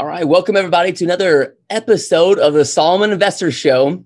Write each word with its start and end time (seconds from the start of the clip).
All 0.00 0.06
right, 0.06 0.26
welcome 0.26 0.56
everybody 0.56 0.94
to 0.94 1.04
another 1.04 1.58
episode 1.68 2.38
of 2.38 2.54
the 2.54 2.64
Solomon 2.64 3.10
Investor 3.10 3.50
Show, 3.50 4.02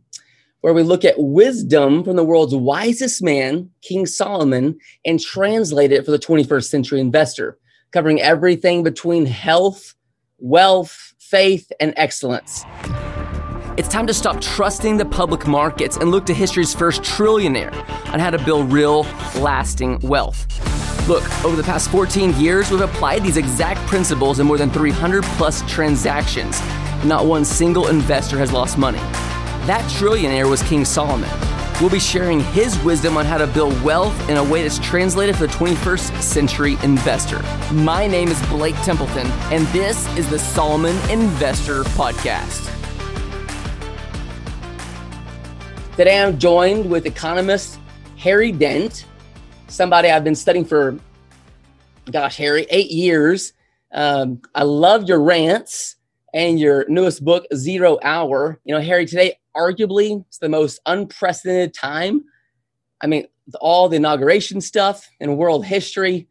where 0.61 0.75
we 0.75 0.83
look 0.83 1.05
at 1.05 1.15
wisdom 1.17 2.03
from 2.03 2.17
the 2.17 2.25
world's 2.25 2.53
wisest 2.53 3.23
man, 3.23 3.71
King 3.81 4.05
Solomon, 4.05 4.77
and 5.05 5.21
translate 5.21 5.93
it 5.93 6.05
for 6.05 6.11
the 6.11 6.19
21st 6.19 6.65
century 6.65 6.99
investor, 6.99 7.59
covering 7.93 8.21
everything 8.21 8.83
between 8.83 9.25
health, 9.25 9.95
wealth, 10.39 11.15
faith, 11.21 11.71
and 11.79 11.95
excellence. 11.97 12.65
It's 13.77 13.89
time 13.89 14.07
to 14.07 14.15
stop 14.15 14.41
trusting 14.41 14.99
the 14.99 15.05
public 15.05 15.49
markets 15.49 15.97
and 15.97 16.09
look 16.09 16.25
to 16.27 16.35
history's 16.35 16.73
first 16.73 17.03
trillionaire 17.03 17.75
on 18.13 18.21
how 18.21 18.31
to 18.31 18.39
build 18.39 18.73
real, 18.73 19.03
lasting 19.35 19.99
wealth. 19.99 20.47
Look, 21.09 21.25
over 21.45 21.57
the 21.57 21.65
past 21.65 21.91
14 21.91 22.39
years, 22.39 22.71
we've 22.71 22.83
applied 22.83 23.25
these 23.25 23.37
exact 23.37 23.85
principles 23.89 24.39
in 24.39 24.47
more 24.47 24.59
than 24.59 24.71
300 24.71 25.25
plus 25.25 25.69
transactions. 25.69 26.61
Not 27.05 27.27
one 27.27 27.45
single 27.45 27.89
investor 27.89 28.39
has 28.39 28.53
lost 28.53 28.79
money. 28.79 28.99
That 29.67 29.83
trillionaire 29.91 30.49
was 30.49 30.63
King 30.63 30.85
Solomon. 30.85 31.29
We'll 31.81 31.91
be 31.91 31.99
sharing 31.99 32.45
his 32.53 32.79
wisdom 32.85 33.17
on 33.17 33.27
how 33.27 33.39
to 33.39 33.47
build 33.49 33.83
wealth 33.83 34.31
in 34.31 34.37
a 34.37 34.45
way 34.45 34.63
that's 34.63 34.79
translated 34.79 35.35
for 35.35 35.49
the 35.49 35.53
21st 35.53 36.23
century 36.23 36.77
investor. 36.85 37.43
My 37.73 38.07
name 38.07 38.29
is 38.29 38.41
Blake 38.47 38.77
Templeton, 38.83 39.27
and 39.51 39.67
this 39.69 40.07
is 40.17 40.31
the 40.31 40.39
Solomon 40.39 40.97
Investor 41.11 41.83
Podcast. 41.83 42.71
Today 45.97 46.21
I'm 46.21 46.41
joined 46.41 46.91
with 46.91 47.07
economist 47.07 47.79
Harry 48.19 48.51
Dent, 48.51 49.07
somebody 49.69 50.11
I've 50.11 50.25
been 50.25 50.35
studying 50.35 50.65
for, 50.65 50.99
gosh, 52.11 52.37
Harry, 52.37 52.67
eight 52.71 52.91
years. 52.91 53.53
Um, 53.93 54.43
I 54.57 54.65
love 54.65 55.05
your 55.09 55.23
rants 55.23 55.95
and 56.35 56.59
your 56.59 56.85
newest 56.89 57.25
book, 57.25 57.47
Zero 57.55 58.01
Hour. 58.03 58.59
You 58.65 58.75
know, 58.75 58.81
Harry, 58.81 59.07
today 59.07 59.39
arguably 59.57 60.25
it's 60.27 60.39
the 60.39 60.49
most 60.49 60.81
unprecedented 60.85 61.75
time. 61.75 62.25
I 63.01 63.07
mean, 63.07 63.29
all 63.61 63.89
the 63.89 63.95
inauguration 63.95 64.61
stuff 64.61 65.09
in 65.21 65.37
world 65.37 65.65
history. 65.65 66.27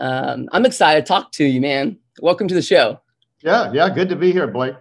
Um, 0.00 0.48
I'm 0.50 0.66
excited 0.66 1.02
to 1.02 1.06
talk 1.06 1.30
to 1.34 1.44
you, 1.44 1.60
man. 1.60 1.96
Welcome 2.20 2.48
to 2.48 2.54
the 2.56 2.62
show. 2.62 3.00
Yeah, 3.40 3.70
yeah, 3.72 3.88
good 3.88 4.08
to 4.08 4.16
be 4.16 4.32
here, 4.32 4.48
Blake. 4.48 4.74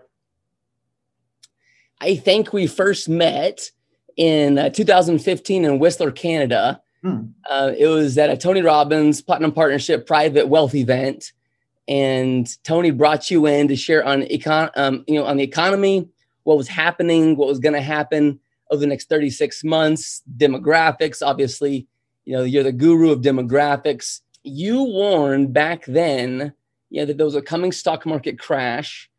I 2.02 2.16
think 2.16 2.54
we 2.54 2.66
first 2.66 3.08
met 3.08 3.70
in 4.17 4.58
uh, 4.58 4.69
2015 4.69 5.66
in 5.66 5.80
Whistler, 5.80 6.11
Canada. 6.11 6.81
Hmm. 7.02 7.25
Uh, 7.50 7.72
it 7.78 7.88
was 7.88 8.17
at 8.17 8.30
a 8.30 8.38
Tony 8.38 8.61
Robbins 8.61 9.22
Platinum 9.22 9.52
Partnership 9.52 10.08
private 10.08 10.47
wealth 10.47 10.73
event, 10.73 11.33
and 11.88 12.47
Tony 12.64 12.92
brought 12.92 13.30
you 13.30 13.45
in 13.45 13.67
to 13.67 13.75
share 13.75 14.05
on 14.05 14.22
econ, 14.23 14.70
um, 14.75 15.03
you 15.08 15.16
know, 15.16 15.25
on 15.25 15.38
the 15.38 15.44
economy, 15.44 16.08
what 16.44 16.58
was 16.58 16.67
happening, 16.67 17.36
what 17.36 17.47
was 17.47 17.59
going 17.59 17.73
to 17.73 17.81
happen 17.81 18.39
over 18.70 18.80
the 18.80 18.88
next 18.88 19.09
36 19.09 19.64
months, 19.64 20.22
demographics. 20.38 21.25
Obviously, 21.25 21.88
you 22.25 22.33
know, 22.33 22.44
you're 22.44 22.64
the 22.64 22.72
guru 22.72 23.11
of 23.11 23.20
demographics. 23.20 24.22
You 24.44 24.83
warned 24.83 25.53
back 25.53 25.86
then, 25.86 26.53
you 26.89 27.02
know, 27.02 27.05
that 27.05 27.17
there 27.17 27.25
was 27.25 27.36
a 27.36 27.42
coming 27.42 27.72
stock 27.72 28.05
market 28.05 28.39
crash, 28.39 29.09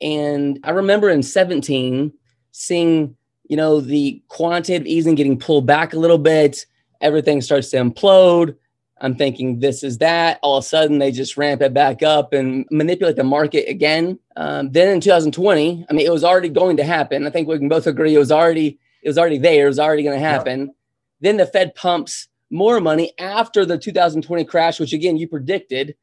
and 0.00 0.58
I 0.64 0.70
remember 0.70 1.08
in 1.08 1.22
17 1.22 2.12
seeing 2.52 3.16
you 3.48 3.56
know, 3.56 3.80
the 3.80 4.22
quantitative 4.28 4.86
easing 4.86 5.14
getting 5.14 5.38
pulled 5.38 5.66
back 5.66 5.92
a 5.92 5.98
little 5.98 6.18
bit, 6.18 6.64
everything 7.00 7.40
starts 7.40 7.70
to 7.70 7.78
implode. 7.78 8.54
I'm 9.00 9.14
thinking 9.14 9.60
this 9.60 9.82
is 9.82 9.98
that. 9.98 10.38
All 10.42 10.58
of 10.58 10.64
a 10.64 10.66
sudden, 10.66 10.98
they 10.98 11.10
just 11.10 11.36
ramp 11.36 11.62
it 11.62 11.72
back 11.72 12.02
up 12.02 12.32
and 12.32 12.66
manipulate 12.70 13.16
the 13.16 13.24
market 13.24 13.68
again. 13.68 14.18
Um, 14.36 14.70
then 14.72 14.88
in 14.88 15.00
2020, 15.00 15.86
I 15.88 15.92
mean, 15.92 16.06
it 16.06 16.12
was 16.12 16.24
already 16.24 16.48
going 16.48 16.76
to 16.78 16.84
happen. 16.84 17.26
I 17.26 17.30
think 17.30 17.48
we 17.48 17.58
can 17.58 17.68
both 17.68 17.86
agree 17.86 18.14
it 18.14 18.18
was 18.18 18.32
already 18.32 18.78
it 19.02 19.08
was 19.08 19.18
already 19.18 19.38
there. 19.38 19.66
It 19.66 19.68
was 19.68 19.78
already 19.78 20.02
going 20.02 20.18
to 20.18 20.24
happen. 20.24 20.60
Yeah. 20.60 20.72
Then 21.20 21.36
the 21.36 21.46
Fed 21.46 21.74
pumps 21.74 22.28
more 22.50 22.80
money 22.80 23.12
after 23.18 23.64
the 23.64 23.78
2020 23.78 24.44
crash, 24.44 24.80
which 24.80 24.92
again 24.92 25.16
you 25.16 25.28
predicted. 25.28 25.94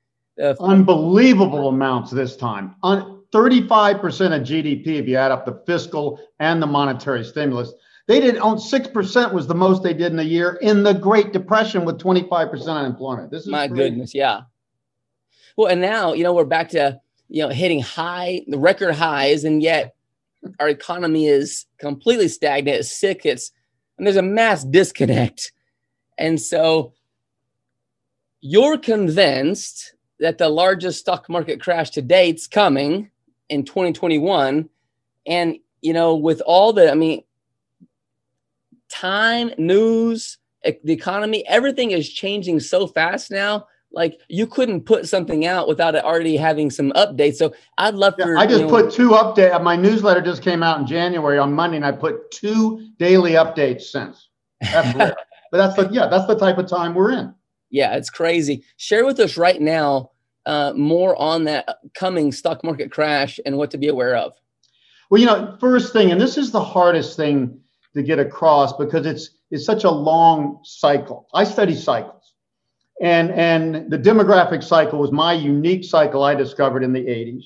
Uh, 0.42 0.54
Unbelievable 0.60 1.70
amounts 1.70 2.12
this 2.12 2.36
time. 2.36 2.76
Un- 2.84 3.15
35% 3.36 4.02
of 4.34 4.44
GDP 4.44 4.88
if 4.88 5.10
you 5.10 5.18
add 5.18 5.30
up 5.30 5.46
the 5.46 5.62
fiscal 5.66 6.22
and 6.40 6.62
the 6.62 6.68
monetary 6.68 7.22
stimulus. 7.26 7.74
They 8.08 8.22
did 8.22 8.38
own 8.38 8.56
6% 8.56 9.34
was 9.34 9.48
the 9.48 9.54
most 9.54 9.84
they 9.84 9.94
did 9.94 10.14
in 10.14 10.20
a 10.20 10.24
year 10.24 10.58
in 10.62 10.84
the 10.84 10.94
Great 10.94 11.34
Depression 11.34 11.84
with 11.84 12.00
25% 12.00 12.68
unemployment. 12.68 13.32
This 13.32 13.42
is 13.42 13.50
my 13.50 13.68
crazy. 13.68 13.90
goodness, 13.90 14.16
yeah. 14.16 14.44
Well, 15.58 15.70
and 15.70 15.82
now, 15.82 16.14
you 16.14 16.24
know, 16.24 16.34
we're 16.34 16.46
back 16.46 16.70
to, 16.70 17.02
you 17.28 17.44
know, 17.44 17.50
hitting 17.50 17.82
high, 17.82 18.46
the 18.48 18.58
record 18.58 18.96
highs, 18.96 19.44
and 19.44 19.62
yet 19.62 19.96
our 20.62 20.70
economy 20.70 21.28
is 21.28 21.66
completely 21.78 22.30
stagnant, 22.30 22.80
it's 22.80 22.92
sick, 22.92 23.26
it's 23.26 23.52
and 23.98 24.08
there's 24.08 24.16
a 24.16 24.22
mass 24.22 24.64
disconnect. 24.64 25.52
And 26.18 26.40
so 26.40 26.94
you're 28.40 28.78
convinced 28.78 29.94
that 30.22 30.38
the 30.38 30.48
largest 30.48 31.00
stock 31.00 31.28
market 31.28 31.60
crash 31.60 31.90
to 31.92 32.02
date's 32.02 32.48
coming 32.48 33.10
in 33.50 33.64
2021 33.64 34.70
and 35.28 35.56
you 35.82 35.94
know 35.94 36.16
with 36.16 36.42
all 36.46 36.74
the 36.74 36.92
i 36.92 36.96
mean 36.96 37.24
time 38.90 39.52
news 39.58 40.38
the 40.84 40.94
economy 40.94 41.46
everything 41.48 41.92
is 41.92 42.10
changing 42.10 42.60
so 42.60 42.88
fast 42.88 43.32
now. 43.32 43.68
Like 43.92 44.20
you 44.28 44.46
couldn't 44.46 44.82
put 44.82 45.08
something 45.08 45.46
out 45.46 45.70
without 45.70 45.96
it 45.96 46.04
already 46.04 46.36
having 46.36 46.70
some 46.70 46.92
updates. 46.94 47.36
So 47.36 47.54
i'd 47.78 47.94
love 47.94 48.16
yeah, 48.18 48.36
i 48.38 48.46
just 48.46 48.62
you 48.62 48.68
know, 48.68 48.70
put 48.70 48.92
two 48.92 49.12
updates 49.12 49.54
uh, 49.54 49.60
my 49.60 49.76
newsletter 49.76 50.22
just 50.22 50.42
came 50.42 50.64
out 50.64 50.80
in 50.80 50.88
january 50.88 51.38
on 51.38 51.54
monday 51.54 51.78
and 51.78 51.86
i 51.86 51.92
put 51.92 52.30
two 52.32 52.90
daily 53.00 53.34
updates 53.34 53.84
since. 53.84 54.30
That's 54.62 54.96
rare. 54.96 55.16
But 55.52 55.58
that's 55.58 55.76
the 55.76 55.94
yeah 55.94 56.08
that's 56.08 56.26
the 56.26 56.38
type 56.38 56.58
of 56.58 56.68
time 56.68 56.96
we're 56.96 57.12
in. 57.12 57.34
Yeah 57.70 57.96
it's 57.96 58.10
crazy. 58.10 58.64
Share 58.78 59.06
with 59.06 59.20
us 59.20 59.38
right 59.38 59.62
now 59.62 60.12
uh, 60.46 60.74
more 60.76 61.16
on 61.22 61.44
that 61.46 61.80
coming 61.94 62.32
stock 62.32 62.64
market 62.64 62.92
crash 62.92 63.40
and 63.46 63.58
what 63.58 63.72
to 63.72 63.78
be 63.78 63.88
aware 63.88 64.16
of? 64.16 64.34
Well, 65.10 65.20
you 65.20 65.28
know, 65.28 65.56
first 65.60 65.94
thing, 65.94 66.12
and 66.12 66.20
this 66.20 66.38
is 66.38 66.52
the 66.52 66.64
hardest 66.64 67.16
thing 67.16 67.60
to 67.94 68.04
get 68.04 68.20
across 68.20 68.74
because 68.74 69.06
it's 69.06 69.32
it's 69.52 69.66
such 69.66 69.84
a 69.84 69.92
long 69.92 70.60
cycle. 70.64 71.28
I 71.34 71.44
study 71.44 71.76
cycles, 71.76 72.34
and 73.02 73.32
and 73.32 73.90
the 73.90 73.98
demographic 73.98 74.64
cycle 74.64 75.00
was 75.00 75.12
my 75.12 75.34
unique 75.34 75.84
cycle 75.84 76.24
I 76.24 76.36
discovered 76.36 76.84
in 76.84 76.94
the 76.94 77.02
80s. 77.02 77.44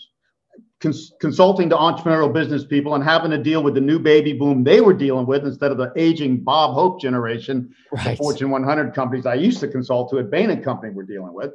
Cons- 0.80 1.12
consulting 1.20 1.70
to 1.70 1.76
entrepreneurial 1.76 2.34
business 2.34 2.64
people 2.64 2.96
and 2.96 3.04
having 3.04 3.31
to 3.31 3.38
deal 3.38 3.62
with 3.62 3.74
the 3.74 3.81
new 3.81 4.00
baby 4.00 4.31
boom 4.31 4.64
they 4.64 4.80
were 4.80 4.94
dealing 4.94 5.26
with 5.26 5.46
instead 5.46 5.72
of 5.72 5.78
the 5.78 5.92
aging 5.98 6.42
Bob 6.42 6.74
Hope 6.74 7.02
generation, 7.02 7.76
right. 7.92 8.18
Fortune 8.18 8.50
100 8.50 8.96
companies 8.96 9.26
I 9.26 9.34
used 9.34 9.60
to 9.60 9.68
consult 9.68 10.10
to 10.12 10.20
at 10.20 10.31
Bain 10.31 10.50
and 10.50 10.64
Company 10.64 10.94
were 10.94 11.04
dealing 11.04 11.34
with. 11.34 11.52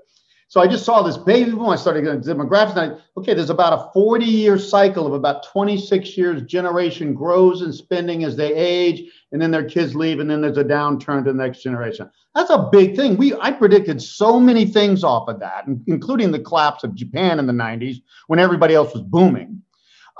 So 0.48 0.60
I 0.60 0.66
just 0.66 0.84
saw 0.84 1.02
this 1.02 1.16
baby 1.16 1.50
boom. 1.50 1.68
I 1.68 1.76
started 1.76 2.04
getting 2.04 2.20
demographics. 2.20 2.76
And 2.76 2.92
I, 2.92 3.18
okay, 3.18 3.34
there's 3.34 3.50
about 3.50 3.72
a 3.72 3.92
40 3.92 4.24
year 4.24 4.58
cycle 4.58 5.06
of 5.06 5.12
about 5.12 5.44
26 5.48 6.16
years. 6.16 6.42
Generation 6.42 7.14
grows 7.14 7.62
in 7.62 7.72
spending 7.72 8.24
as 8.24 8.36
they 8.36 8.54
age, 8.54 9.10
and 9.32 9.40
then 9.40 9.50
their 9.50 9.68
kids 9.68 9.94
leave, 9.94 10.20
and 10.20 10.30
then 10.30 10.40
there's 10.40 10.58
a 10.58 10.64
downturn 10.64 11.24
to 11.24 11.32
the 11.32 11.38
next 11.38 11.62
generation. 11.62 12.10
That's 12.34 12.50
a 12.50 12.68
big 12.70 12.96
thing. 12.96 13.16
We 13.16 13.34
I 13.34 13.52
predicted 13.52 14.02
so 14.02 14.38
many 14.38 14.66
things 14.66 15.04
off 15.04 15.28
of 15.28 15.40
that, 15.40 15.64
including 15.86 16.30
the 16.30 16.40
collapse 16.40 16.84
of 16.84 16.94
Japan 16.94 17.38
in 17.38 17.46
the 17.46 17.52
90s 17.52 18.02
when 18.26 18.38
everybody 18.38 18.74
else 18.74 18.92
was 18.92 19.02
booming. 19.02 19.60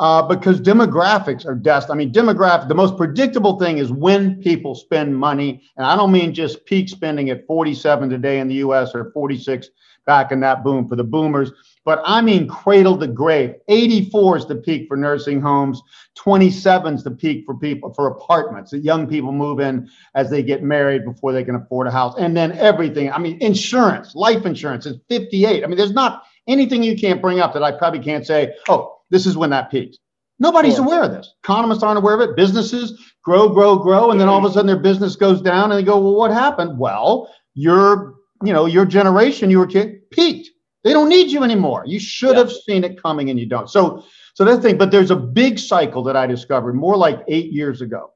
Uh, 0.01 0.21
because 0.21 0.61
demographics 0.61 1.47
are 1.47 1.55
dest. 1.55 1.89
I 1.89 1.95
mean, 1.95 2.13
demographic. 2.13 2.67
The 2.67 2.75
most 2.75 2.97
predictable 2.97 3.61
thing 3.61 3.79
is 3.79 3.93
when 3.93 4.43
people 4.43 4.75
spend 4.75 5.17
money, 5.17 5.63
and 5.77 5.87
I 5.87 5.95
don't 5.95 6.11
mean 6.11 6.35
just 6.35 6.67
peak 6.67 6.89
spending 6.89 7.31
at 7.31 7.47
47 7.47 8.11
today 8.11 8.41
in 8.41 8.49
the 8.49 8.57
U.S. 8.57 8.91
or 8.93 9.13
46 9.13 9.69
back 10.07 10.33
in 10.33 10.41
that 10.41 10.65
boom 10.65 10.89
for 10.89 10.97
the 10.97 11.05
boomers. 11.05 11.53
But 11.85 12.03
I 12.05 12.21
mean 12.21 12.49
cradle 12.49 12.97
to 12.99 13.07
grave. 13.07 13.55
84 13.69 14.39
is 14.39 14.47
the 14.47 14.57
peak 14.57 14.89
for 14.89 14.97
nursing 14.97 15.41
homes. 15.41 15.83
27 16.17 16.95
is 16.95 17.05
the 17.05 17.11
peak 17.11 17.45
for 17.45 17.57
people 17.57 17.93
for 17.93 18.07
apartments 18.07 18.71
that 18.71 18.79
young 18.79 19.07
people 19.07 19.33
move 19.33 19.61
in 19.61 19.89
as 20.15 20.31
they 20.31 20.43
get 20.43 20.63
married 20.63 21.05
before 21.05 21.33
they 21.33 21.45
can 21.45 21.57
afford 21.57 21.87
a 21.87 21.91
house. 21.91 22.15
And 22.19 22.37
then 22.37 22.53
everything. 22.53 23.13
I 23.13 23.19
mean, 23.19 23.39
insurance, 23.41 24.15
life 24.15 24.47
insurance 24.47 24.87
is 24.87 24.97
58. 25.09 25.63
I 25.63 25.67
mean, 25.67 25.77
there's 25.77 25.93
not 25.93 26.23
anything 26.49 26.83
you 26.83 26.97
can't 26.97 27.21
bring 27.21 27.41
up 27.41 27.53
that 27.53 27.63
I 27.63 27.73
probably 27.73 28.01
can't 28.01 28.27
say, 28.27 28.55
oh, 28.69 28.99
this 29.11 29.27
is 29.27 29.37
when 29.37 29.51
that 29.51 29.71
peaks. 29.71 29.99
Nobody's 30.41 30.79
aware 30.79 31.05
of 31.05 31.13
this. 31.13 31.33
Economists 31.45 31.83
aren't 31.83 31.99
aware 31.99 32.15
of 32.15 32.21
it. 32.21 32.35
Businesses 32.35 33.01
grow, 33.23 33.49
grow, 33.49 33.77
grow, 33.77 34.11
and 34.11 34.21
then 34.21 34.29
all 34.29 34.39
of 34.39 34.51
a 34.51 34.53
sudden 34.53 34.67
their 34.67 34.77
business 34.77 35.15
goes 35.15 35.41
down, 35.41 35.71
and 35.71 35.79
they 35.79 35.85
go, 35.85 35.99
"Well, 35.99 36.15
what 36.15 36.33
happened?" 36.33 36.77
Well, 36.77 37.31
your 37.55 38.15
you 38.45 38.53
know, 38.53 38.67
your 38.67 38.85
generation, 38.85 39.51
you 39.51 39.59
were 39.59 39.67
kid, 39.67 40.11
peaked. 40.11 40.51
They 40.83 40.93
don't 40.93 41.09
need 41.09 41.31
you 41.31 41.43
anymore. 41.43 41.85
You 41.87 41.99
should 41.99 42.33
yeah. 42.33 42.41
have 42.41 42.53
seen 42.53 42.85
it 42.85 43.03
coming 43.03 43.31
and 43.31 43.41
you 43.41 43.47
don't. 43.47 43.71
So, 43.71 44.05
so 44.35 44.45
that 44.45 44.61
thing, 44.61 44.77
but 44.77 44.91
there's 44.91 45.11
a 45.11 45.17
big 45.17 45.59
cycle 45.59 46.03
that 46.05 46.17
I 46.17 46.27
discovered 46.27 46.75
more 46.75 46.97
like 46.97 47.25
eight 47.29 47.53
years 47.53 47.81
ago 47.81 48.13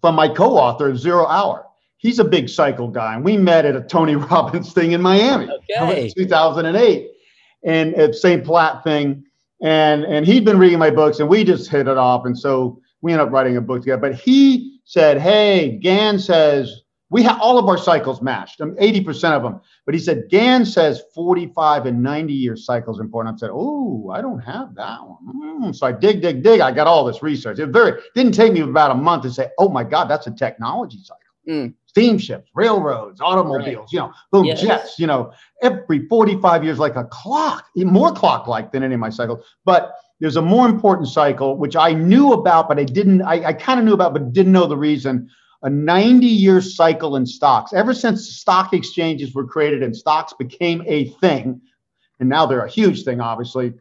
from 0.00 0.14
my 0.14 0.28
co-author, 0.28 0.94
Zero 0.94 1.26
Hour. 1.26 1.66
He's 1.96 2.18
a 2.18 2.24
big 2.24 2.50
cycle 2.50 2.88
guy. 2.88 3.14
And 3.14 3.24
we 3.24 3.38
met 3.38 3.64
at 3.64 3.74
a 3.74 3.80
Tony 3.80 4.14
Robbins 4.30 4.72
thing 4.74 4.92
in 4.92 5.00
Miami 5.00 5.48
okay. 5.50 6.08
in 6.08 6.12
2008 6.14 7.10
and 7.64 7.94
at 7.94 8.14
St. 8.14 8.44
Platt 8.44 8.84
thing. 8.84 9.24
and 9.62 10.04
and 10.04 10.26
he'd 10.26 10.44
been 10.44 10.58
reading 10.58 10.78
my 10.78 10.90
books, 10.90 11.20
and 11.20 11.28
we 11.28 11.44
just 11.44 11.70
hit 11.70 11.88
it 11.88 11.96
off, 11.96 12.26
and 12.26 12.38
so 12.38 12.80
we 13.00 13.12
ended 13.12 13.28
up 13.28 13.32
writing 13.32 13.56
a 13.56 13.60
book 13.60 13.80
together. 13.80 14.00
But 14.00 14.14
he 14.14 14.80
said, 14.84 15.18
"Hey, 15.18 15.78
Gann 15.82 16.18
says 16.18 16.82
we 17.14 17.22
have 17.22 17.40
all 17.40 17.58
of 17.60 17.68
our 17.68 17.78
cycles 17.78 18.20
matched, 18.20 18.60
um, 18.60 18.74
80% 18.74 19.36
of 19.36 19.44
them. 19.44 19.60
But 19.86 19.94
he 19.94 20.00
said, 20.00 20.24
Gann 20.30 20.66
says 20.66 21.00
45 21.14 21.86
and 21.86 22.02
90 22.02 22.32
year 22.32 22.56
cycles 22.56 22.98
important. 22.98 23.36
I 23.36 23.38
said, 23.38 23.50
Oh, 23.52 24.10
I 24.12 24.20
don't 24.20 24.40
have 24.40 24.74
that 24.74 24.98
one. 25.00 25.62
Mm. 25.62 25.76
So 25.76 25.86
I 25.86 25.92
dig, 25.92 26.20
dig, 26.20 26.42
dig. 26.42 26.58
I 26.58 26.72
got 26.72 26.88
all 26.88 27.04
this 27.04 27.22
research. 27.22 27.60
It 27.60 27.68
very 27.68 28.02
didn't 28.16 28.32
take 28.32 28.52
me 28.52 28.62
about 28.62 28.90
a 28.90 28.96
month 28.96 29.22
to 29.22 29.30
say, 29.30 29.48
Oh 29.60 29.68
my 29.68 29.84
God, 29.84 30.06
that's 30.06 30.26
a 30.26 30.32
technology 30.32 30.98
cycle. 31.04 31.20
Mm. 31.48 31.74
Steamships, 31.86 32.50
railroads, 32.52 33.20
automobiles, 33.20 33.76
right. 33.76 33.92
you 33.92 33.98
know, 34.00 34.12
boom, 34.32 34.46
yes. 34.46 34.60
jets, 34.60 34.98
you 34.98 35.06
know, 35.06 35.30
every 35.62 36.08
45 36.08 36.64
years, 36.64 36.80
like 36.80 36.96
a 36.96 37.04
clock, 37.04 37.66
more 37.76 38.10
clock 38.10 38.48
like 38.48 38.72
than 38.72 38.82
any 38.82 38.94
of 38.94 39.00
my 39.00 39.10
cycles. 39.10 39.44
But 39.64 39.94
there's 40.18 40.34
a 40.34 40.42
more 40.42 40.66
important 40.66 41.06
cycle, 41.06 41.56
which 41.56 41.76
I 41.76 41.92
knew 41.92 42.32
about, 42.32 42.66
but 42.66 42.80
I 42.80 42.84
didn't, 42.84 43.22
I, 43.22 43.44
I 43.44 43.52
kind 43.52 43.78
of 43.78 43.86
knew 43.86 43.94
about, 43.94 44.14
but 44.14 44.32
didn't 44.32 44.50
know 44.50 44.66
the 44.66 44.76
reason 44.76 45.30
a 45.64 45.70
90 45.70 46.26
year 46.26 46.60
cycle 46.60 47.16
in 47.16 47.26
stocks. 47.26 47.72
Ever 47.72 47.94
since 47.94 48.28
stock 48.36 48.72
exchanges 48.72 49.34
were 49.34 49.46
created 49.46 49.82
and 49.82 49.96
stocks 49.96 50.32
became 50.34 50.84
a 50.86 51.06
thing, 51.06 51.60
and 52.20 52.28
now 52.28 52.46
they're 52.46 52.64
a 52.64 52.70
huge 52.70 53.02
thing, 53.02 53.20
obviously, 53.20 53.72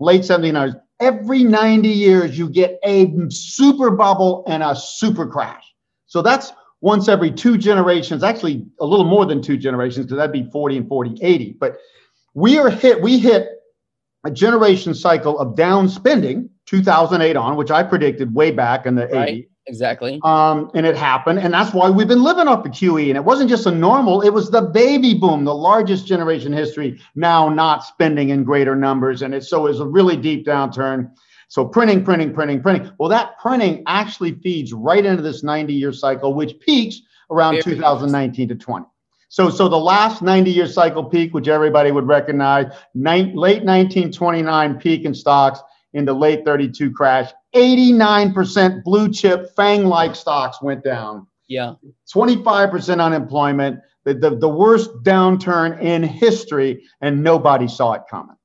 late 0.00 0.24
79, 0.24 0.74
every 0.98 1.44
90 1.44 1.88
years 1.88 2.38
you 2.38 2.48
get 2.48 2.78
a 2.84 3.12
super 3.28 3.90
bubble 3.90 4.44
and 4.48 4.62
a 4.62 4.74
super 4.74 5.26
crash. 5.26 5.64
So 6.06 6.22
that's 6.22 6.52
once 6.80 7.08
every 7.08 7.30
two 7.30 7.58
generations, 7.58 8.24
actually 8.24 8.66
a 8.80 8.86
little 8.86 9.04
more 9.04 9.26
than 9.26 9.42
two 9.42 9.58
generations, 9.58 10.06
because 10.06 10.16
that'd 10.16 10.32
be 10.32 10.50
40 10.50 10.78
and 10.78 10.88
40, 10.88 11.18
80. 11.22 11.56
But 11.60 11.78
we 12.32 12.58
are 12.58 12.70
hit, 12.70 13.02
we 13.02 13.18
hit 13.18 13.48
a 14.24 14.30
generation 14.30 14.94
cycle 14.94 15.38
of 15.38 15.54
down 15.54 15.88
spending 15.88 16.48
2008 16.66 17.36
on, 17.36 17.56
which 17.56 17.70
I 17.70 17.82
predicted 17.82 18.34
way 18.34 18.50
back 18.50 18.86
in 18.86 18.94
the 18.94 19.06
right. 19.08 19.28
80s. 19.28 19.48
Exactly. 19.70 20.18
Um, 20.24 20.68
and 20.74 20.84
it 20.84 20.96
happened. 20.96 21.38
And 21.38 21.54
that's 21.54 21.72
why 21.72 21.88
we've 21.88 22.08
been 22.08 22.24
living 22.24 22.48
off 22.48 22.64
the 22.64 22.70
QE. 22.70 23.06
And 23.06 23.16
it 23.16 23.24
wasn't 23.24 23.48
just 23.48 23.66
a 23.66 23.70
normal, 23.70 24.20
it 24.20 24.30
was 24.30 24.50
the 24.50 24.62
baby 24.62 25.14
boom, 25.14 25.44
the 25.44 25.54
largest 25.54 26.08
generation 26.08 26.52
history, 26.52 27.00
now 27.14 27.48
not 27.48 27.84
spending 27.84 28.30
in 28.30 28.42
greater 28.42 28.74
numbers. 28.74 29.22
And 29.22 29.32
it, 29.32 29.44
so 29.44 29.66
it 29.66 29.70
was 29.70 29.78
a 29.78 29.86
really 29.86 30.16
deep 30.16 30.44
downturn. 30.44 31.12
So 31.46 31.64
printing, 31.64 32.04
printing, 32.04 32.34
printing, 32.34 32.60
printing. 32.60 32.90
Well, 32.98 33.08
that 33.10 33.38
printing 33.38 33.84
actually 33.86 34.32
feeds 34.40 34.72
right 34.72 35.06
into 35.06 35.22
this 35.22 35.44
90 35.44 35.72
year 35.72 35.92
cycle, 35.92 36.34
which 36.34 36.58
peaks 36.58 37.02
around 37.30 37.62
Very 37.62 37.76
2019 37.76 38.48
to 38.48 38.56
20. 38.56 38.86
So, 39.28 39.50
so 39.50 39.68
the 39.68 39.76
last 39.76 40.20
90 40.20 40.50
year 40.50 40.66
cycle 40.66 41.04
peak, 41.04 41.32
which 41.32 41.46
everybody 41.46 41.92
would 41.92 42.08
recognize, 42.08 42.72
ni- 42.94 43.32
late 43.36 43.62
1929 43.62 44.80
peak 44.80 45.04
in 45.04 45.14
stocks 45.14 45.60
into 45.92 46.12
late 46.12 46.44
32 46.44 46.90
crash 46.90 47.30
89% 47.54 48.84
blue 48.84 49.10
chip 49.10 49.54
FANG 49.56 49.84
like 49.84 50.14
stocks 50.14 50.62
went 50.62 50.84
down. 50.84 51.26
Yeah. 51.48 51.74
25% 52.14 53.04
unemployment, 53.04 53.80
the, 54.04 54.14
the, 54.14 54.36
the 54.36 54.48
worst 54.48 54.90
downturn 55.02 55.80
in 55.82 56.02
history, 56.02 56.84
and 57.00 57.22
nobody 57.22 57.66
saw 57.66 57.94
it 57.94 58.02
coming. 58.08 58.36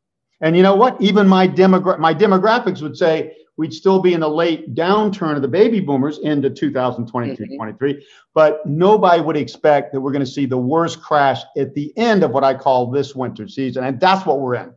And 0.41 0.57
you 0.57 0.63
know 0.63 0.75
what? 0.75 0.99
Even 1.01 1.27
my, 1.27 1.47
demogra- 1.47 1.99
my 1.99 2.13
demographics 2.13 2.81
would 2.81 2.97
say 2.97 3.35
we'd 3.57 3.73
still 3.73 4.01
be 4.01 4.13
in 4.13 4.19
the 4.19 4.29
late 4.29 4.75
downturn 4.75 5.35
of 5.35 5.41
the 5.41 5.47
baby 5.47 5.79
boomers 5.79 6.19
into 6.19 6.49
2022 6.49 7.43
mm-hmm. 7.43 7.55
23. 7.55 8.05
But 8.33 8.65
nobody 8.65 9.21
would 9.21 9.37
expect 9.37 9.93
that 9.93 10.01
we're 10.01 10.11
going 10.11 10.25
to 10.25 10.31
see 10.31 10.45
the 10.45 10.57
worst 10.57 11.01
crash 11.01 11.41
at 11.57 11.73
the 11.73 11.93
end 11.97 12.23
of 12.23 12.31
what 12.31 12.43
I 12.43 12.53
call 12.53 12.91
this 12.91 13.15
winter 13.15 13.47
season. 13.47 13.83
And 13.83 13.99
that's 13.99 14.25
what 14.25 14.39
we're 14.39 14.55
in. 14.55 14.73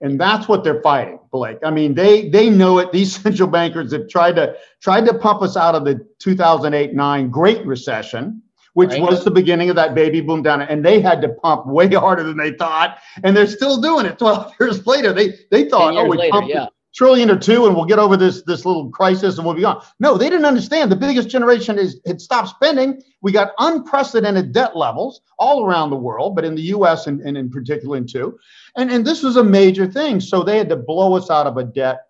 And 0.00 0.20
that's 0.20 0.46
what 0.46 0.62
they're 0.62 0.80
fighting, 0.80 1.18
Blake. 1.32 1.58
I 1.64 1.70
mean, 1.70 1.94
they 1.94 2.28
they 2.28 2.50
know 2.50 2.78
it. 2.78 2.92
These 2.92 3.16
central 3.22 3.48
bankers 3.48 3.92
have 3.92 4.08
tried 4.08 4.36
to 4.36 4.56
tried 4.80 5.06
to 5.06 5.14
pump 5.14 5.42
us 5.42 5.56
out 5.56 5.74
of 5.74 5.84
the 5.84 6.06
2008-9 6.22 7.30
Great 7.30 7.66
Recession, 7.66 8.42
which 8.74 8.90
right. 8.90 9.02
was 9.02 9.24
the 9.24 9.30
beginning 9.30 9.70
of 9.70 9.76
that 9.76 9.94
baby 9.94 10.20
boom 10.20 10.42
down, 10.42 10.62
and 10.62 10.84
they 10.84 11.00
had 11.00 11.20
to 11.22 11.28
pump 11.28 11.66
way 11.66 11.88
harder 11.94 12.22
than 12.22 12.36
they 12.36 12.52
thought, 12.52 12.98
and 13.24 13.36
they're 13.36 13.46
still 13.46 13.80
doing 13.80 14.06
it 14.06 14.18
12 14.18 14.54
years 14.60 14.86
later. 14.86 15.12
They 15.12 15.34
they 15.50 15.68
thought, 15.68 15.94
oh, 15.94 16.08
we 16.08 16.16
later, 16.16 16.30
pumped 16.30 16.50
yeah 16.50 16.68
trillion 16.98 17.30
or 17.30 17.38
two 17.38 17.66
and 17.66 17.76
we'll 17.76 17.84
get 17.84 18.00
over 18.00 18.16
this 18.16 18.42
this 18.42 18.64
little 18.64 18.90
crisis 18.90 19.36
and 19.36 19.46
we'll 19.46 19.54
be 19.54 19.62
gone. 19.62 19.82
No, 20.00 20.18
they 20.18 20.28
didn't 20.28 20.46
understand. 20.46 20.90
The 20.90 20.96
biggest 20.96 21.28
generation 21.28 21.78
is 21.78 22.00
had 22.06 22.20
stopped 22.20 22.48
spending. 22.48 23.00
We 23.22 23.30
got 23.30 23.52
unprecedented 23.58 24.52
debt 24.52 24.76
levels 24.76 25.20
all 25.38 25.64
around 25.64 25.90
the 25.90 25.96
world, 25.96 26.34
but 26.34 26.44
in 26.44 26.56
the 26.56 26.62
US 26.62 27.06
and, 27.06 27.20
and 27.20 27.36
in 27.36 27.50
particular 27.50 27.96
in 27.96 28.06
two. 28.06 28.36
And, 28.78 28.92
and 28.92 29.04
this 29.04 29.22
was 29.22 29.36
a 29.36 29.44
major 29.44 29.86
thing. 29.86 30.20
So 30.20 30.42
they 30.42 30.56
had 30.56 30.68
to 30.68 30.76
blow 30.76 31.16
us 31.16 31.30
out 31.30 31.46
of 31.46 31.56
a 31.56 31.64
debt 31.64 32.02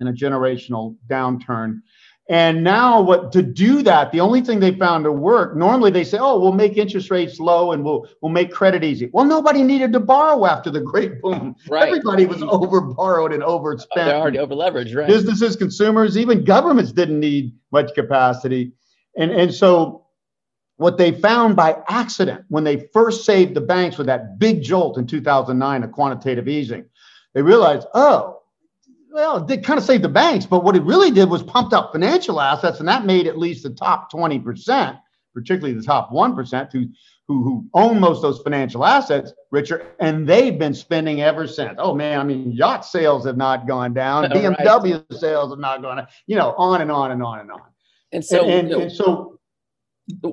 and 0.00 0.08
a 0.08 0.12
generational 0.12 0.96
downturn. 1.08 1.82
And 2.30 2.62
now, 2.62 3.00
what 3.00 3.32
to 3.32 3.42
do 3.42 3.82
that? 3.82 4.12
The 4.12 4.20
only 4.20 4.42
thing 4.42 4.60
they 4.60 4.74
found 4.74 5.04
to 5.04 5.12
work. 5.12 5.56
Normally, 5.56 5.90
they 5.90 6.04
say, 6.04 6.18
"Oh, 6.20 6.38
we'll 6.38 6.52
make 6.52 6.76
interest 6.76 7.10
rates 7.10 7.40
low 7.40 7.72
and 7.72 7.82
we'll 7.82 8.06
we'll 8.20 8.32
make 8.32 8.52
credit 8.52 8.84
easy." 8.84 9.08
Well, 9.14 9.24
nobody 9.24 9.62
needed 9.62 9.94
to 9.94 10.00
borrow 10.00 10.44
after 10.44 10.70
the 10.70 10.80
great 10.80 11.22
boom. 11.22 11.56
Right. 11.70 11.88
Everybody 11.88 12.26
was 12.26 12.42
over 12.42 12.82
borrowed 12.82 13.32
and 13.32 13.42
overspent. 13.42 13.94
They're 13.94 14.14
already 14.14 14.38
over 14.38 14.54
leveraged, 14.54 14.94
right? 14.94 15.06
Businesses, 15.06 15.56
consumers, 15.56 16.18
even 16.18 16.44
governments 16.44 16.92
didn't 16.92 17.18
need 17.18 17.54
much 17.72 17.94
capacity, 17.94 18.72
and 19.16 19.30
and 19.30 19.54
so 19.54 20.04
what 20.78 20.96
they 20.96 21.12
found 21.12 21.56
by 21.56 21.76
accident 21.88 22.44
when 22.48 22.64
they 22.64 22.88
first 22.92 23.24
saved 23.24 23.54
the 23.54 23.60
banks 23.60 23.98
with 23.98 24.06
that 24.06 24.38
big 24.38 24.62
jolt 24.62 24.96
in 24.96 25.06
2009 25.06 25.82
of 25.82 25.92
quantitative 25.92 26.48
easing, 26.48 26.84
they 27.34 27.42
realized, 27.42 27.86
oh, 27.94 28.40
well, 29.10 29.38
it 29.38 29.48
did 29.48 29.64
kind 29.64 29.78
of 29.78 29.84
save 29.84 30.02
the 30.02 30.08
banks, 30.08 30.46
but 30.46 30.62
what 30.62 30.76
it 30.76 30.82
really 30.84 31.10
did 31.10 31.28
was 31.28 31.42
pumped 31.42 31.72
up 31.72 31.92
financial 31.92 32.40
assets, 32.40 32.78
and 32.78 32.88
that 32.88 33.04
made 33.04 33.26
at 33.26 33.36
least 33.36 33.64
the 33.64 33.70
top 33.70 34.10
20%, 34.12 35.00
particularly 35.34 35.74
the 35.74 35.82
top 35.82 36.12
1% 36.12 36.72
who, 36.72 36.86
who, 37.26 37.42
who 37.42 37.66
own 37.74 37.98
most 37.98 38.18
of 38.18 38.22
those 38.22 38.40
financial 38.42 38.84
assets, 38.84 39.32
richer. 39.50 39.94
And 39.98 40.28
they've 40.28 40.56
been 40.56 40.74
spending 40.74 41.22
ever 41.22 41.48
since. 41.48 41.74
Oh, 41.78 41.92
man, 41.92 42.20
I 42.20 42.22
mean, 42.22 42.52
yacht 42.52 42.84
sales 42.84 43.26
have 43.26 43.36
not 43.36 43.66
gone 43.66 43.94
down, 43.94 44.26
BMW 44.30 45.04
right. 45.10 45.20
sales 45.20 45.50
have 45.50 45.58
not 45.58 45.82
gone 45.82 45.96
down, 45.96 46.06
you 46.28 46.36
know, 46.36 46.54
on 46.56 46.82
and 46.82 46.92
on 46.92 47.10
and 47.10 47.22
on 47.22 47.40
and 47.40 47.50
on. 47.50 47.62
And 48.12 48.24
so, 48.24 48.44
and, 48.44 48.70
and, 48.70 48.82
and 48.82 48.92
so 48.92 49.38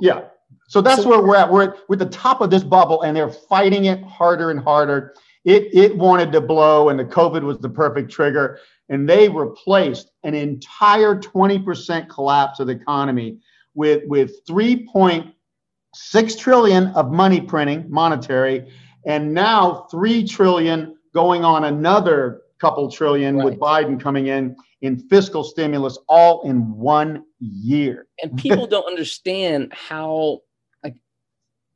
yeah. 0.01 0.25
So 0.67 0.81
that's 0.81 1.03
so, 1.03 1.09
where 1.09 1.21
we're 1.21 1.35
at. 1.35 1.51
We're 1.51 1.63
at, 1.63 1.75
we're 1.87 1.95
the 1.95 2.05
top 2.07 2.41
of 2.41 2.49
this 2.49 2.63
bubble, 2.63 3.03
and 3.03 3.15
they're 3.15 3.29
fighting 3.29 3.85
it 3.85 4.01
harder 4.03 4.51
and 4.51 4.59
harder 4.59 5.13
it, 5.45 5.69
it 5.73 5.95
wanted 5.95 6.31
to 6.33 6.41
blow, 6.41 6.89
and 6.89 6.99
the 6.99 7.05
COVID 7.05 7.43
was 7.43 7.59
the 7.59 7.69
perfect 7.69 8.11
trigger. 8.11 8.59
And 8.89 9.07
they 9.07 9.29
replaced 9.29 10.11
an 10.23 10.33
entire 10.33 11.15
20% 11.15 12.09
collapse 12.09 12.59
of 12.59 12.67
the 12.67 12.73
economy 12.73 13.37
with, 13.75 14.03
with 14.07 14.43
3.6 14.47 16.37
trillion 16.37 16.87
of 16.87 17.11
money 17.11 17.41
printing, 17.41 17.85
monetary, 17.89 18.71
and 19.05 19.33
now 19.33 19.87
3 19.91 20.27
trillion 20.27 20.97
going 21.13 21.45
on 21.45 21.65
another 21.65 22.41
couple 22.59 22.89
trillion 22.91 23.37
right. 23.37 23.45
with 23.45 23.59
Biden 23.59 23.99
coming 23.99 24.27
in 24.27 24.55
in 24.81 24.97
fiscal 24.97 25.43
stimulus 25.43 25.99
all 26.09 26.41
in 26.43 26.71
one 26.75 27.23
year. 27.39 28.07
And 28.21 28.37
people 28.37 28.65
don't 28.65 28.87
understand 28.87 29.73
how 29.73 30.41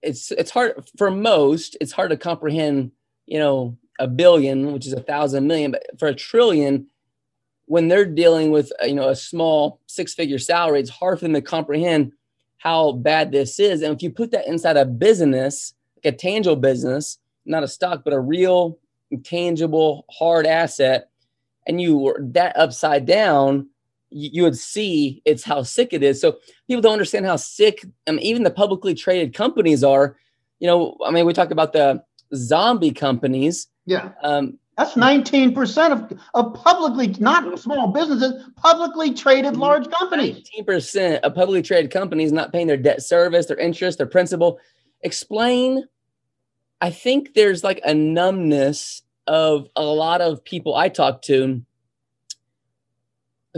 it's 0.02 0.32
it's 0.32 0.52
hard 0.52 0.90
for 0.98 1.12
most, 1.12 1.78
it's 1.82 1.92
hard 1.92 2.10
to 2.12 2.18
comprehend 2.18 2.92
you 3.30 3.38
know, 3.38 3.78
a 4.00 4.08
billion, 4.08 4.74
which 4.74 4.88
is 4.88 4.94
a 4.94 5.02
thousand 5.02 5.48
million, 5.48 5.72
but 5.72 5.84
for 6.00 6.08
a 6.08 6.16
trillion, 6.16 6.88
when 7.66 7.88
they're 7.88 8.06
dealing 8.06 8.50
with 8.50 8.72
you 8.84 8.96
know 8.96 9.10
a 9.10 9.16
small 9.16 9.80
six-figure 9.86 10.40
salary, 10.40 10.80
it's 10.80 10.90
hard 10.90 11.20
for 11.20 11.26
them 11.26 11.36
to 11.36 11.42
comprehend 11.42 12.12
how 12.58 12.94
bad 12.94 13.32
this 13.32 13.60
is. 13.60 13.82
And 13.82 13.96
if 13.96 14.02
you 14.02 14.10
put 14.10 14.32
that 14.32 14.48
inside 14.48 14.78
a 14.78 14.86
business, 14.86 15.74
like 15.96 16.14
a 16.14 16.18
tangible 16.18 16.56
business, 16.56 17.20
not 17.46 17.64
a 17.64 17.68
stock, 17.68 18.02
but 18.04 18.14
a 18.14 18.20
real 18.20 18.80
tangible 19.24 20.06
hard 20.10 20.48
asset, 20.48 21.10
and 21.68 21.80
you 21.80 21.98
were 21.98 22.20
that 22.32 22.58
upside 22.58 23.06
down, 23.06 23.70
you, 24.10 24.30
you 24.34 24.44
would 24.44 24.58
see 24.58 25.22
it's 25.26 25.44
how 25.44 25.64
sick 25.64 25.94
it 25.94 26.04
is. 26.04 26.22
So 26.22 26.38
people 26.68 26.82
don't 26.82 26.94
understand 26.94 27.26
how 27.26 27.36
sick, 27.36 27.86
I 28.08 28.12
mean, 28.12 28.20
even 28.22 28.44
the 28.44 28.52
publicly 28.52 28.94
traded 28.94 29.34
companies 29.34 29.84
are. 29.84 30.18
You 30.60 30.68
know, 30.68 30.98
I 31.06 31.12
mean, 31.12 31.26
we 31.26 31.34
talk 31.34 31.52
about 31.52 31.74
the 31.74 32.04
zombie 32.36 32.92
companies. 32.92 33.68
Yeah. 33.86 34.12
Um, 34.24 34.60
that's 34.78 34.94
19% 34.94 35.92
of, 35.92 36.20
of 36.36 36.54
publicly, 36.54 37.08
not 37.20 37.60
small 37.60 37.88
businesses, 37.92 38.46
publicly 38.56 39.14
traded 39.14 39.58
large 39.58 39.90
companies. 39.90 40.50
19% 40.58 41.20
of 41.20 41.36
publicly 41.36 41.62
traded 41.62 41.92
companies 41.92 42.32
not 42.32 42.54
paying 42.54 42.68
their 42.68 42.78
debt 42.78 43.02
service, 43.02 43.48
their 43.48 43.58
interest, 43.58 43.98
their 43.98 44.08
principal. 44.08 44.58
Explain. 45.02 45.84
I 46.80 46.92
think 46.92 47.34
there's 47.34 47.62
like 47.62 47.82
a 47.84 47.94
numbness 47.94 49.02
of 49.28 49.68
a 49.76 49.84
lot 49.84 50.22
of 50.22 50.44
people 50.46 50.76
I 50.76 50.88
talk 50.88 51.24
to 51.24 51.62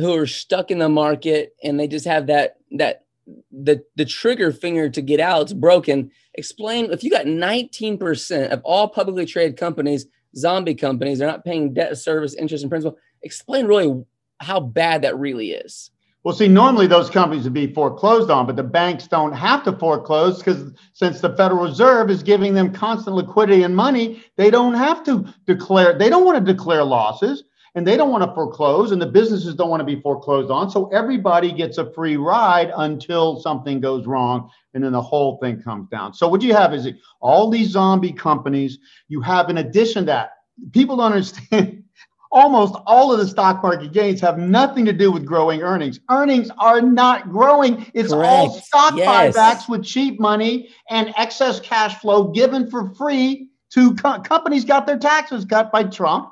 who 0.01 0.15
are 0.15 0.27
stuck 0.27 0.71
in 0.71 0.79
the 0.79 0.89
market 0.89 1.55
and 1.63 1.79
they 1.79 1.87
just 1.87 2.05
have 2.05 2.27
that 2.27 2.57
that 2.71 3.05
the 3.51 3.83
the 3.95 4.05
trigger 4.05 4.51
finger 4.51 4.89
to 4.89 5.01
get 5.01 5.19
out 5.19 5.43
it's 5.43 5.53
broken 5.53 6.11
explain 6.33 6.91
if 6.91 7.03
you 7.03 7.09
got 7.09 7.25
19% 7.25 8.49
of 8.49 8.61
all 8.63 8.89
publicly 8.89 9.25
traded 9.25 9.57
companies 9.57 10.07
zombie 10.35 10.75
companies. 10.75 11.19
They're 11.19 11.27
not 11.27 11.45
paying 11.45 11.73
debt 11.73 11.97
service, 11.97 12.35
interest, 12.35 12.63
and 12.63 12.71
principal. 12.71 12.97
Explain 13.23 13.65
really 13.65 14.03
how 14.39 14.59
bad 14.59 15.01
that 15.03 15.17
really 15.17 15.51
is. 15.51 15.91
Well, 16.23 16.35
see, 16.35 16.47
normally 16.47 16.85
those 16.85 17.09
companies 17.09 17.45
would 17.45 17.53
be 17.53 17.73
foreclosed 17.73 18.29
on, 18.29 18.45
but 18.45 18.55
the 18.55 18.63
banks 18.63 19.07
don't 19.07 19.33
have 19.33 19.63
to 19.63 19.71
foreclose 19.73 20.37
because 20.37 20.71
since 20.93 21.19
the 21.19 21.35
Federal 21.35 21.63
Reserve 21.63 22.11
is 22.11 22.21
giving 22.21 22.53
them 22.53 22.71
constant 22.71 23.15
liquidity 23.15 23.63
and 23.63 23.75
money, 23.75 24.23
they 24.37 24.51
don't 24.51 24.75
have 24.75 25.03
to 25.05 25.25
declare, 25.47 25.97
they 25.97 26.09
don't 26.09 26.25
want 26.25 26.45
to 26.45 26.53
declare 26.53 26.83
losses 26.83 27.43
and 27.75 27.87
they 27.87 27.95
don't 27.95 28.11
want 28.11 28.23
to 28.23 28.33
foreclose 28.33 28.91
and 28.91 29.01
the 29.01 29.07
businesses 29.07 29.55
don't 29.55 29.69
want 29.69 29.79
to 29.79 29.85
be 29.85 30.01
foreclosed 30.01 30.51
on. 30.51 30.69
So 30.69 30.87
everybody 30.87 31.51
gets 31.51 31.77
a 31.77 31.91
free 31.93 32.17
ride 32.17 32.71
until 32.75 33.39
something 33.39 33.79
goes 33.79 34.05
wrong 34.05 34.49
and 34.73 34.83
then 34.83 34.91
the 34.91 35.01
whole 35.01 35.37
thing 35.37 35.61
comes 35.61 35.87
down. 35.89 36.13
So 36.13 36.27
what 36.27 36.41
you 36.41 36.53
have 36.53 36.73
is 36.73 36.89
all 37.21 37.49
these 37.49 37.69
zombie 37.69 38.11
companies, 38.11 38.79
you 39.07 39.21
have 39.21 39.49
in 39.49 39.59
addition 39.59 40.03
to 40.03 40.07
that, 40.07 40.31
people 40.73 40.97
don't 40.97 41.13
understand 41.13 41.83
almost 42.31 42.75
all 42.85 43.11
of 43.11 43.19
the 43.19 43.27
stock 43.27 43.61
market 43.61 43.91
gains 43.91 44.21
have 44.21 44.37
nothing 44.37 44.85
to 44.85 44.93
do 44.93 45.11
with 45.11 45.25
growing 45.25 45.61
earnings. 45.61 45.99
Earnings 46.09 46.49
are 46.59 46.81
not 46.81 47.29
growing. 47.29 47.89
It's 47.93 48.13
Correct. 48.13 48.31
all 48.31 48.49
stock 48.51 48.95
yes. 48.95 49.35
buybacks 49.35 49.69
with 49.69 49.83
cheap 49.83 50.19
money 50.19 50.69
and 50.89 51.13
excess 51.17 51.59
cash 51.59 51.99
flow 51.99 52.31
given 52.31 52.69
for 52.69 52.93
free 52.95 53.49
to 53.71 53.95
co- 53.95 54.19
companies 54.21 54.65
got 54.65 54.85
their 54.85 54.99
taxes 54.99 55.45
cut 55.45 55.71
by 55.71 55.83
Trump. 55.83 56.31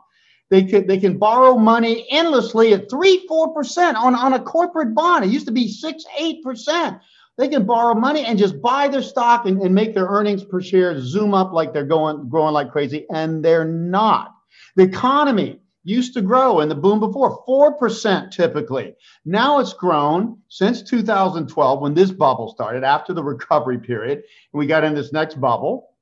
They 0.49 0.63
can 0.63 0.87
they 0.87 0.97
can 0.97 1.17
borrow 1.17 1.57
money 1.57 2.07
endlessly 2.09 2.73
at 2.73 2.89
three 2.89 3.25
four 3.27 3.53
percent 3.53 3.97
on 3.97 4.15
on 4.15 4.33
a 4.33 4.39
corporate 4.39 4.95
bond. 4.95 5.25
It 5.25 5.31
used 5.31 5.47
to 5.47 5.53
be 5.53 5.67
six 5.67 6.03
eight 6.17 6.43
percent. 6.43 6.99
They 7.37 7.47
can 7.47 7.65
borrow 7.65 7.93
money 7.93 8.25
and 8.25 8.37
just 8.37 8.61
buy 8.61 8.89
their 8.89 9.01
stock 9.01 9.45
and, 9.45 9.61
and 9.61 9.73
make 9.73 9.93
their 9.93 10.07
earnings 10.07 10.43
per 10.43 10.61
share 10.61 10.99
zoom 10.99 11.33
up 11.33 11.53
like 11.53 11.71
they're 11.71 11.85
going 11.85 12.27
growing 12.27 12.53
like 12.53 12.71
crazy, 12.71 13.05
and 13.13 13.43
they're 13.45 13.65
not. 13.65 14.33
The 14.75 14.83
economy 14.83 15.59
used 15.83 16.13
to 16.13 16.21
grow 16.21 16.59
in 16.59 16.69
the 16.69 16.75
boom 16.75 16.99
before 16.99 17.43
4% 17.47 18.31
typically. 18.31 18.93
Now 19.25 19.59
it's 19.59 19.73
grown 19.73 20.39
since 20.49 20.83
2012 20.83 21.81
when 21.81 21.93
this 21.93 22.11
bubble 22.11 22.51
started 22.53 22.83
after 22.83 23.13
the 23.13 23.23
recovery 23.23 23.79
period. 23.79 24.17
And 24.53 24.59
we 24.59 24.67
got 24.67 24.83
in 24.83 24.93
this 24.93 25.13
next 25.13 25.39
bubble. 25.39 25.95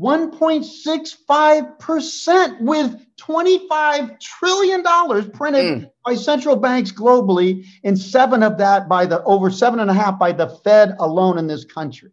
1.65% 0.00 2.60
with 2.60 3.00
$25 3.16 4.20
trillion 4.20 4.82
printed 5.30 5.64
mm. 5.64 5.88
by 6.04 6.16
central 6.16 6.56
banks 6.56 6.90
globally, 6.90 7.64
and 7.84 7.96
seven 7.98 8.42
of 8.42 8.58
that 8.58 8.88
by 8.88 9.06
the 9.06 9.22
over 9.22 9.50
seven 9.50 9.78
and 9.78 9.90
a 9.90 9.94
half 9.94 10.18
by 10.18 10.32
the 10.32 10.48
Fed 10.48 10.96
alone 10.98 11.38
in 11.38 11.46
this 11.46 11.64
country. 11.64 12.10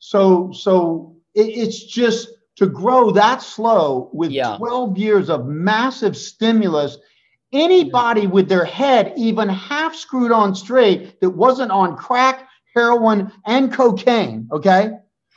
So, 0.00 0.50
so 0.52 1.16
it, 1.34 1.46
it's 1.46 1.84
just 1.84 2.28
to 2.56 2.66
grow 2.66 3.12
that 3.12 3.42
slow 3.42 4.10
with 4.12 4.30
yeah. 4.30 4.56
12 4.56 4.98
years 4.98 5.30
of 5.30 5.46
massive 5.46 6.16
stimulus 6.16 6.98
anybody 7.52 8.26
with 8.26 8.48
their 8.48 8.64
head 8.64 9.12
even 9.16 9.48
half 9.48 9.94
screwed 9.94 10.30
on 10.30 10.54
straight 10.54 11.20
that 11.20 11.30
wasn't 11.30 11.70
on 11.70 11.96
crack 11.96 12.48
heroin 12.74 13.32
and 13.44 13.72
cocaine 13.72 14.48
okay 14.52 14.92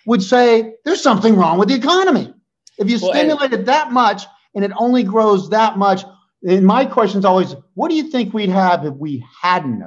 would 0.06 0.22
say 0.22 0.76
there's 0.86 1.02
something 1.02 1.36
wrong 1.36 1.58
with 1.58 1.70
the 1.70 1.76
economy. 1.76 2.34
If 2.78 2.90
you 2.90 3.00
well, 3.02 3.14
stimulate 3.14 3.54
it 3.54 3.66
that 3.66 3.92
much 3.92 4.24
and 4.56 4.64
it 4.66 4.72
only 4.78 5.04
grows 5.04 5.50
that 5.50 5.78
much 5.78 6.04
and 6.44 6.66
my 6.66 6.86
question 6.86 7.20
is 7.20 7.26
always 7.26 7.56
what 7.74 7.90
do 7.90 7.96
you 7.96 8.10
think 8.10 8.34
we'd 8.34 8.50
have 8.50 8.86
if 8.86 8.94
we 8.96 9.26
hadn't 9.42 9.84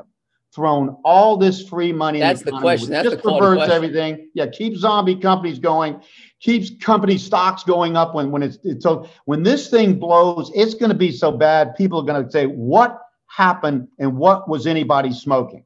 thrown 0.54 0.96
all 1.04 1.36
this 1.36 1.68
free 1.68 1.92
money 1.92 2.18
that's 2.18 2.42
the, 2.42 2.50
the 2.50 2.58
question. 2.58 2.90
That's 2.90 3.10
just 3.10 3.22
the 3.22 3.30
reverse 3.30 3.68
everything. 3.68 4.30
Yeah 4.34 4.46
keep 4.46 4.76
zombie 4.76 5.16
companies 5.16 5.58
going 5.58 6.00
keeps 6.40 6.70
company 6.80 7.18
stocks 7.18 7.62
going 7.62 7.96
up 7.96 8.14
when 8.14 8.30
when 8.30 8.42
it's, 8.42 8.58
it's 8.64 8.82
so 8.82 9.08
when 9.26 9.42
this 9.42 9.68
thing 9.68 9.98
blows 9.98 10.50
it's 10.54 10.74
going 10.74 10.90
to 10.90 10.96
be 10.96 11.12
so 11.12 11.30
bad 11.30 11.74
people 11.76 12.00
are 12.00 12.04
going 12.04 12.24
to 12.24 12.30
say 12.30 12.46
what 12.46 13.00
happened 13.26 13.88
and 13.98 14.16
what 14.16 14.48
was 14.48 14.66
anybody 14.66 15.12
smoking 15.12 15.64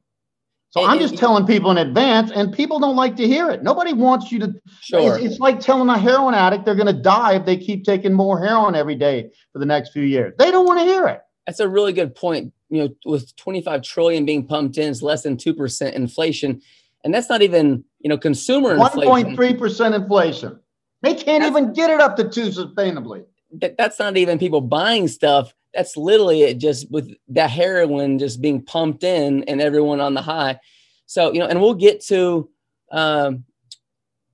so 0.71 0.83
i'm 0.83 0.99
just 0.99 1.17
telling 1.17 1.45
people 1.45 1.69
in 1.69 1.77
advance 1.77 2.31
and 2.31 2.53
people 2.53 2.79
don't 2.79 2.95
like 2.95 3.15
to 3.17 3.27
hear 3.27 3.49
it. 3.49 3.63
Nobody 3.63 3.93
wants 3.93 4.31
you 4.31 4.39
to 4.39 4.53
sure. 4.81 5.17
it's, 5.17 5.25
it's 5.25 5.39
like 5.39 5.59
telling 5.59 5.89
a 5.89 5.97
heroin 5.97 6.33
addict 6.33 6.65
they're 6.65 6.75
going 6.75 6.93
to 6.93 7.01
die 7.01 7.35
if 7.35 7.45
they 7.45 7.57
keep 7.57 7.83
taking 7.83 8.13
more 8.13 8.43
heroin 8.43 8.75
every 8.75 8.95
day 8.95 9.31
for 9.53 9.59
the 9.59 9.65
next 9.65 9.91
few 9.91 10.03
years. 10.03 10.33
They 10.37 10.51
don't 10.51 10.65
want 10.65 10.79
to 10.79 10.85
hear 10.85 11.07
it. 11.07 11.21
That's 11.45 11.59
a 11.59 11.67
really 11.67 11.93
good 11.93 12.15
point. 12.15 12.53
You 12.69 12.83
know 12.83 12.89
with 13.05 13.35
25 13.35 13.81
trillion 13.81 14.25
being 14.25 14.47
pumped 14.47 14.77
in 14.77 14.89
it's 14.89 15.01
less 15.01 15.23
than 15.23 15.37
2% 15.37 15.93
inflation. 15.93 16.61
And 17.03 17.13
that's 17.13 17.29
not 17.29 17.41
even 17.41 17.83
you 17.99 18.09
know 18.09 18.17
consumer 18.17 18.77
1.3% 18.77 19.95
inflation. 19.95 20.59
They 21.01 21.15
can't 21.15 21.43
that's, 21.43 21.51
even 21.51 21.73
get 21.73 21.89
it 21.89 21.99
up 21.99 22.15
to 22.17 22.29
two 22.29 22.49
sustainably. 22.49 23.25
That, 23.53 23.75
that's 23.77 23.99
not 23.99 24.15
even 24.17 24.39
people 24.39 24.61
buying 24.61 25.07
stuff 25.07 25.53
that's 25.73 25.95
literally 25.97 26.43
it 26.43 26.57
just 26.57 26.89
with 26.91 27.13
that 27.29 27.49
heroin 27.49 28.19
just 28.19 28.41
being 28.41 28.61
pumped 28.61 29.03
in 29.03 29.43
and 29.45 29.61
everyone 29.61 30.01
on 30.01 30.13
the 30.13 30.21
high. 30.21 30.59
So 31.05 31.31
you 31.31 31.39
know 31.39 31.47
and 31.47 31.61
we'll 31.61 31.73
get 31.73 32.01
to 32.05 32.49
um, 32.91 33.45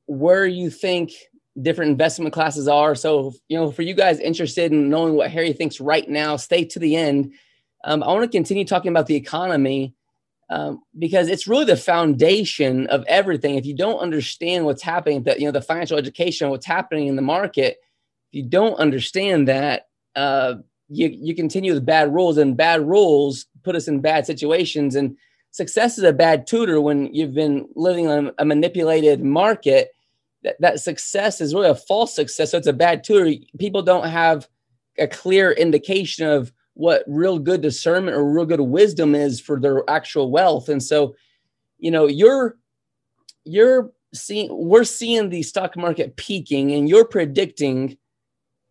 where 0.06 0.46
you 0.46 0.70
think 0.70 1.12
different 1.62 1.92
investment 1.92 2.34
classes 2.34 2.68
are. 2.68 2.96
So 2.96 3.34
you 3.50 3.58
know 3.58 3.72
for 3.72 3.82
you 3.82 3.94
guys 3.94 4.20
interested 4.20 4.72
in 4.72 4.90
knowing 4.90 5.16
what 5.16 5.32
harry 5.32 5.54
thinks 5.54 5.80
right 5.80 6.08
now 6.08 6.36
stay 6.38 6.66
to 6.66 6.80
the 6.80 6.96
end. 6.96 7.34
Um, 7.84 8.04
i 8.04 8.08
want 8.08 8.24
to 8.24 8.38
continue 8.38 8.66
talking 8.66 8.92
about 8.92 9.06
the 9.06 9.16
economy 9.16 9.94
um, 10.50 10.82
because 10.98 11.28
it's 11.28 11.48
really 11.48 11.66
the 11.66 11.76
foundation 11.76 12.88
of 12.88 13.04
everything. 13.08 13.56
If 13.56 13.66
you 13.66 13.76
don't 13.76 14.00
understand 14.00 14.66
what's 14.66 14.82
happening, 14.82 15.24
that 15.24 15.40
you 15.40 15.46
know 15.46 15.52
the 15.52 15.62
financial 15.62 15.98
education, 15.98 16.50
what's 16.50 16.66
happening 16.66 17.08
in 17.08 17.16
the 17.16 17.22
market, 17.22 17.78
if 18.32 18.38
you 18.38 18.44
don't 18.44 18.76
understand 18.76 19.48
that, 19.50 19.88
uh, 20.16 20.56
you 20.90 21.10
you 21.10 21.36
continue 21.36 21.74
with 21.74 21.86
bad 21.86 22.14
rules, 22.14 22.38
and 22.38 22.58
bad 22.58 22.88
rules 22.88 23.46
put 23.64 23.76
us 23.76 23.88
in 23.88 24.00
bad 24.00 24.26
situations. 24.26 24.96
And 24.96 25.18
success 25.52 25.98
is 25.98 26.04
a 26.04 26.14
bad 26.14 26.48
tutor 26.48 26.80
when 26.82 27.14
you've 27.14 27.34
been 27.34 27.68
living 27.76 28.08
on 28.08 28.32
a 28.38 28.46
manipulated 28.46 29.24
market. 29.24 29.90
That, 30.44 30.62
that 30.62 30.80
success 30.80 31.42
is 31.42 31.54
really 31.54 31.70
a 31.70 31.76
false 31.76 32.16
success. 32.16 32.52
So 32.52 32.58
it's 32.58 32.68
a 32.68 32.74
bad 32.74 33.04
tutor. 33.04 33.34
People 33.58 33.82
don't 33.82 34.08
have 34.08 34.48
a 34.98 35.08
clear 35.08 35.52
indication 35.52 36.28
of 36.28 36.54
what 36.76 37.04
real 37.08 37.40
good 37.40 37.62
discernment 37.62 38.16
or 38.16 38.32
real 38.32 38.46
good 38.46 38.62
wisdom 38.62 39.16
is 39.16 39.42
for 39.42 39.60
their 39.60 39.84
actual 39.90 40.30
wealth. 40.30 40.70
And 40.70 40.82
so, 40.82 41.16
you 41.80 41.90
know, 41.90 42.08
you're 42.08 42.56
you're 43.46 43.92
seeing 44.14 44.50
we're 44.52 44.84
seeing 44.84 45.30
the 45.30 45.42
stock 45.44 45.76
market 45.76 46.16
peaking, 46.18 46.72
and 46.72 46.88
you're 46.88 47.06
predicting 47.06 47.98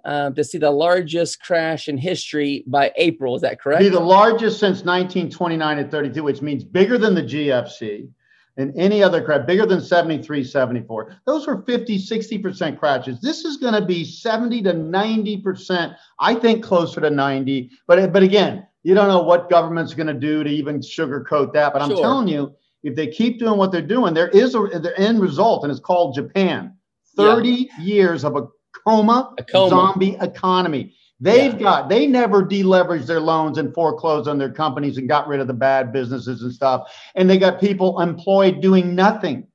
uh, 0.07 0.31
to 0.31 0.45
see 0.45 0.57
the 0.57 0.71
largest 0.71 1.43
crash 1.43 1.89
in 1.89 1.99
history 1.99 2.63
by 2.67 2.93
April. 2.97 3.35
Is 3.35 3.43
that 3.43 3.61
correct? 3.61 3.81
Be 3.81 3.89
the 3.89 3.99
largest 3.99 4.61
since 4.61 4.85
1929 4.85 5.79
at 5.79 5.91
32, 5.91 6.23
which 6.23 6.41
means 6.41 6.65
bigger 6.65 6.97
than 6.97 7.15
the 7.15 7.23
GFC 7.23 8.09
and 8.57 8.73
any 8.77 9.03
other 9.03 9.23
crash 9.23 9.45
bigger 9.47 9.67
than 9.67 9.81
73, 9.81 10.45
74. 10.45 11.17
Those 11.27 11.47
were 11.47 11.63
50, 11.63 11.99
60% 11.99 12.79
crashes. 12.79 13.21
This 13.21 13.45
is 13.45 13.57
going 13.57 13.75
to 13.75 13.85
be 13.85 14.05
70 14.05 14.63
to 14.63 14.73
90%, 14.73 15.97
I 16.21 16.35
think 16.37 16.65
closer 16.65 17.01
to 17.01 17.11
90. 17.11 17.71
But, 17.89 18.13
but 18.13 18.23
again, 18.23 18.67
you 18.85 18.95
don't 18.95 19.09
know 19.09 19.23
what 19.23 19.51
government's 19.51 19.93
going 19.93 20.07
to 20.07 20.15
do 20.15 20.45
to 20.45 20.49
even 20.49 20.79
sugarcoat 20.79 21.53
that. 21.55 21.73
But 21.73 21.83
I'm 21.83 21.91
sure. 21.91 22.01
telling 22.01 22.29
you, 22.29 22.55
if 22.85 22.95
they 22.95 23.09
keep 23.09 23.41
doing 23.41 23.59
what 23.59 23.73
they're 23.73 23.83
doing, 23.83 24.15
there 24.15 24.29
is 24.29 24.55
a 24.55 24.61
the 24.61 24.95
end 24.97 25.21
result, 25.21 25.65
and 25.65 25.73
it's 25.73 25.81
called 25.81 26.15
Japan. 26.15 26.73
30 27.17 27.49
yeah. 27.49 27.85
years 27.85 28.25
of 28.25 28.37
a 28.37 28.47
coma, 28.85 29.35
a 29.39 29.45
coma. 29.45 29.71
zombie 29.71 30.17
economy. 30.21 30.95
They've 31.19 31.55
yeah. 31.55 31.59
got 31.59 31.89
they 31.89 32.07
never 32.07 32.45
deleveraged 32.45 33.07
their 33.07 33.21
loans 33.21 33.57
and 33.57 33.73
foreclosed 33.73 34.29
on 34.29 34.39
their 34.39 34.53
companies 34.53 34.99
and 34.99 35.09
got 35.09 35.27
rid 35.27 35.41
of 35.41 35.47
the 35.47 35.55
bad 35.55 35.93
businesses 35.93 36.43
and 36.43 36.53
stuff. 36.53 36.93
And 37.15 37.29
they 37.29 37.39
got 37.39 37.59
people 37.59 38.01
employed 38.01 38.61
doing 38.61 38.95
nothing, 38.95 39.47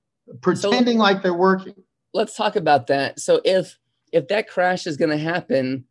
pretending 0.42 0.98
so, 0.98 1.04
like 1.04 1.22
they're 1.22 1.34
working. 1.34 1.76
Let's 2.14 2.36
talk 2.36 2.56
about 2.56 2.88
that. 2.88 3.20
So 3.20 3.42
if 3.46 3.78
if 4.12 4.28
that 4.30 4.50
crash 4.50 4.88
is 4.88 4.98
going 4.98 5.12
to 5.12 5.18
happen, 5.18 5.86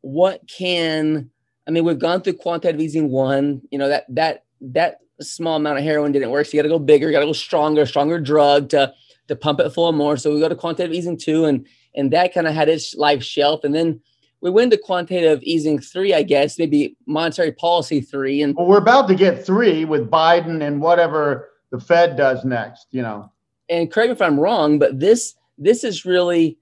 what 0.00 0.40
can 0.48 1.30
I 1.66 1.70
mean? 1.70 1.84
We've 1.84 1.98
gone 1.98 2.22
through 2.22 2.34
quantitative 2.34 2.80
easing 2.80 3.10
one. 3.10 3.60
You 3.70 3.78
know 3.78 3.88
that 3.88 4.06
that 4.08 4.44
that 4.62 5.00
small 5.20 5.56
amount 5.56 5.78
of 5.78 5.84
heroin 5.84 6.12
didn't 6.12 6.30
work. 6.30 6.46
So 6.46 6.56
you 6.56 6.62
got 6.62 6.68
to 6.68 6.74
go 6.74 6.78
bigger. 6.78 7.06
You 7.06 7.12
got 7.12 7.20
to 7.20 7.26
go 7.26 7.32
stronger, 7.32 7.84
stronger 7.84 8.18
drug 8.18 8.70
to 8.70 8.94
to 9.28 9.36
pump 9.36 9.60
it 9.60 9.70
full 9.70 9.88
of 9.88 9.94
more. 9.94 10.16
So 10.16 10.32
we 10.32 10.40
go 10.40 10.48
to 10.48 10.56
quantitative 10.56 10.96
easing 10.96 11.18
two, 11.18 11.44
and 11.44 11.66
and 11.94 12.12
that 12.12 12.34
kind 12.34 12.46
of 12.46 12.54
had 12.54 12.68
its 12.68 12.94
life 12.94 13.22
shelf. 13.22 13.64
And 13.64 13.74
then 13.74 14.00
we 14.40 14.50
went 14.50 14.72
to 14.72 14.78
quantitative 14.78 15.42
easing 15.42 15.78
three, 15.78 16.12
I 16.12 16.22
guess, 16.22 16.58
maybe 16.58 16.96
monetary 17.06 17.52
policy 17.52 18.00
three. 18.00 18.42
And 18.42 18.56
well, 18.56 18.66
we're 18.66 18.78
about 18.78 19.08
to 19.08 19.14
get 19.14 19.44
three 19.44 19.84
with 19.84 20.10
Biden 20.10 20.66
and 20.66 20.80
whatever 20.80 21.50
the 21.70 21.80
Fed 21.80 22.16
does 22.16 22.44
next, 22.44 22.88
you 22.90 23.02
know. 23.02 23.30
And 23.68 23.90
correct 23.90 24.08
me 24.08 24.12
if 24.12 24.22
I'm 24.22 24.38
wrong, 24.38 24.78
but 24.78 24.98
this 24.98 25.34
this 25.58 25.84
is 25.84 26.04
really, 26.04 26.58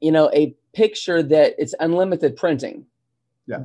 you 0.00 0.12
know, 0.12 0.30
a 0.32 0.54
picture 0.74 1.22
that 1.22 1.54
it's 1.58 1.74
unlimited 1.80 2.36
printing. 2.36 2.86
Yeah. 3.46 3.64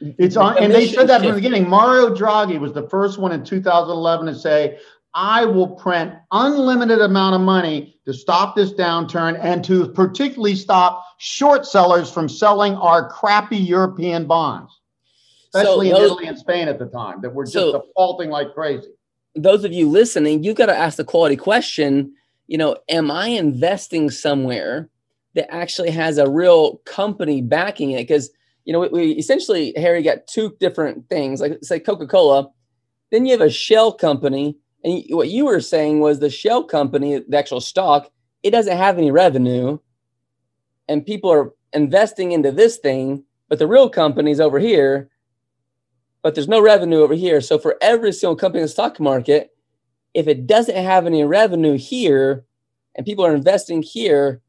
It's 0.00 0.36
on, 0.36 0.58
and 0.58 0.72
they 0.72 0.88
said 0.88 1.08
that 1.08 1.20
from 1.20 1.30
the 1.30 1.34
beginning. 1.34 1.68
Mario 1.68 2.14
Draghi 2.14 2.58
was 2.58 2.72
the 2.72 2.88
first 2.88 3.18
one 3.18 3.30
in 3.30 3.44
2011 3.44 4.26
to 4.26 4.34
say, 4.34 4.78
I 5.14 5.44
will 5.44 5.68
print 5.68 6.14
unlimited 6.30 7.00
amount 7.00 7.34
of 7.34 7.42
money 7.42 8.00
to 8.06 8.14
stop 8.14 8.56
this 8.56 8.72
downturn 8.72 9.38
and 9.42 9.62
to 9.64 9.88
particularly 9.88 10.56
stop 10.56 11.04
short 11.18 11.66
sellers 11.66 12.10
from 12.10 12.28
selling 12.28 12.74
our 12.74 13.08
crappy 13.10 13.58
European 13.58 14.26
bonds, 14.26 14.80
especially 15.54 15.90
so 15.90 15.94
those, 15.94 16.00
in 16.00 16.06
Italy 16.06 16.26
and 16.28 16.38
Spain 16.38 16.68
at 16.68 16.78
the 16.78 16.86
time 16.86 17.20
that 17.20 17.34
were 17.34 17.44
just 17.44 17.54
so 17.54 17.72
defaulting 17.72 18.30
like 18.30 18.54
crazy. 18.54 18.88
Those 19.34 19.64
of 19.64 19.72
you 19.72 19.88
listening, 19.88 20.44
you've 20.44 20.56
got 20.56 20.66
to 20.66 20.76
ask 20.76 20.96
the 20.96 21.04
quality 21.04 21.36
question. 21.36 22.14
You 22.46 22.58
know, 22.58 22.76
am 22.88 23.10
I 23.10 23.28
investing 23.28 24.10
somewhere 24.10 24.88
that 25.34 25.52
actually 25.52 25.90
has 25.90 26.18
a 26.18 26.28
real 26.28 26.78
company 26.78 27.42
backing 27.42 27.92
it? 27.92 28.08
Because 28.08 28.30
you 28.64 28.72
know, 28.72 28.80
we, 28.80 28.88
we 28.88 29.12
essentially 29.12 29.74
Harry 29.76 30.02
got 30.02 30.26
two 30.26 30.56
different 30.58 31.08
things. 31.08 31.40
Like 31.40 31.58
say 31.62 31.80
Coca 31.80 32.06
Cola, 32.06 32.48
then 33.10 33.26
you 33.26 33.32
have 33.32 33.40
a 33.40 33.50
shell 33.50 33.92
company 33.92 34.56
and 34.84 35.04
what 35.10 35.28
you 35.28 35.46
were 35.46 35.60
saying 35.60 36.00
was 36.00 36.18
the 36.18 36.30
shell 36.30 36.64
company, 36.64 37.18
the 37.18 37.38
actual 37.38 37.60
stock, 37.60 38.10
it 38.42 38.50
doesn't 38.50 38.76
have 38.76 38.98
any 38.98 39.10
revenue, 39.10 39.78
and 40.88 41.06
people 41.06 41.30
are 41.30 41.52
investing 41.72 42.32
into 42.32 42.50
this 42.50 42.78
thing, 42.78 43.24
but 43.48 43.58
the 43.58 43.66
real 43.66 43.88
company's 43.88 44.40
over 44.40 44.58
here, 44.58 45.08
but 46.22 46.34
there's 46.34 46.48
no 46.48 46.60
revenue 46.60 47.00
over 47.00 47.14
here. 47.14 47.40
So 47.40 47.58
for 47.58 47.76
every 47.80 48.12
single 48.12 48.36
company 48.36 48.60
in 48.60 48.64
the 48.64 48.68
stock 48.68 48.98
market, 48.98 49.50
if 50.14 50.26
it 50.26 50.46
doesn't 50.46 50.76
have 50.76 51.06
any 51.06 51.24
revenue 51.24 51.78
here, 51.78 52.44
and 52.94 53.06
people 53.06 53.24
are 53.24 53.34
investing 53.34 53.82
here, 53.82 54.42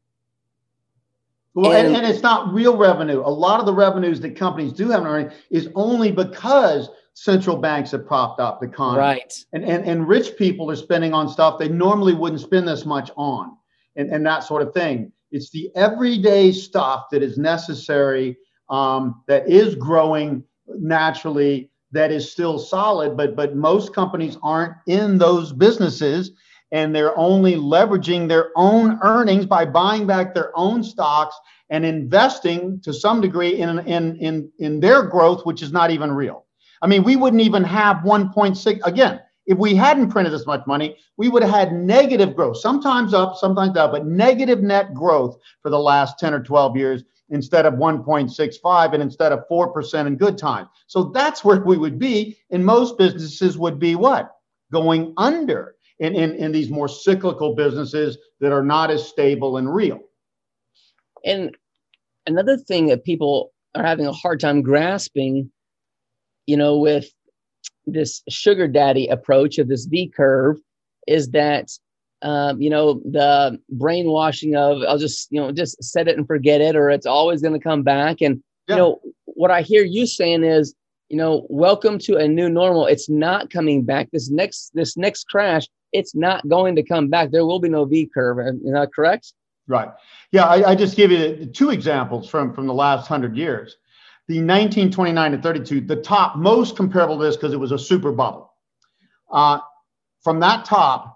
well, 1.54 1.72
and, 1.72 1.86
and, 1.86 1.96
and, 1.98 2.06
it's 2.06 2.22
not 2.22 2.52
real 2.52 2.76
revenue. 2.76 3.20
A 3.20 3.30
lot 3.30 3.60
of 3.60 3.66
the 3.66 3.72
revenues 3.72 4.20
that 4.22 4.34
companies 4.34 4.72
do 4.72 4.88
have 4.88 5.32
is 5.50 5.68
only 5.76 6.10
because 6.10 6.88
central 7.14 7.56
banks 7.56 7.92
have 7.92 8.06
propped 8.06 8.40
up 8.40 8.60
the 8.60 8.66
economy. 8.66 8.98
Right. 8.98 9.44
And, 9.52 9.64
and, 9.64 9.84
and 9.84 10.06
rich 10.06 10.36
people 10.36 10.70
are 10.70 10.76
spending 10.76 11.14
on 11.14 11.28
stuff 11.28 11.58
they 11.58 11.68
normally 11.68 12.12
wouldn't 12.12 12.40
spend 12.40 12.68
this 12.68 12.84
much 12.84 13.10
on 13.16 13.56
and, 13.96 14.10
and 14.10 14.26
that 14.26 14.44
sort 14.44 14.62
of 14.62 14.74
thing. 14.74 15.12
It's 15.30 15.50
the 15.50 15.70
everyday 15.74 16.52
stuff 16.52 17.06
that 17.10 17.22
is 17.22 17.38
necessary, 17.38 18.36
um, 18.68 19.22
that 19.26 19.48
is 19.48 19.74
growing 19.74 20.44
naturally, 20.66 21.70
that 21.92 22.10
is 22.10 22.30
still 22.30 22.58
solid, 22.58 23.16
but 23.16 23.36
but 23.36 23.56
most 23.56 23.94
companies 23.94 24.36
aren't 24.42 24.74
in 24.86 25.16
those 25.18 25.52
businesses 25.52 26.32
and 26.72 26.94
they're 26.94 27.16
only 27.16 27.54
leveraging 27.54 28.26
their 28.28 28.50
own 28.56 28.98
earnings 29.02 29.46
by 29.46 29.64
buying 29.64 30.06
back 30.06 30.34
their 30.34 30.50
own 30.56 30.82
stocks 30.82 31.36
and 31.70 31.84
investing 31.84 32.80
to 32.80 32.92
some 32.92 33.20
degree 33.20 33.60
in 33.60 33.78
in 33.80 34.16
in, 34.16 34.50
in 34.58 34.80
their 34.80 35.04
growth, 35.04 35.46
which 35.46 35.62
is 35.62 35.72
not 35.72 35.90
even 35.90 36.10
real. 36.10 36.43
I 36.84 36.86
mean, 36.86 37.02
we 37.02 37.16
wouldn't 37.16 37.42
even 37.42 37.64
have 37.64 37.98
1.6 38.04 38.80
again. 38.84 39.18
If 39.46 39.56
we 39.56 39.74
hadn't 39.74 40.10
printed 40.10 40.34
this 40.34 40.46
much 40.46 40.66
money, 40.66 40.98
we 41.16 41.30
would 41.30 41.42
have 41.42 41.50
had 41.50 41.72
negative 41.72 42.36
growth, 42.36 42.58
sometimes 42.58 43.14
up, 43.14 43.36
sometimes 43.36 43.72
down, 43.72 43.90
but 43.90 44.04
negative 44.06 44.62
net 44.62 44.92
growth 44.92 45.38
for 45.62 45.70
the 45.70 45.78
last 45.78 46.18
10 46.18 46.34
or 46.34 46.42
12 46.42 46.76
years 46.76 47.02
instead 47.30 47.64
of 47.64 47.74
1.65 47.74 48.92
and 48.92 49.02
instead 49.02 49.32
of 49.32 49.48
4% 49.50 50.06
in 50.06 50.16
good 50.16 50.36
times. 50.36 50.68
So 50.86 51.04
that's 51.04 51.42
where 51.42 51.62
we 51.62 51.78
would 51.78 51.98
be. 51.98 52.36
And 52.50 52.66
most 52.66 52.98
businesses 52.98 53.56
would 53.56 53.78
be 53.78 53.96
what? 53.96 54.32
Going 54.70 55.14
under 55.16 55.76
in, 56.00 56.14
in, 56.14 56.32
in 56.32 56.52
these 56.52 56.68
more 56.68 56.88
cyclical 56.88 57.54
businesses 57.54 58.18
that 58.40 58.52
are 58.52 58.62
not 58.62 58.90
as 58.90 59.08
stable 59.08 59.56
and 59.56 59.74
real. 59.74 60.00
And 61.24 61.56
another 62.26 62.58
thing 62.58 62.88
that 62.88 63.04
people 63.04 63.52
are 63.74 63.82
having 63.82 64.06
a 64.06 64.12
hard 64.12 64.40
time 64.40 64.60
grasping 64.60 65.50
you 66.46 66.56
know, 66.56 66.78
with 66.78 67.08
this 67.86 68.22
sugar 68.28 68.66
daddy 68.66 69.08
approach 69.08 69.58
of 69.58 69.68
this 69.68 69.84
V 69.84 70.08
curve 70.08 70.58
is 71.06 71.30
that, 71.30 71.68
um, 72.22 72.60
you 72.60 72.70
know, 72.70 73.02
the 73.04 73.60
brainwashing 73.68 74.56
of 74.56 74.82
I'll 74.88 74.98
just, 74.98 75.28
you 75.30 75.40
know, 75.40 75.52
just 75.52 75.82
set 75.82 76.08
it 76.08 76.16
and 76.16 76.26
forget 76.26 76.60
it, 76.60 76.76
or 76.76 76.90
it's 76.90 77.06
always 77.06 77.42
going 77.42 77.52
to 77.54 77.60
come 77.60 77.82
back. 77.82 78.22
And, 78.22 78.42
yeah. 78.68 78.76
you 78.76 78.80
know, 78.80 79.00
what 79.26 79.50
I 79.50 79.62
hear 79.62 79.84
you 79.84 80.06
saying 80.06 80.44
is, 80.44 80.74
you 81.10 81.18
know, 81.18 81.46
welcome 81.50 81.98
to 81.98 82.16
a 82.16 82.26
new 82.26 82.48
normal. 82.48 82.86
It's 82.86 83.10
not 83.10 83.50
coming 83.50 83.84
back. 83.84 84.08
This 84.10 84.30
next, 84.30 84.70
this 84.72 84.96
next 84.96 85.28
crash, 85.28 85.66
it's 85.92 86.14
not 86.14 86.48
going 86.48 86.76
to 86.76 86.82
come 86.82 87.08
back. 87.08 87.30
There 87.30 87.44
will 87.44 87.60
be 87.60 87.68
no 87.68 87.84
V 87.84 88.08
curve. 88.12 88.38
Is 88.38 88.72
that 88.72 88.90
correct? 88.94 89.34
Right. 89.68 89.90
Yeah. 90.32 90.46
I, 90.46 90.70
I 90.70 90.74
just 90.74 90.96
give 90.96 91.10
you 91.10 91.46
two 91.46 91.70
examples 91.70 92.28
from, 92.28 92.54
from 92.54 92.66
the 92.66 92.74
last 92.74 93.06
hundred 93.06 93.36
years 93.36 93.76
the 94.26 94.36
1929 94.36 95.32
to 95.32 95.38
32, 95.38 95.80
the 95.82 95.96
top 95.96 96.36
most 96.36 96.76
comparable 96.76 97.18
to 97.18 97.24
this 97.24 97.36
because 97.36 97.52
it 97.52 97.60
was 97.60 97.72
a 97.72 97.78
super 97.78 98.12
bubble. 98.12 98.54
Uh, 99.30 99.58
from 100.22 100.40
that 100.40 100.64
top, 100.64 101.14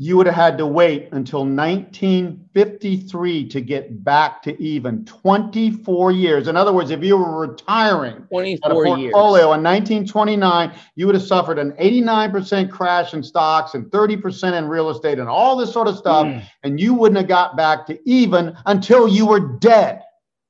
you 0.00 0.16
would 0.16 0.26
have 0.26 0.36
had 0.36 0.56
to 0.58 0.64
wait 0.64 1.08
until 1.10 1.40
1953 1.40 3.48
to 3.48 3.60
get 3.60 4.04
back 4.04 4.40
to 4.42 4.62
even 4.62 5.04
24 5.04 6.12
years. 6.12 6.46
In 6.46 6.56
other 6.56 6.72
words, 6.72 6.92
if 6.92 7.02
you 7.02 7.16
were 7.16 7.48
retiring 7.48 8.24
24 8.30 8.70
a 8.70 8.74
portfolio 8.74 9.00
years. 9.00 9.56
in 9.56 9.64
1929, 9.64 10.72
you 10.94 11.06
would 11.06 11.16
have 11.16 11.24
suffered 11.24 11.58
an 11.58 11.72
89% 11.72 12.70
crash 12.70 13.12
in 13.12 13.24
stocks 13.24 13.74
and 13.74 13.86
30% 13.86 14.56
in 14.56 14.68
real 14.68 14.90
estate 14.90 15.18
and 15.18 15.28
all 15.28 15.56
this 15.56 15.72
sort 15.72 15.88
of 15.88 15.98
stuff. 15.98 16.26
Mm. 16.26 16.44
And 16.62 16.78
you 16.78 16.94
wouldn't 16.94 17.18
have 17.18 17.26
got 17.26 17.56
back 17.56 17.84
to 17.86 17.98
even 18.08 18.56
until 18.66 19.08
you 19.08 19.26
were 19.26 19.58
dead, 19.58 20.02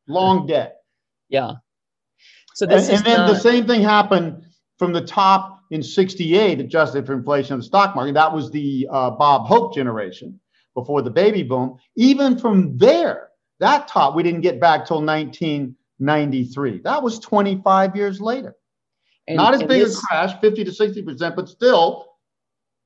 long 0.07 0.47
dead. 0.47 0.73
Yeah. 1.29 1.55
So 2.55 2.67
this 2.67 2.89
and, 2.89 2.99
and 2.99 3.07
then 3.07 3.19
not... 3.19 3.29
the 3.29 3.39
same 3.39 3.67
thing 3.67 3.83
happened 3.83 4.45
from 4.79 4.93
the 4.93 5.01
top 5.01 5.61
in 5.71 5.83
68, 5.83 6.61
adjusted 6.61 7.07
for 7.07 7.13
inflation 7.13 7.55
of 7.55 7.61
the 7.61 7.67
stock 7.67 7.95
market. 7.95 8.15
That 8.15 8.33
was 8.33 8.51
the 8.51 8.89
uh, 8.91 9.11
Bob 9.11 9.47
Hope 9.47 9.75
generation 9.75 10.41
before 10.75 11.03
the 11.03 11.11
baby 11.11 11.43
boom. 11.43 11.77
Even 11.97 12.39
from 12.39 12.77
there, 12.79 13.29
that 13.61 13.89
top, 13.89 14.15
we 14.15 14.23
didn't 14.23 14.41
get 14.41 14.61
back 14.61 14.87
till 14.87 15.05
1993. 15.05 16.81
That 16.83 17.03
was 17.03 17.19
25 17.19 17.97
years 17.97 18.21
later. 18.21 18.55
And, 19.27 19.37
Not 19.37 19.55
as 19.55 19.63
big 19.63 19.85
this... 19.85 19.99
a 19.99 20.07
crash, 20.07 20.41
50 20.41 20.65
to 20.65 20.71
60%, 20.71 21.37
but 21.37 21.49
still 21.49 22.07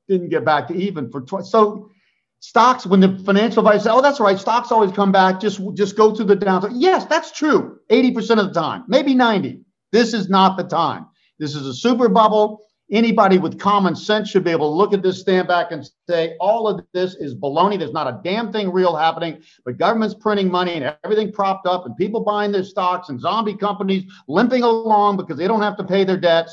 didn't 0.09 0.31
get 0.31 0.45
back 0.45 0.67
to 0.69 0.75
even 0.75 1.11
for 1.11 1.21
20. 1.21 1.47
So 1.47 1.91
stocks 2.43 2.85
when 2.85 3.01
the 3.01 3.19
financial 3.25 3.61
advisor 3.61 3.85
said, 3.85 3.95
"Oh, 3.95 4.03
that's 4.03 4.21
right, 4.21 4.39
stocks 4.39 4.71
always 4.71 4.93
come 4.93 5.13
back. 5.13 5.41
Just 5.41 5.61
just 5.75 5.97
go 5.97 6.15
through 6.15 6.27
the 6.27 6.37
downturn." 6.37 6.73
Yes, 6.75 7.07
that's 7.07 7.33
true. 7.33 7.79
Eighty 7.89 8.13
percent 8.13 8.41
of 8.41 8.53
the 8.53 8.61
time, 8.61 8.85
maybe 8.89 9.15
ninety. 9.15 9.61
This 9.93 10.13
is 10.13 10.29
not 10.29 10.57
the 10.57 10.65
time. 10.65 11.07
This 11.39 11.55
is 11.55 11.67
a 11.67 11.73
super 11.75 12.09
bubble. 12.09 12.67
Anybody 12.91 13.39
with 13.39 13.59
common 13.59 13.97
sense 13.97 14.29
should 14.29 14.45
be 14.45 14.51
able 14.51 14.71
to 14.71 14.77
look 14.77 14.93
at 14.93 15.03
this, 15.03 15.21
stand 15.21 15.49
back, 15.49 15.69
and 15.71 15.89
say, 16.07 16.37
all 16.41 16.69
of 16.69 16.85
this 16.93 17.15
is 17.15 17.35
baloney. 17.35 17.79
There's 17.79 17.93
not 17.93 18.07
a 18.07 18.21
damn 18.23 18.53
thing 18.53 18.71
real 18.71 18.95
happening, 18.95 19.41
but 19.65 19.79
government's 19.79 20.15
printing 20.15 20.51
money 20.51 20.75
and 20.75 20.95
everything 21.03 21.33
propped 21.33 21.67
up, 21.67 21.87
and 21.87 21.97
people 21.97 22.21
buying 22.21 22.53
their 22.53 22.65
stocks 22.65 23.09
and 23.09 23.19
zombie 23.19 23.57
companies 23.57 24.05
limping 24.29 24.63
along 24.63 25.17
because 25.17 25.39
they 25.39 25.49
don't 25.49 25.63
have 25.63 25.77
to 25.79 25.85
pay 25.85 26.05
their 26.05 26.19
debts 26.19 26.53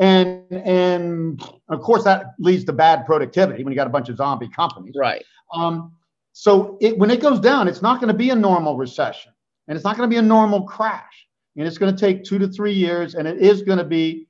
and 0.00 0.42
and 0.50 1.42
of 1.68 1.80
course 1.82 2.02
that 2.04 2.34
leads 2.38 2.64
to 2.64 2.72
bad 2.72 3.06
productivity 3.06 3.62
when 3.62 3.70
you 3.70 3.76
got 3.76 3.86
a 3.86 3.90
bunch 3.90 4.08
of 4.08 4.16
zombie 4.16 4.48
companies. 4.48 4.94
Right. 4.98 5.22
Um, 5.54 5.92
so 6.32 6.78
it, 6.80 6.98
when 6.98 7.10
it 7.10 7.20
goes 7.20 7.38
down 7.38 7.68
it's 7.68 7.82
not 7.82 8.00
going 8.00 8.08
to 8.08 8.16
be 8.16 8.30
a 8.30 8.34
normal 8.34 8.76
recession 8.76 9.32
and 9.68 9.76
it's 9.76 9.84
not 9.84 9.96
going 9.96 10.08
to 10.08 10.12
be 10.12 10.18
a 10.18 10.22
normal 10.22 10.62
crash 10.62 11.28
and 11.56 11.66
it's 11.66 11.78
going 11.78 11.94
to 11.94 12.00
take 12.00 12.24
two 12.24 12.38
to 12.38 12.48
three 12.48 12.72
years 12.72 13.14
and 13.14 13.28
it 13.28 13.38
is 13.38 13.62
going 13.62 13.78
to 13.78 13.84
be 13.84 14.26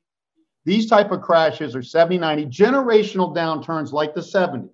these 0.65 0.89
type 0.89 1.11
of 1.13 1.23
crashes 1.23 1.77
are 1.77 1.83
70 1.83 2.19
90 2.19 2.47
generational 2.47 3.35
downturns 3.35 3.93
like 3.93 4.15
the 4.15 4.21
70s 4.21 4.69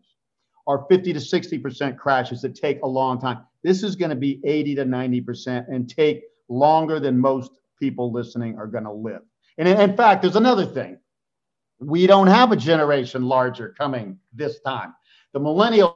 are 0.67 0.87
50 0.89 1.13
to 1.13 1.21
60 1.21 1.59
percent 1.59 1.99
crashes 1.99 2.41
that 2.43 2.55
take 2.55 2.81
a 2.83 2.89
long 2.89 3.21
time. 3.21 3.45
This 3.63 3.83
is 3.83 3.97
going 3.97 4.11
to 4.11 4.17
be 4.17 4.41
80 4.45 4.77
to 4.77 4.85
90 4.85 5.21
percent 5.21 5.69
and 5.69 5.89
take 5.89 6.23
longer 6.49 6.99
than 6.99 7.19
most 7.19 7.51
people 7.79 8.11
listening 8.11 8.57
are 8.57 8.67
going 8.67 8.85
to 8.85 8.93
live 8.93 9.21
and 9.59 9.69
in, 9.69 9.97
fact, 9.97 10.23
there's 10.23 10.37
another 10.37 10.67
thing. 10.67 10.99
We 11.79 12.07
don't 12.07 12.27
have 12.27 12.53
a 12.53 12.57
generation 12.57 13.25
larger 13.25 13.75
coming 13.77 14.19
this 14.33 14.61
time. 14.61 14.95
The 15.33 15.41
millennials 15.41 15.95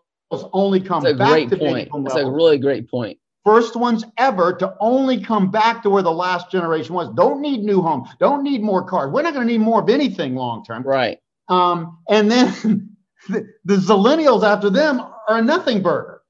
only 0.52 0.80
come 0.80 1.02
That's 1.02 1.14
a 1.14 1.18
back 1.18 1.30
great 1.30 1.50
to 1.50 1.56
point. 1.56 1.90
That's 2.04 2.16
a 2.16 2.30
really 2.30 2.58
great 2.58 2.90
point. 2.90 3.18
First 3.44 3.74
ones 3.74 4.04
ever 4.18 4.52
to 4.54 4.76
only 4.80 5.20
come 5.20 5.50
back 5.50 5.82
to 5.82 5.90
where 5.90 6.02
the 6.02 6.12
last 6.12 6.50
generation 6.50 6.94
was. 6.94 7.08
Don't 7.14 7.40
need 7.40 7.62
new 7.62 7.80
homes. 7.80 8.08
Don't 8.18 8.42
need 8.42 8.62
more 8.62 8.84
cars. 8.84 9.10
We're 9.10 9.22
not 9.22 9.32
going 9.32 9.46
to 9.46 9.52
need 9.52 9.62
more 9.62 9.82
of 9.82 9.88
anything 9.88 10.34
long 10.34 10.62
term. 10.62 10.82
Right. 10.82 11.18
Um, 11.48 11.98
and 12.08 12.30
then 12.30 12.96
the, 13.28 13.46
the 13.64 13.76
Zillennials 13.76 14.44
after 14.44 14.68
them 14.68 15.00
are 15.00 15.38
a 15.38 15.42
nothing 15.42 15.82
burger. 15.82 16.20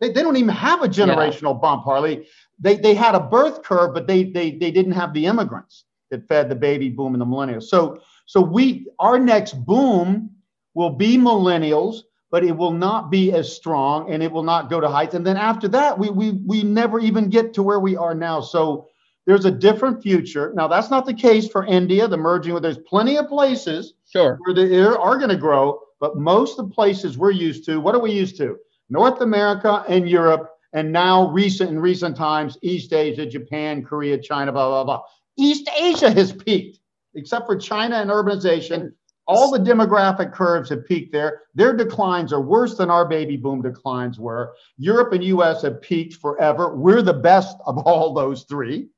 They, 0.00 0.12
they 0.12 0.22
don't 0.22 0.36
even 0.36 0.54
have 0.54 0.82
a 0.82 0.88
generational 0.88 1.54
yeah. 1.54 1.60
bump, 1.60 1.84
Harley. 1.84 2.28
They, 2.60 2.76
they 2.76 2.94
had 2.94 3.14
a 3.14 3.20
birth 3.20 3.62
curve, 3.64 3.92
but 3.92 4.06
they, 4.06 4.24
they, 4.24 4.52
they 4.52 4.70
didn't 4.70 4.92
have 4.92 5.14
the 5.14 5.26
immigrants 5.26 5.84
that 6.10 6.26
fed 6.28 6.48
the 6.48 6.54
baby 6.54 6.88
boom 6.88 7.14
and 7.14 7.20
the 7.20 7.26
millennials. 7.26 7.64
So 7.64 8.00
so 8.26 8.40
we 8.40 8.86
our 8.98 9.18
next 9.18 9.52
boom 9.64 10.30
will 10.74 10.90
be 10.90 11.16
millennials, 11.16 12.02
but 12.30 12.44
it 12.44 12.56
will 12.56 12.72
not 12.72 13.10
be 13.10 13.32
as 13.32 13.54
strong 13.54 14.12
and 14.12 14.22
it 14.22 14.30
will 14.30 14.42
not 14.42 14.68
go 14.70 14.80
to 14.80 14.88
heights. 14.88 15.14
And 15.14 15.26
then 15.26 15.36
after 15.36 15.68
that, 15.68 15.98
we 15.98 16.10
we 16.10 16.32
we 16.46 16.62
never 16.62 17.00
even 17.00 17.28
get 17.28 17.54
to 17.54 17.62
where 17.62 17.80
we 17.80 17.96
are 17.96 18.14
now. 18.14 18.40
So 18.40 18.88
there's 19.26 19.44
a 19.44 19.50
different 19.50 20.02
future. 20.02 20.52
Now 20.54 20.68
that's 20.68 20.90
not 20.90 21.06
the 21.06 21.14
case 21.14 21.48
for 21.48 21.64
India, 21.66 22.06
the 22.08 22.16
merging 22.16 22.52
where 22.52 22.60
there's 22.60 22.78
plenty 22.78 23.16
of 23.16 23.28
places 23.28 23.94
Sure. 24.10 24.38
Where 24.44 24.54
they 24.54 24.78
are 24.80 25.16
going 25.18 25.30
to 25.30 25.36
grow, 25.36 25.80
but 26.00 26.16
most 26.16 26.58
of 26.58 26.68
the 26.68 26.74
places 26.74 27.18
we're 27.18 27.32
used 27.32 27.64
to, 27.66 27.80
what 27.80 27.94
are 27.94 28.00
we 28.00 28.12
used 28.12 28.36
to? 28.38 28.56
North 28.88 29.20
America 29.20 29.84
and 29.88 30.08
Europe, 30.08 30.50
and 30.72 30.92
now 30.92 31.28
recent 31.30 31.70
in 31.70 31.78
recent 31.78 32.16
times, 32.16 32.56
East 32.62 32.92
Asia, 32.92 33.26
Japan, 33.26 33.82
Korea, 33.82 34.16
China, 34.18 34.52
blah, 34.52 34.68
blah, 34.68 34.84
blah. 34.84 35.02
East 35.36 35.68
Asia 35.78 36.10
has 36.10 36.32
peaked, 36.32 36.80
except 37.14 37.46
for 37.46 37.56
China 37.56 37.96
and 37.96 38.10
urbanization. 38.10 38.92
All 39.28 39.50
the 39.50 39.58
demographic 39.58 40.32
curves 40.32 40.70
have 40.70 40.86
peaked 40.86 41.12
there. 41.12 41.42
Their 41.54 41.76
declines 41.76 42.32
are 42.32 42.40
worse 42.40 42.76
than 42.76 42.90
our 42.90 43.06
baby 43.06 43.36
boom 43.36 43.60
declines 43.60 44.20
were. 44.20 44.54
Europe 44.78 45.12
and 45.12 45.24
US 45.24 45.62
have 45.62 45.82
peaked 45.82 46.14
forever. 46.14 46.76
We're 46.76 47.02
the 47.02 47.12
best 47.12 47.56
of 47.66 47.78
all 47.78 48.14
those 48.14 48.44
three. 48.44 48.88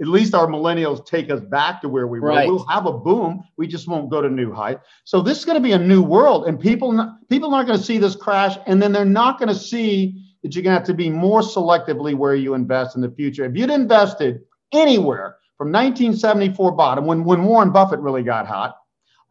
At 0.00 0.08
least 0.08 0.34
our 0.34 0.46
millennials 0.46 1.06
take 1.06 1.30
us 1.30 1.40
back 1.40 1.80
to 1.80 1.88
where 1.88 2.06
we 2.06 2.20
were. 2.20 2.28
Right. 2.28 2.48
We'll 2.48 2.66
have 2.66 2.84
a 2.84 2.92
boom. 2.92 3.42
We 3.56 3.66
just 3.66 3.88
won't 3.88 4.10
go 4.10 4.20
to 4.20 4.28
new 4.28 4.52
height. 4.52 4.80
So 5.04 5.22
this 5.22 5.38
is 5.38 5.44
going 5.44 5.56
to 5.56 5.62
be 5.62 5.72
a 5.72 5.78
new 5.78 6.02
world, 6.02 6.46
and 6.46 6.60
people 6.60 7.16
people 7.30 7.54
aren't 7.54 7.68
going 7.68 7.78
to 7.78 7.84
see 7.84 7.96
this 7.96 8.14
crash, 8.14 8.58
and 8.66 8.82
then 8.82 8.92
they're 8.92 9.06
not 9.06 9.38
going 9.38 9.48
to 9.48 9.54
see 9.54 10.22
that 10.42 10.54
you're 10.54 10.62
going 10.62 10.74
to 10.74 10.78
have 10.78 10.86
to 10.88 10.94
be 10.94 11.08
more 11.08 11.40
selectively 11.40 12.14
where 12.14 12.34
you 12.34 12.52
invest 12.52 12.94
in 12.94 13.00
the 13.00 13.10
future. 13.10 13.44
If 13.46 13.56
you'd 13.56 13.70
invested 13.70 14.40
anywhere 14.72 15.36
from 15.58 15.72
1974 15.72 16.72
bottom, 16.72 17.06
when 17.06 17.24
when 17.24 17.44
Warren 17.44 17.70
Buffett 17.70 18.00
really 18.00 18.22
got 18.22 18.46
hot, 18.46 18.76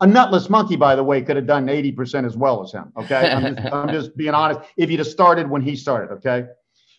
a 0.01 0.07
nutless 0.07 0.49
monkey, 0.49 0.75
by 0.75 0.95
the 0.95 1.03
way, 1.03 1.21
could 1.21 1.35
have 1.35 1.47
done 1.47 1.67
80% 1.67 2.25
as 2.25 2.35
well 2.35 2.63
as 2.63 2.71
him. 2.71 2.91
Okay. 2.97 3.31
I'm 3.31 3.55
just, 3.55 3.67
I'm 3.73 3.89
just 3.89 4.17
being 4.17 4.33
honest. 4.33 4.59
If 4.77 4.89
you'd 4.89 4.99
have 4.99 5.07
started 5.07 5.49
when 5.49 5.61
he 5.61 5.75
started, 5.75 6.13
okay. 6.15 6.45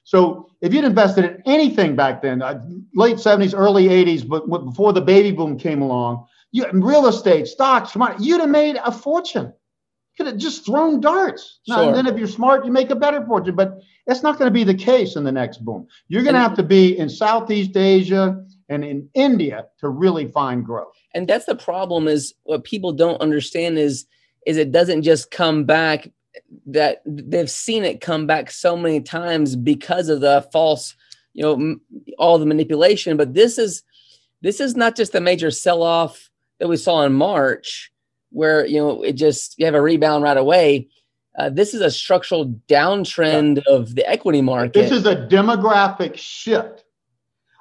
So 0.05 0.49
if 0.61 0.73
you'd 0.73 0.85
invested 0.85 1.25
in 1.25 1.43
anything 1.47 1.97
back 1.97 2.23
then, 2.23 2.41
uh, 2.41 2.65
late 2.95 3.17
70s, 3.17 3.55
early 3.57 3.89
80s, 3.89 4.27
but 4.27 4.47
before 4.65 4.93
the 4.93 5.01
baby 5.01 5.33
boom 5.33 5.59
came 5.59 5.83
along, 5.83 6.27
you, 6.53 6.65
real 6.73 7.07
estate, 7.09 7.49
stocks, 7.49 7.97
you'd 8.21 8.41
have 8.41 8.49
made 8.49 8.77
a 8.77 8.93
fortune. 8.93 9.53
Could 10.17 10.29
have 10.29 10.37
just 10.39 10.65
thrown 10.65 11.01
darts. 11.01 11.59
Now, 11.69 11.77
Sure. 11.77 11.87
and 11.89 11.95
then 11.97 12.07
if 12.07 12.17
you're 12.17 12.29
smart, 12.29 12.65
you 12.65 12.73
make 12.73 12.91
a 12.91 12.97
better 12.97 13.23
fortune. 13.27 13.57
But 13.57 13.81
that's 14.07 14.23
not 14.23 14.39
going 14.39 14.47
to 14.47 14.55
be 14.55 14.65
the 14.65 14.75
case 14.75 15.17
in 15.17 15.25
the 15.25 15.33
next 15.33 15.62
boom. 15.65 15.89
You're 16.09 16.23
going 16.23 16.35
to 16.37 16.41
have 16.41 16.55
to 16.55 16.62
be 16.62 16.97
in 16.97 17.11
Southeast 17.11 17.77
Asia 17.77 18.43
and 18.69 18.85
in 18.85 19.09
India 19.15 19.67
to 19.79 19.89
really 19.89 20.27
find 20.29 20.65
growth. 20.65 20.95
and 21.15 21.29
that's 21.29 21.47
the 21.47 21.55
problem 21.55 22.09
is 22.09 22.35
what 22.45 22.65
people 22.65 22.93
don't 22.93 23.21
understand 23.21 23.79
is 23.79 24.07
is 24.47 24.57
it 24.57 24.71
doesn't 24.73 25.03
just 25.03 25.31
come 25.31 25.65
back 25.65 26.11
that 26.67 27.03
they've 27.07 27.51
seen 27.51 27.85
it 27.85 28.01
come 28.01 28.27
back 28.27 28.51
so 28.51 28.77
many 28.77 29.01
times 29.01 29.57
because 29.57 30.09
of 30.09 30.21
the 30.21 30.47
false 30.53 30.95
you 31.33 31.43
know 31.43 31.55
m- 31.55 31.81
all 32.19 32.39
the 32.39 32.47
manipulation 32.47 33.17
but 33.17 33.35
this 33.35 33.59
is 33.59 33.83
this 34.43 34.61
is 34.61 34.77
not 34.77 34.95
just 34.97 35.15
a 35.15 35.21
major 35.21 35.51
sell 35.51 35.83
off 35.83 36.31
that 36.59 36.69
we 36.69 36.77
saw 36.77 37.03
in 37.05 37.13
march 37.13 37.91
where 38.31 38.67
you 38.67 38.79
know 38.79 39.03
it 39.03 39.13
just 39.15 39.55
you 39.59 39.65
have 39.65 39.75
a 39.75 39.81
rebound 39.81 40.23
right 40.23 40.37
away 40.37 40.87
uh, 41.39 41.51
this 41.51 41.75
is 41.75 41.83
a 41.83 41.91
structural 41.91 42.47
downtrend 42.69 43.63
of 43.67 43.95
the 43.95 44.09
equity 44.09 44.41
market 44.41 44.73
This 44.73 44.91
is 44.91 45.05
a 45.07 45.17
demographic 45.27 46.17
shift. 46.17 46.85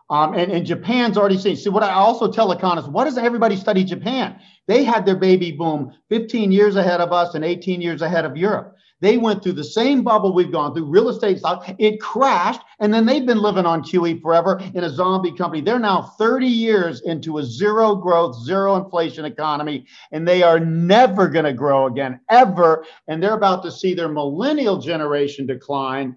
Um, 0.10 0.34
and, 0.36 0.52
and 0.52 0.66
Japan's 0.66 1.18
already 1.18 1.38
seen. 1.38 1.56
See, 1.56 1.70
what 1.70 1.84
I 1.84 1.92
also 1.94 2.32
tell 2.32 2.52
economists, 2.52 2.90
why 2.90 3.06
doesn't 3.06 3.24
everybody 3.24 3.56
study 3.56 3.84
Japan? 3.84 4.40
They 4.68 4.84
had 4.84 5.06
their 5.06 5.16
baby 5.16 5.52
boom 5.52 5.94
15 6.10 6.52
years 6.52 6.76
ahead 6.76 7.02
of 7.02 7.12
us 7.12 7.34
and 7.34 7.44
18 7.44 7.82
years 7.82 8.02
ahead 8.02 8.26
of 8.26 8.38
Europe. 8.38 8.76
They 9.02 9.18
went 9.18 9.44
through 9.44 9.54
the 9.54 9.64
same 9.64 10.04
bubble 10.04 10.34
we've 10.34 10.52
gone 10.52 10.74
through, 10.74 10.86
real 10.86 11.10
estate 11.10 11.40
stock. 11.40 11.70
It 11.78 12.00
crashed, 12.00 12.62
and 12.80 12.94
then 12.94 13.06
they've 13.06 13.26
been 13.26 13.42
living 13.42 13.66
on 13.66 13.84
QE 13.84 14.22
forever 14.22 14.62
in 14.74 14.84
a 14.86 14.90
zombie 14.90 15.34
company. 15.34 15.62
They're 15.62 15.80
now 15.80 16.14
30 16.18 16.48
years 16.48 17.02
into 17.02 17.38
a 17.38 17.44
zero 17.44 17.96
growth, 17.96 18.42
zero 18.44 18.78
inflation 18.78 19.26
economy, 19.26 19.86
and 20.12 20.26
they 20.26 20.44
are 20.44 20.60
never 20.60 21.28
going 21.28 21.46
to 21.46 21.54
grow 21.54 21.88
again, 21.88 22.22
ever. 22.30 22.86
And 23.08 23.22
they're 23.22 23.34
about 23.34 23.64
to 23.64 23.72
see 23.72 23.94
their 23.94 24.10
millennial 24.10 24.78
generation 24.78 25.46
decline 25.46 26.16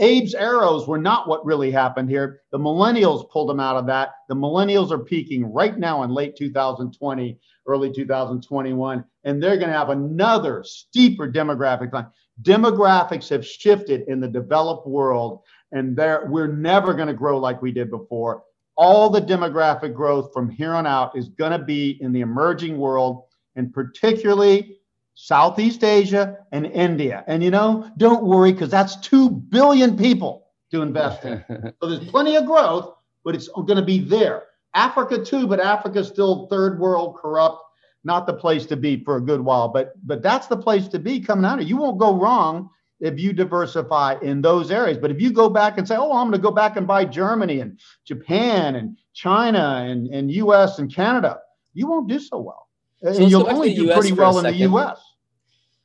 Abe's 0.00 0.34
arrows 0.34 0.88
were 0.88 0.98
not 0.98 1.28
what 1.28 1.44
really 1.44 1.70
happened 1.70 2.08
here. 2.08 2.40
The 2.52 2.58
millennials 2.58 3.30
pulled 3.30 3.50
them 3.50 3.60
out 3.60 3.76
of 3.76 3.86
that. 3.86 4.14
The 4.28 4.34
millennials 4.34 4.90
are 4.90 4.98
peaking 4.98 5.44
right 5.44 5.78
now 5.78 6.02
in 6.02 6.10
late 6.10 6.36
2020, 6.36 7.38
early 7.66 7.92
2021, 7.92 9.04
and 9.24 9.42
they're 9.42 9.58
going 9.58 9.68
to 9.68 9.76
have 9.76 9.90
another 9.90 10.64
steeper 10.64 11.30
demographic 11.30 11.92
line. 11.92 12.06
Demographics 12.42 13.28
have 13.28 13.46
shifted 13.46 14.08
in 14.08 14.20
the 14.20 14.28
developed 14.28 14.86
world, 14.86 15.42
and 15.72 15.96
we're 16.28 16.48
never 16.48 16.94
going 16.94 17.08
to 17.08 17.14
grow 17.14 17.38
like 17.38 17.60
we 17.60 17.70
did 17.70 17.90
before. 17.90 18.42
All 18.76 19.10
the 19.10 19.20
demographic 19.20 19.94
growth 19.94 20.32
from 20.32 20.48
here 20.48 20.72
on 20.72 20.86
out 20.86 21.14
is 21.14 21.28
going 21.28 21.52
to 21.52 21.62
be 21.62 21.98
in 22.00 22.12
the 22.12 22.22
emerging 22.22 22.78
world, 22.78 23.24
and 23.56 23.74
particularly 23.74 24.78
Southeast 25.22 25.84
Asia 25.84 26.38
and 26.50 26.64
India. 26.64 27.22
And 27.26 27.44
you 27.44 27.50
know, 27.50 27.90
don't 27.98 28.24
worry 28.24 28.52
because 28.52 28.70
that's 28.70 28.96
2 28.96 29.28
billion 29.28 29.94
people 29.94 30.46
to 30.70 30.80
invest 30.80 31.24
in. 31.26 31.44
So 31.80 31.90
there's 31.90 32.08
plenty 32.08 32.36
of 32.36 32.46
growth, 32.46 32.94
but 33.22 33.34
it's 33.34 33.48
going 33.48 33.76
to 33.76 33.84
be 33.84 33.98
there. 33.98 34.44
Africa 34.72 35.22
too, 35.22 35.46
but 35.46 35.60
Africa's 35.60 36.08
still 36.08 36.46
third 36.46 36.80
world 36.80 37.16
corrupt, 37.20 37.62
not 38.02 38.26
the 38.26 38.32
place 38.32 38.64
to 38.66 38.76
be 38.76 39.04
for 39.04 39.16
a 39.16 39.20
good 39.20 39.42
while. 39.42 39.68
But 39.68 39.92
but 40.06 40.22
that's 40.22 40.46
the 40.46 40.56
place 40.56 40.88
to 40.88 40.98
be 40.98 41.20
coming 41.20 41.44
out 41.44 41.60
of. 41.60 41.68
You 41.68 41.76
won't 41.76 41.98
go 41.98 42.16
wrong 42.16 42.70
if 43.00 43.20
you 43.20 43.34
diversify 43.34 44.16
in 44.22 44.40
those 44.40 44.70
areas. 44.70 44.96
But 44.96 45.10
if 45.10 45.20
you 45.20 45.32
go 45.32 45.50
back 45.50 45.76
and 45.76 45.86
say, 45.86 45.96
oh, 45.96 46.12
I'm 46.16 46.30
going 46.30 46.40
to 46.40 46.48
go 46.48 46.50
back 46.50 46.76
and 46.76 46.86
buy 46.86 47.04
Germany 47.04 47.60
and 47.60 47.78
Japan 48.06 48.76
and 48.76 48.96
China 49.12 49.84
and, 49.86 50.06
and 50.06 50.30
US 50.32 50.78
and 50.78 50.94
Canada, 50.94 51.40
you 51.74 51.86
won't 51.86 52.08
do 52.08 52.18
so 52.18 52.38
well. 52.38 52.68
let's 53.02 53.18
and 53.18 53.30
you'll 53.30 53.50
only 53.50 53.74
do 53.74 53.90
US 53.90 53.98
pretty 53.98 54.12
well 54.14 54.38
in 54.38 54.44
the. 54.44 54.66
US. 54.70 55.09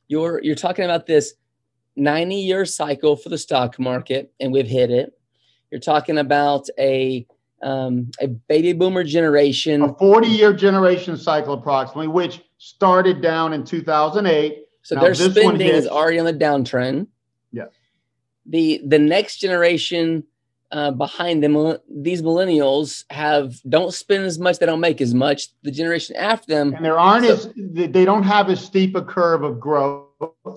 You're 0.08 0.40
you're 0.42 0.54
talking 0.54 0.84
about 0.84 1.06
this 1.06 1.34
90 1.96 2.36
year 2.36 2.64
cycle 2.64 3.16
for 3.16 3.28
the 3.28 3.38
stock 3.38 3.78
market 3.78 4.32
and 4.40 4.52
we've 4.52 4.66
hit 4.66 4.90
it. 4.90 5.12
You're 5.70 5.80
talking 5.80 6.18
about 6.18 6.68
a 6.78 7.26
um, 7.62 8.10
a 8.20 8.28
baby 8.28 8.72
boomer 8.74 9.02
generation. 9.02 9.82
A 9.82 9.94
40 9.94 10.28
year 10.28 10.52
generation 10.52 11.16
cycle 11.16 11.54
approximately 11.54 12.08
which 12.08 12.42
started 12.58 13.20
down 13.20 13.52
in 13.52 13.64
2008 13.64 14.66
so 14.82 14.94
now 14.94 15.00
their 15.00 15.10
this 15.10 15.20
one 15.20 15.32
spending 15.32 15.68
is 15.68 15.86
already 15.88 16.18
on 16.18 16.26
the 16.26 16.32
downtrend. 16.32 17.08
Yes. 17.50 17.68
the 18.44 18.80
the 18.86 18.98
next 18.98 19.38
generation 19.38 20.24
uh, 20.72 20.90
behind 20.90 21.42
them 21.42 21.76
these 21.88 22.22
millennials 22.22 23.04
have 23.10 23.54
don't 23.68 23.92
spend 23.92 24.24
as 24.24 24.38
much 24.38 24.58
they 24.58 24.66
don't 24.66 24.80
make 24.80 25.00
as 25.00 25.14
much. 25.14 25.48
The 25.62 25.70
generation 25.70 26.16
after 26.16 26.46
them 26.48 26.74
and 26.74 26.84
there 26.84 26.98
aren't 26.98 27.26
So- 27.26 27.32
as 27.32 27.52
they 27.56 27.86
they 27.86 28.04
don't 28.04 28.24
have 28.24 28.50
as 28.50 28.60
steep 28.60 28.96
a 28.96 29.02
curve 29.02 29.42
of 29.42 29.60
growth 29.60 30.04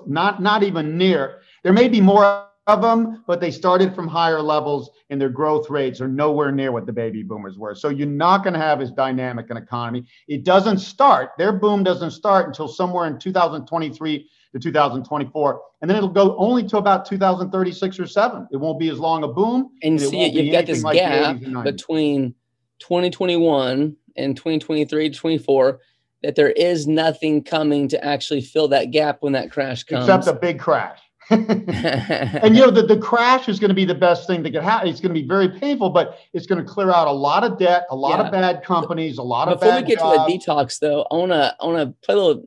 not 0.08 0.42
not 0.42 0.64
even 0.64 0.98
near. 0.98 1.42
There 1.64 1.74
may 1.74 1.88
be 1.88 2.02
more 2.02 2.46
of 2.68 2.82
them 2.82 3.24
but 3.28 3.40
they 3.42 3.52
started 3.52 3.96
from 3.96 4.08
higher 4.08 4.42
levels 4.42 4.90
and 5.10 5.20
their 5.20 5.30
growth 5.30 5.70
rates 5.70 6.02
are 6.02 6.08
nowhere 6.08 6.52
near 6.52 6.72
what 6.72 6.86
the 6.86 6.94
baby 6.94 7.24
boomers 7.24 7.58
were. 7.58 7.74
So 7.76 7.90
you're 7.90 8.08
not 8.08 8.44
going 8.44 8.54
to 8.54 8.60
have 8.60 8.80
as 8.82 8.92
dynamic 8.92 9.50
an 9.50 9.58
economy. 9.58 10.06
It 10.28 10.44
doesn't 10.44 10.80
start 10.80 11.32
their 11.38 11.54
boom 11.54 11.84
doesn't 11.84 12.12
start 12.12 12.48
until 12.48 12.68
somewhere 12.68 13.08
in 13.08 13.20
2023 13.20 14.30
to 14.54 14.60
2024 14.60 15.62
and 15.82 15.90
then 15.90 15.98
it'll 15.98 16.10
go 16.10 16.36
only 16.38 16.64
to 16.64 16.78
about 16.78 17.06
2036 17.06 18.00
or 18.00 18.08
7 18.08 18.48
it 18.52 18.58
won't 18.58 18.80
be 18.80 18.90
as 18.90 19.00
long 19.00 19.24
a 19.24 19.28
boom 19.28 19.72
and 19.84 20.00
it 20.00 20.10
see 20.10 20.18
won't 20.18 20.34
you've 20.34 20.52
got 20.52 20.66
this 20.66 20.84
like 20.84 20.96
gap 20.96 21.36
80s 21.36 21.46
and 21.46 21.56
90s. 21.56 21.64
between 21.64 22.36
2021 22.80 23.96
and 24.16 24.36
2023 24.36 25.10
to 25.10 25.18
24 25.18 25.80
that 26.24 26.36
there 26.36 26.50
is 26.50 26.88
nothing 26.88 27.44
coming 27.44 27.88
to 27.88 28.04
actually 28.04 28.42
fill 28.42 28.68
that 28.68 28.92
gap 28.92 29.22
when 29.22 29.34
that 29.34 29.52
crash 29.52 29.84
comes. 29.84 30.06
except 30.06 30.28
a 30.28 30.34
big 30.40 30.60
crash 30.60 31.00
and 32.44 32.56
you 32.56 32.62
know 32.62 32.72
the, 32.72 32.82
the 32.82 32.98
crash 32.98 33.48
is 33.48 33.60
going 33.60 33.70
to 33.70 33.76
be 33.76 33.86
the 33.86 33.94
best 33.96 34.26
thing 34.28 34.42
that 34.44 34.52
could 34.52 34.64
happen 34.64 34.88
it's 34.88 35.00
going 35.00 35.14
to 35.14 35.20
be 35.22 35.28
very 35.28 35.48
painful 35.60 35.90
but 35.90 36.18
it's 36.34 36.46
going 36.46 36.58
to 36.64 36.68
clear 36.68 36.92
out 36.92 37.08
a 37.08 37.12
lot 37.12 37.44
of 37.44 37.58
debt 37.60 37.86
a 37.92 37.96
lot 37.96 38.18
Yeah. 38.20 38.26
of 38.26 38.32
bad 38.32 38.64
companies 38.64 39.18
a 39.18 39.24
lot 39.24 39.48
of 39.48 39.60
Before 39.60 39.76
we 39.76 39.84
get 39.84 40.00
jobs. 40.00 40.26
to 40.26 40.32
the 40.32 40.40
detox, 40.40 40.80
though, 40.80 41.06
I 41.12 41.16
want 41.16 41.32
to 41.32 41.56
I 41.60 41.66
want 41.66 41.78
to 41.88 42.06
play 42.06 42.16
a 42.16 42.18
little 42.18 42.46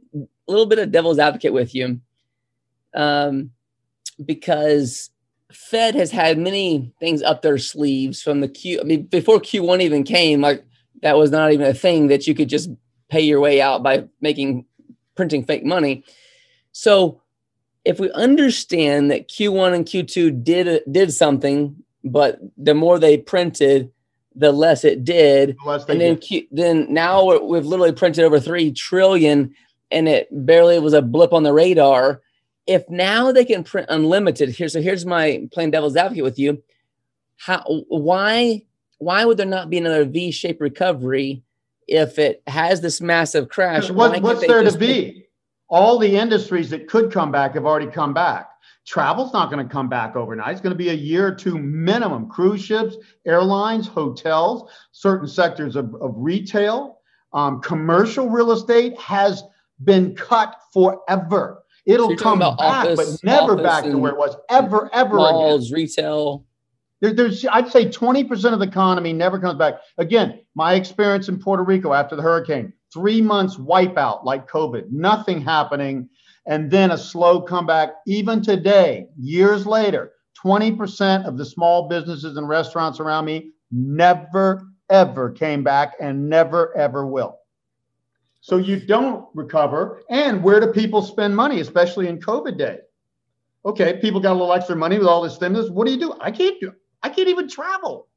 little 0.49 0.67
bit 0.67 0.79
of 0.81 0.91
devil's 0.91 1.19
advocate 1.21 1.53
with 1.53 1.75
you, 1.75 2.01
um, 2.95 3.51
because 4.25 5.11
Fed 5.53 5.95
has 5.95 6.11
had 6.11 6.39
many 6.39 6.93
things 6.99 7.23
up 7.23 7.43
their 7.43 7.59
sleeves 7.59 8.21
from 8.23 8.41
the 8.41 8.49
Q. 8.49 8.81
I 8.81 8.85
mean, 8.85 9.05
before 9.05 9.39
Q 9.41 9.63
one 9.63 9.81
even 9.81 10.03
came, 10.05 10.41
like 10.41 10.65
that 11.03 11.17
was 11.17 11.31
not 11.31 11.53
even 11.53 11.67
a 11.67 11.75
thing 11.75 12.09
that 12.09 12.27
you 12.27 12.35
could 12.35 12.49
just 12.49 12.71
pay 13.09 13.21
your 13.21 13.41
way 13.41 13.61
out 13.61 13.83
by 13.83 14.05
making 14.21 14.67
printing 15.15 15.45
fake 15.45 15.65
money. 15.65 16.05
So, 16.73 17.21
if 17.85 17.99
we 17.99 18.11
understand 18.13 19.11
that 19.11 19.29
Q 19.29 19.53
one 19.53 19.75
and 19.75 19.87
Q 19.87 20.03
two 20.03 20.31
did 20.31 20.83
did 20.91 21.13
something, 21.13 21.77
but 22.05 22.41
the 22.57 22.75
more 22.75 22.99
they 22.99 23.19
printed, 23.19 23.91
the 24.35 24.53
less 24.53 24.85
it 24.85 25.05
did 25.05 25.57
Unless 25.63 25.85
they 25.87 25.93
and 25.93 26.01
then 26.01 26.17
Q, 26.19 26.47
then 26.51 26.93
now 26.93 27.25
we're- 27.25 27.45
we've 27.45 27.67
literally 27.67 27.93
printed 27.93 28.25
over 28.25 28.41
three 28.41 28.73
trillion, 28.73 29.55
and 29.91 30.09
it 30.09 30.29
barely 30.31 30.79
was 30.79 30.93
a 30.95 31.03
blip 31.03 31.33
on 31.33 31.43
the 31.43 31.53
radar. 31.53 32.23
If 32.67 32.89
now 32.89 33.33
they 33.33 33.45
can 33.45 33.65
print 33.65 33.89
unlimited, 33.91 34.51
here 34.51 34.69
so 34.69 34.81
here's 34.81 35.05
my 35.05 35.49
plain 35.53 35.71
devil's 35.71 35.97
advocate 35.97 36.25
with 36.25 36.39
you. 36.39 36.63
How 37.37 37.65
why 37.89 38.63
why 38.99 39.25
would 39.25 39.37
there 39.37 39.47
not 39.47 39.69
be 39.69 39.79
another 39.79 40.05
V-shaped 40.05 40.61
recovery 40.61 41.43
if 41.89 42.21
it 42.21 42.41
has 42.47 42.81
this 42.81 43.01
massive 43.01 43.49
crash, 43.49 43.91
what, 43.91 44.23
what's 44.23 44.47
there 44.47 44.63
to 44.63 44.79
be? 44.79 45.27
All 45.73 45.99
the 45.99 46.17
industries 46.17 46.69
that 46.69 46.87
could 46.87 47.11
come 47.11 47.33
back 47.33 47.55
have 47.55 47.65
already 47.65 47.91
come 47.91 48.13
back. 48.13 48.51
Travel's 48.87 49.33
not 49.33 49.51
going 49.51 49.67
to 49.67 49.73
come 49.73 49.89
back 49.89 50.17
overnight. 50.17 50.53
It's 50.53 50.61
going 50.61 50.75
to 50.75 50.77
be 50.77 50.91
a 50.91 50.95
year 50.95 51.29
or 51.29 51.35
two 51.35 51.57
minimum. 51.59 52.29
Cruise 52.29 52.63
ships, 52.63 52.97
airlines, 53.27 53.87
hotels, 53.89 54.71
certain 54.91 55.27
sectors 55.27 55.75
of, 55.75 55.95
of 55.95 56.13
retail, 56.17 56.99
um, 57.33 57.63
commercial 57.63 58.29
real 58.29 58.53
estate 58.53 59.01
has 59.01 59.45
been 59.83 60.15
cut 60.15 60.55
forever. 60.75 61.63
It'll 61.87 62.11
so 62.11 62.17
come 62.17 62.41
back, 62.41 62.57
office, 62.59 63.19
but 63.23 63.25
never 63.25 63.57
back 63.57 63.85
to 63.85 63.97
where 63.97 64.13
it 64.13 64.19
was 64.19 64.37
ever, 64.51 64.91
ever 64.93 65.17
malls, 65.17 65.71
again. 65.71 65.75
retail. 65.75 66.45
There, 67.01 67.15
there's, 67.15 67.47
I'd 67.47 67.73
say 67.73 67.87
20% 67.87 68.53
of 68.53 68.61
the 68.61 68.67
economy 68.67 69.15
never 69.15 69.41
comes 69.41 69.59
back. 69.59 69.81
Again, 69.97 70.41
my 70.55 70.75
experience 70.75 71.29
in 71.29 71.39
Puerto 71.39 71.65
Rico 71.65 71.95
after 71.95 72.15
the 72.15 72.23
hurricane, 72.23 72.73
three 72.93 73.21
months 73.21 73.57
wipeout 73.57 74.25
like 74.25 74.49
COVID, 74.49 74.91
nothing 74.91 75.41
happening, 75.41 76.09
and 76.47 76.71
then 76.71 76.91
a 76.91 76.99
slow 76.99 77.41
comeback. 77.41 77.91
Even 78.07 78.43
today, 78.43 79.07
years 79.19 79.67
later, 79.67 80.13
20% 80.45 81.27
of 81.27 81.39
the 81.39 81.45
small 81.45 81.89
businesses 81.89 82.37
and 82.37 82.49
restaurants 82.49 83.01
around 83.01 83.25
me 83.25 83.53
never, 83.71 84.67
ever 84.91 85.31
came 85.31 85.63
back 85.63 85.95
and 86.01 86.29
never, 86.29 86.77
ever 86.77 87.07
will. 87.07 87.39
So 88.41 88.57
you 88.57 88.81
don't 88.81 89.27
recover. 89.35 90.03
And 90.11 90.43
where 90.43 90.59
do 90.59 90.67
people 90.73 91.01
spend 91.01 91.37
money, 91.37 91.61
especially 91.61 92.09
in 92.09 92.19
COVID 92.19 92.59
day? 92.59 92.79
Okay, 93.65 93.99
people 94.01 94.21
got 94.21 94.33
a 94.33 94.39
little 94.39 94.53
extra 94.53 94.75
money 94.75 94.99
with 94.99 95.07
all 95.07 95.23
this 95.23 95.37
stimulus. 95.37 95.71
What 95.71 95.87
do 95.87 95.93
you 95.93 96.01
do? 96.01 96.15
I 96.21 96.33
can't 96.33 96.59
do. 96.61 96.73
I 97.05 97.09
can't 97.09 97.29
even 97.29 97.49
travel. 97.49 98.09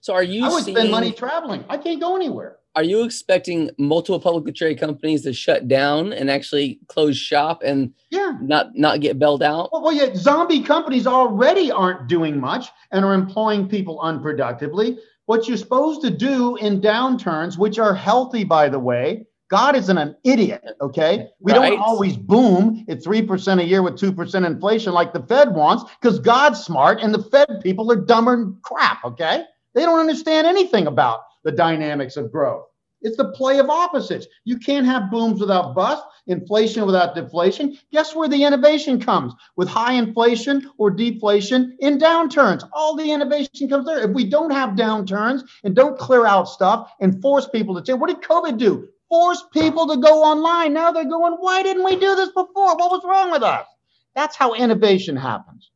So 0.00 0.14
are 0.14 0.22
you? 0.22 0.46
I 0.46 0.48
would 0.48 0.64
seeing, 0.64 0.76
spend 0.76 0.90
money 0.90 1.12
traveling. 1.12 1.64
I 1.68 1.76
can't 1.76 2.00
go 2.00 2.16
anywhere. 2.16 2.56
Are 2.76 2.84
you 2.84 3.04
expecting 3.04 3.70
multiple 3.78 4.20
publicly 4.20 4.52
traded 4.52 4.78
companies 4.78 5.22
to 5.22 5.32
shut 5.32 5.66
down 5.66 6.12
and 6.12 6.30
actually 6.30 6.78
close 6.88 7.16
shop 7.16 7.62
and 7.64 7.92
yeah, 8.10 8.36
not 8.42 8.76
not 8.76 9.00
get 9.00 9.18
bailed 9.18 9.42
out? 9.42 9.70
Well, 9.72 9.82
well, 9.82 9.92
yeah, 9.94 10.14
zombie 10.14 10.62
companies 10.62 11.06
already 11.06 11.72
aren't 11.72 12.06
doing 12.06 12.38
much 12.38 12.68
and 12.92 13.04
are 13.04 13.14
employing 13.14 13.66
people 13.66 13.98
unproductively 14.00 14.98
what 15.26 15.48
you're 15.48 15.56
supposed 15.56 16.02
to 16.02 16.10
do 16.10 16.56
in 16.56 16.80
downturns, 16.80 17.58
which 17.58 17.78
are 17.78 17.94
healthy, 17.94 18.44
by 18.44 18.68
the 18.68 18.78
way. 18.78 19.26
God 19.48 19.76
isn't 19.76 19.98
an 19.98 20.16
idiot, 20.24 20.62
okay? 20.80 21.28
We 21.38 21.52
right. 21.52 21.70
don't 21.70 21.78
always 21.78 22.16
boom 22.16 22.84
at 22.88 22.98
3% 22.98 23.60
a 23.60 23.64
year 23.64 23.82
with 23.82 23.94
2% 23.94 24.46
inflation 24.46 24.92
like 24.92 25.12
the 25.12 25.22
Fed 25.22 25.54
wants 25.54 25.84
because 26.00 26.18
God's 26.18 26.64
smart 26.64 27.00
and 27.00 27.14
the 27.14 27.22
Fed 27.22 27.60
people 27.62 27.90
are 27.92 27.96
dumber 27.96 28.36
than 28.36 28.58
crap, 28.62 29.04
okay? 29.04 29.44
They 29.74 29.82
don't 29.82 30.00
understand 30.00 30.48
anything 30.48 30.88
about 30.88 31.20
the 31.46 31.52
dynamics 31.52 32.16
of 32.16 32.32
growth. 32.32 32.66
It's 33.02 33.16
the 33.16 33.30
play 33.30 33.60
of 33.60 33.70
opposites. 33.70 34.26
You 34.44 34.58
can't 34.58 34.84
have 34.84 35.12
booms 35.12 35.40
without 35.40 35.76
bust, 35.76 36.02
inflation 36.26 36.84
without 36.84 37.14
deflation. 37.14 37.78
Guess 37.92 38.16
where 38.16 38.28
the 38.28 38.42
innovation 38.42 39.00
comes? 39.00 39.32
With 39.54 39.68
high 39.68 39.92
inflation 39.92 40.68
or 40.76 40.90
deflation 40.90 41.76
in 41.78 41.98
downturns. 41.98 42.68
All 42.72 42.96
the 42.96 43.12
innovation 43.12 43.68
comes 43.68 43.86
there. 43.86 44.00
If 44.00 44.10
we 44.10 44.28
don't 44.28 44.50
have 44.50 44.70
downturns 44.70 45.42
and 45.62 45.76
don't 45.76 45.96
clear 45.96 46.26
out 46.26 46.48
stuff 46.48 46.90
and 47.00 47.22
force 47.22 47.48
people 47.48 47.76
to 47.76 47.82
change, 47.82 48.00
what 48.00 48.08
did 48.08 48.28
COVID 48.28 48.58
do? 48.58 48.88
Force 49.08 49.44
people 49.52 49.86
to 49.86 49.98
go 49.98 50.24
online. 50.24 50.72
Now 50.72 50.90
they're 50.90 51.04
going, 51.04 51.34
why 51.34 51.62
didn't 51.62 51.84
we 51.84 51.94
do 51.94 52.16
this 52.16 52.30
before? 52.30 52.74
What 52.76 52.90
was 52.90 53.04
wrong 53.04 53.30
with 53.30 53.44
us? 53.44 53.68
That's 54.16 54.34
how 54.34 54.54
innovation 54.54 55.14
happens. 55.14 55.70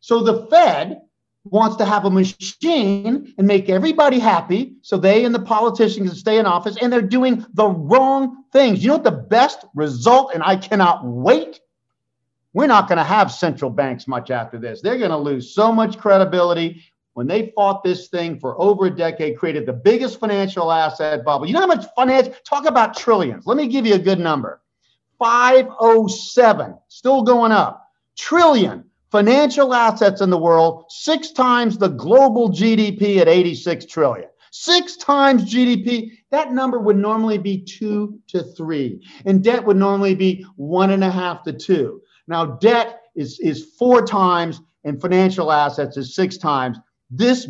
So 0.00 0.24
the 0.24 0.46
Fed 0.46 1.02
wants 1.44 1.76
to 1.76 1.84
have 1.84 2.04
a 2.04 2.10
machine 2.10 3.34
and 3.36 3.46
make 3.46 3.68
everybody 3.68 4.18
happy 4.18 4.74
so 4.82 4.96
they 4.96 5.24
and 5.24 5.34
the 5.34 5.40
politicians 5.40 6.08
can 6.08 6.16
stay 6.16 6.38
in 6.38 6.46
office 6.46 6.76
and 6.80 6.92
they're 6.92 7.02
doing 7.02 7.44
the 7.54 7.66
wrong 7.66 8.44
things. 8.52 8.82
You 8.82 8.88
know 8.88 8.94
what 8.94 9.04
the 9.04 9.10
best 9.10 9.64
result, 9.74 10.34
and 10.34 10.42
I 10.42 10.56
cannot 10.56 11.04
wait? 11.04 11.60
We're 12.52 12.66
not 12.66 12.86
going 12.86 12.98
to 12.98 13.04
have 13.04 13.32
central 13.32 13.70
banks 13.70 14.06
much 14.06 14.30
after 14.30 14.58
this. 14.58 14.82
They're 14.82 14.98
going 14.98 15.10
to 15.10 15.16
lose 15.16 15.54
so 15.54 15.72
much 15.72 15.98
credibility. 15.98 16.84
When 17.14 17.26
they 17.26 17.52
fought 17.54 17.82
this 17.82 18.08
thing 18.08 18.38
for 18.38 18.60
over 18.60 18.86
a 18.86 18.90
decade, 18.90 19.36
created 19.36 19.66
the 19.66 19.72
biggest 19.72 20.18
financial 20.20 20.72
asset 20.72 21.24
bubble. 21.24 21.46
You 21.46 21.54
know 21.54 21.60
how 21.60 21.66
much 21.66 21.86
finance? 21.94 22.34
Talk 22.48 22.66
about 22.66 22.96
trillions. 22.96 23.46
Let 23.46 23.56
me 23.56 23.66
give 23.68 23.84
you 23.84 23.94
a 23.94 23.98
good 23.98 24.18
number 24.18 24.62
507, 25.18 26.78
still 26.88 27.22
going 27.22 27.52
up. 27.52 27.86
Trillion 28.16 28.84
financial 29.12 29.74
assets 29.74 30.22
in 30.22 30.30
the 30.30 30.38
world, 30.38 30.86
six 30.88 31.30
times 31.30 31.76
the 31.76 31.88
global 31.88 32.50
GDP 32.50 33.18
at 33.18 33.28
86 33.28 33.84
trillion. 33.84 34.28
Six 34.50 34.96
times 34.96 35.44
GDP. 35.44 36.12
That 36.30 36.52
number 36.52 36.78
would 36.78 36.96
normally 36.96 37.38
be 37.38 37.62
two 37.62 38.18
to 38.28 38.42
three, 38.42 39.02
and 39.24 39.44
debt 39.44 39.64
would 39.64 39.76
normally 39.76 40.14
be 40.14 40.44
one 40.56 40.90
and 40.90 41.04
a 41.04 41.10
half 41.10 41.42
to 41.44 41.52
two. 41.52 42.02
Now, 42.26 42.44
debt 42.44 43.00
is, 43.14 43.38
is 43.40 43.74
four 43.78 44.04
times, 44.04 44.60
and 44.84 45.00
financial 45.00 45.52
assets 45.52 45.96
is 45.96 46.14
six 46.14 46.36
times. 46.36 46.78
This 47.10 47.46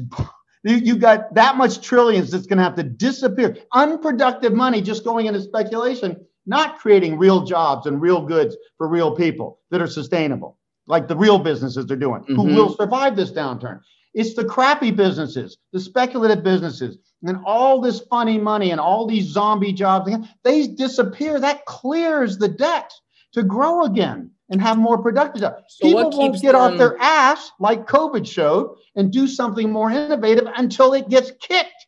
you 0.64 0.96
got 0.96 1.34
that 1.34 1.56
much 1.56 1.80
trillions 1.80 2.30
that's 2.30 2.46
going 2.46 2.58
to 2.58 2.62
have 2.62 2.76
to 2.76 2.84
disappear. 2.84 3.56
Unproductive 3.72 4.52
money 4.52 4.80
just 4.80 5.02
going 5.02 5.26
into 5.26 5.40
speculation, 5.40 6.24
not 6.46 6.78
creating 6.78 7.18
real 7.18 7.44
jobs 7.44 7.86
and 7.86 8.00
real 8.00 8.24
goods 8.24 8.56
for 8.78 8.86
real 8.86 9.16
people 9.16 9.58
that 9.72 9.82
are 9.82 9.88
sustainable 9.88 10.56
like 10.86 11.08
the 11.08 11.16
real 11.16 11.38
businesses 11.38 11.90
are 11.90 11.96
doing, 11.96 12.22
mm-hmm. 12.22 12.34
who 12.34 12.44
will 12.44 12.74
survive 12.74 13.16
this 13.16 13.30
downturn. 13.30 13.80
It's 14.14 14.34
the 14.34 14.44
crappy 14.44 14.90
businesses, 14.90 15.56
the 15.72 15.80
speculative 15.80 16.44
businesses, 16.44 16.98
and 17.24 17.38
all 17.46 17.80
this 17.80 18.00
funny 18.10 18.38
money 18.38 18.70
and 18.70 18.80
all 18.80 19.06
these 19.06 19.26
zombie 19.26 19.72
jobs. 19.72 20.12
They 20.42 20.66
disappear. 20.66 21.40
That 21.40 21.64
clears 21.64 22.36
the 22.38 22.48
debt 22.48 22.92
to 23.32 23.42
grow 23.42 23.84
again 23.84 24.30
and 24.50 24.60
have 24.60 24.76
more 24.76 24.98
productive 24.98 25.40
jobs. 25.40 25.62
So 25.68 25.86
People 25.86 26.10
won't 26.10 26.42
get 26.42 26.52
them... 26.52 26.60
off 26.60 26.78
their 26.78 26.98
ass 27.00 27.52
like 27.58 27.86
COVID 27.86 28.30
showed 28.30 28.76
and 28.96 29.10
do 29.10 29.26
something 29.26 29.70
more 29.70 29.90
innovative 29.90 30.46
until 30.56 30.92
it 30.92 31.08
gets 31.08 31.32
kicked. 31.40 31.86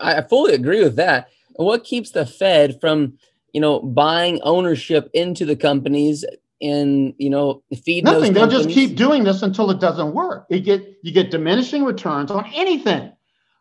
I 0.00 0.22
fully 0.22 0.54
agree 0.54 0.84
with 0.84 0.96
that. 0.96 1.30
What 1.54 1.82
keeps 1.82 2.10
the 2.10 2.26
Fed 2.26 2.80
from, 2.80 3.18
you 3.52 3.60
know, 3.60 3.80
buying 3.80 4.40
ownership 4.42 5.10
into 5.14 5.44
the 5.44 5.56
companies 5.56 6.24
and 6.60 7.14
you 7.18 7.30
know 7.30 7.62
feed 7.84 8.04
nothing. 8.04 8.32
They'll 8.32 8.48
just 8.48 8.70
keep 8.70 8.96
doing 8.96 9.24
this 9.24 9.42
until 9.42 9.70
it 9.70 9.80
doesn't 9.80 10.14
work. 10.14 10.46
You 10.50 10.60
get 10.60 10.98
you 11.02 11.12
get 11.12 11.30
diminishing 11.30 11.84
returns 11.84 12.30
on 12.30 12.50
anything. 12.54 13.12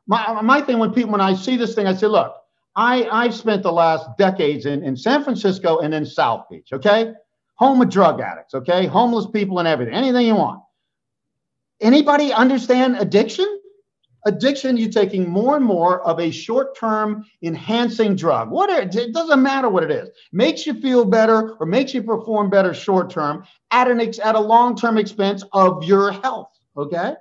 My 0.08 0.41
my 0.41 0.62
thing 0.62 0.79
when 0.79 0.93
people 0.93 1.12
when 1.12 1.21
I 1.21 1.34
see 1.34 1.58
this 1.58 1.75
thing, 1.75 1.88
I 1.88 1.93
say, 1.93 2.08
look, 2.08 2.36
I 2.75 3.08
I've 3.12 3.36
spent 3.36 3.63
the 3.63 3.71
last 3.71 4.17
decades 4.17 4.65
in 4.65 4.84
in 4.84 4.95
San 4.95 5.23
Francisco 5.23 5.79
and 5.79 5.93
in 5.93 6.05
South 6.05 6.45
Beach. 6.49 6.69
Okay, 6.71 7.13
home 7.55 7.81
of 7.81 7.89
drug 7.89 8.21
addicts. 8.21 8.53
Okay, 8.53 8.86
homeless 8.86 9.27
people 9.27 9.60
and 9.60 9.67
everything. 9.67 9.93
Anything 9.93 10.27
you 10.27 10.36
want. 10.36 10.62
Anybody 11.81 12.31
understand 12.31 12.95
addiction? 12.97 13.54
Addiction, 14.25 14.77
you're 14.77 14.89
taking 14.89 15.29
more 15.29 15.55
and 15.55 15.65
more 15.65 16.01
of 16.05 16.19
a 16.19 16.31
short 16.31 16.77
term 16.77 17.25
enhancing 17.41 18.15
drug. 18.15 18.49
What 18.49 18.69
it 18.69 19.13
doesn't 19.13 19.41
matter 19.41 19.69
what 19.69 19.83
it 19.83 19.91
is, 19.91 20.09
makes 20.31 20.65
you 20.65 20.73
feel 20.73 21.05
better 21.05 21.53
or 21.55 21.65
makes 21.65 21.93
you 21.93 22.03
perform 22.03 22.49
better 22.49 22.73
short 22.73 23.09
term 23.09 23.45
at 23.71 23.89
an 23.89 24.01
ex, 24.01 24.19
at 24.19 24.35
a 24.35 24.39
long 24.39 24.75
term 24.75 24.97
expense 24.97 25.43
of 25.53 25.83
your 25.83 26.11
health. 26.11 26.49
Okay. 26.75 27.13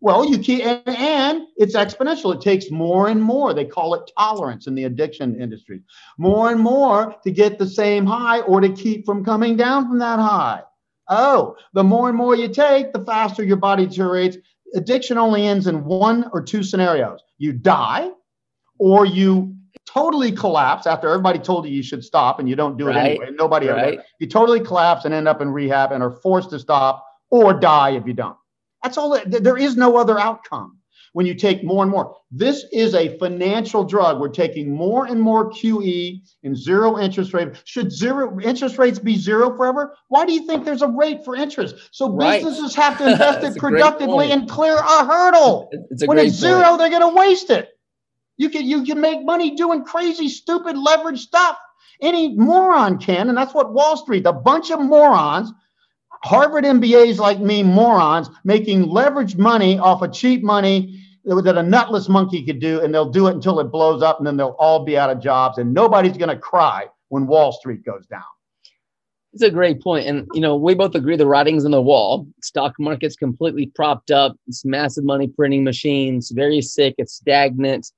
Well, 0.00 0.24
you 0.30 0.38
keep, 0.38 0.64
and 0.64 1.42
it's 1.56 1.74
exponential. 1.74 2.32
It 2.32 2.40
takes 2.40 2.70
more 2.70 3.08
and 3.08 3.20
more. 3.20 3.52
They 3.52 3.64
call 3.64 3.94
it 3.94 4.08
tolerance 4.16 4.68
in 4.68 4.76
the 4.76 4.84
addiction 4.84 5.40
industry. 5.40 5.82
More 6.18 6.52
and 6.52 6.60
more 6.60 7.16
to 7.24 7.30
get 7.32 7.58
the 7.58 7.66
same 7.66 8.06
high 8.06 8.40
or 8.42 8.60
to 8.60 8.68
keep 8.68 9.04
from 9.04 9.24
coming 9.24 9.56
down 9.56 9.88
from 9.88 9.98
that 9.98 10.20
high. 10.20 10.62
Oh, 11.08 11.56
the 11.72 11.82
more 11.82 12.08
and 12.08 12.16
more 12.16 12.36
you 12.36 12.48
take, 12.48 12.92
the 12.92 13.04
faster 13.04 13.42
your 13.42 13.56
body 13.56 13.86
deteriorates, 13.86 14.36
addiction 14.74 15.18
only 15.18 15.46
ends 15.46 15.66
in 15.66 15.84
one 15.84 16.28
or 16.32 16.42
two 16.42 16.62
scenarios 16.62 17.20
you 17.38 17.52
die 17.52 18.10
or 18.78 19.06
you 19.06 19.54
totally 19.86 20.30
collapse 20.30 20.86
after 20.86 21.08
everybody 21.08 21.38
told 21.38 21.66
you 21.66 21.72
you 21.72 21.82
should 21.82 22.04
stop 22.04 22.38
and 22.38 22.48
you 22.48 22.56
don't 22.56 22.76
do 22.76 22.86
right. 22.86 22.96
it 22.96 23.00
anyway 23.00 23.28
nobody 23.32 23.68
right. 23.68 23.94
ever 23.94 24.04
you 24.20 24.26
totally 24.26 24.60
collapse 24.60 25.04
and 25.04 25.14
end 25.14 25.28
up 25.28 25.40
in 25.40 25.48
rehab 25.48 25.92
and 25.92 26.02
are 26.02 26.10
forced 26.10 26.50
to 26.50 26.58
stop 26.58 27.04
or 27.30 27.54
die 27.54 27.90
if 27.90 28.06
you 28.06 28.12
don't 28.12 28.36
that's 28.82 28.98
all 28.98 29.18
there 29.26 29.56
is 29.56 29.76
no 29.76 29.96
other 29.96 30.18
outcome 30.18 30.77
when 31.18 31.26
you 31.26 31.34
take 31.34 31.64
more 31.64 31.82
and 31.82 31.90
more. 31.90 32.14
This 32.30 32.64
is 32.70 32.94
a 32.94 33.18
financial 33.18 33.82
drug. 33.82 34.20
We're 34.20 34.28
taking 34.28 34.72
more 34.72 35.06
and 35.06 35.20
more 35.20 35.50
QE 35.50 36.22
and 36.44 36.56
zero 36.56 36.96
interest 36.96 37.34
rate. 37.34 37.60
Should 37.64 37.90
zero 37.90 38.38
interest 38.38 38.78
rates 38.78 39.00
be 39.00 39.16
zero 39.16 39.56
forever? 39.56 39.96
Why 40.06 40.24
do 40.24 40.32
you 40.32 40.46
think 40.46 40.64
there's 40.64 40.80
a 40.80 40.86
rate 40.86 41.24
for 41.24 41.34
interest? 41.34 41.74
So 41.90 42.12
right. 42.12 42.40
businesses 42.40 42.76
have 42.76 42.98
to 42.98 43.08
invest 43.10 43.42
it 43.42 43.58
productively 43.58 44.30
and 44.30 44.48
clear 44.48 44.76
a 44.76 45.04
hurdle. 45.04 45.68
It's 45.90 46.04
a 46.04 46.06
when 46.06 46.18
it's 46.18 46.36
zero, 46.36 46.62
point. 46.62 46.78
they're 46.78 46.90
going 46.90 47.12
to 47.12 47.18
waste 47.18 47.50
it. 47.50 47.68
You 48.36 48.48
can 48.48 48.64
you 48.64 48.84
can 48.84 49.00
make 49.00 49.24
money 49.24 49.56
doing 49.56 49.82
crazy, 49.82 50.28
stupid 50.28 50.78
leverage 50.78 51.18
stuff. 51.18 51.58
Any 52.00 52.36
moron 52.36 52.98
can, 52.98 53.28
and 53.28 53.36
that's 53.36 53.52
what 53.52 53.72
Wall 53.72 53.96
Street, 53.96 54.24
a 54.24 54.32
bunch 54.32 54.70
of 54.70 54.78
morons 54.78 55.52
Harvard 56.24 56.64
MBAs 56.64 57.18
like 57.18 57.38
me, 57.40 57.62
morons, 57.62 58.28
making 58.44 58.86
leveraged 58.86 59.38
money 59.38 59.78
off 59.78 60.02
of 60.02 60.12
cheap 60.12 60.42
money 60.42 60.97
that 61.28 61.58
a 61.58 61.62
nutless 61.62 62.08
monkey 62.08 62.44
could 62.44 62.58
do, 62.58 62.80
and 62.80 62.92
they'll 62.92 63.10
do 63.10 63.26
it 63.26 63.34
until 63.34 63.60
it 63.60 63.64
blows 63.64 64.02
up, 64.02 64.18
and 64.18 64.26
then 64.26 64.36
they'll 64.36 64.56
all 64.58 64.84
be 64.84 64.96
out 64.96 65.10
of 65.10 65.20
jobs, 65.20 65.58
and 65.58 65.72
nobody's 65.72 66.16
going 66.16 66.28
to 66.28 66.38
cry 66.38 66.86
when 67.08 67.26
Wall 67.26 67.52
Street 67.52 67.84
goes 67.84 68.06
down. 68.06 68.22
It's 69.34 69.42
a 69.42 69.50
great 69.50 69.82
point, 69.82 70.06
and 70.06 70.26
you 70.32 70.40
know 70.40 70.56
we 70.56 70.74
both 70.74 70.94
agree 70.94 71.16
the 71.16 71.26
writing's 71.26 71.64
on 71.64 71.70
the 71.70 71.82
wall. 71.82 72.26
Stock 72.42 72.74
market's 72.78 73.14
completely 73.14 73.66
propped 73.66 74.10
up. 74.10 74.36
It's 74.46 74.64
massive 74.64 75.04
money 75.04 75.28
printing 75.28 75.64
machines, 75.64 76.30
very 76.30 76.62
sick. 76.62 76.94
It's 76.96 77.14
stagnant. 77.14 77.92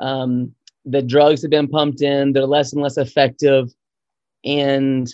Um, 0.00 0.54
the 0.86 1.02
drugs 1.02 1.42
have 1.42 1.50
been 1.50 1.68
pumped 1.68 2.00
in. 2.00 2.32
They're 2.32 2.46
less 2.46 2.72
and 2.72 2.82
less 2.82 2.96
effective, 2.96 3.68
and 4.44 5.06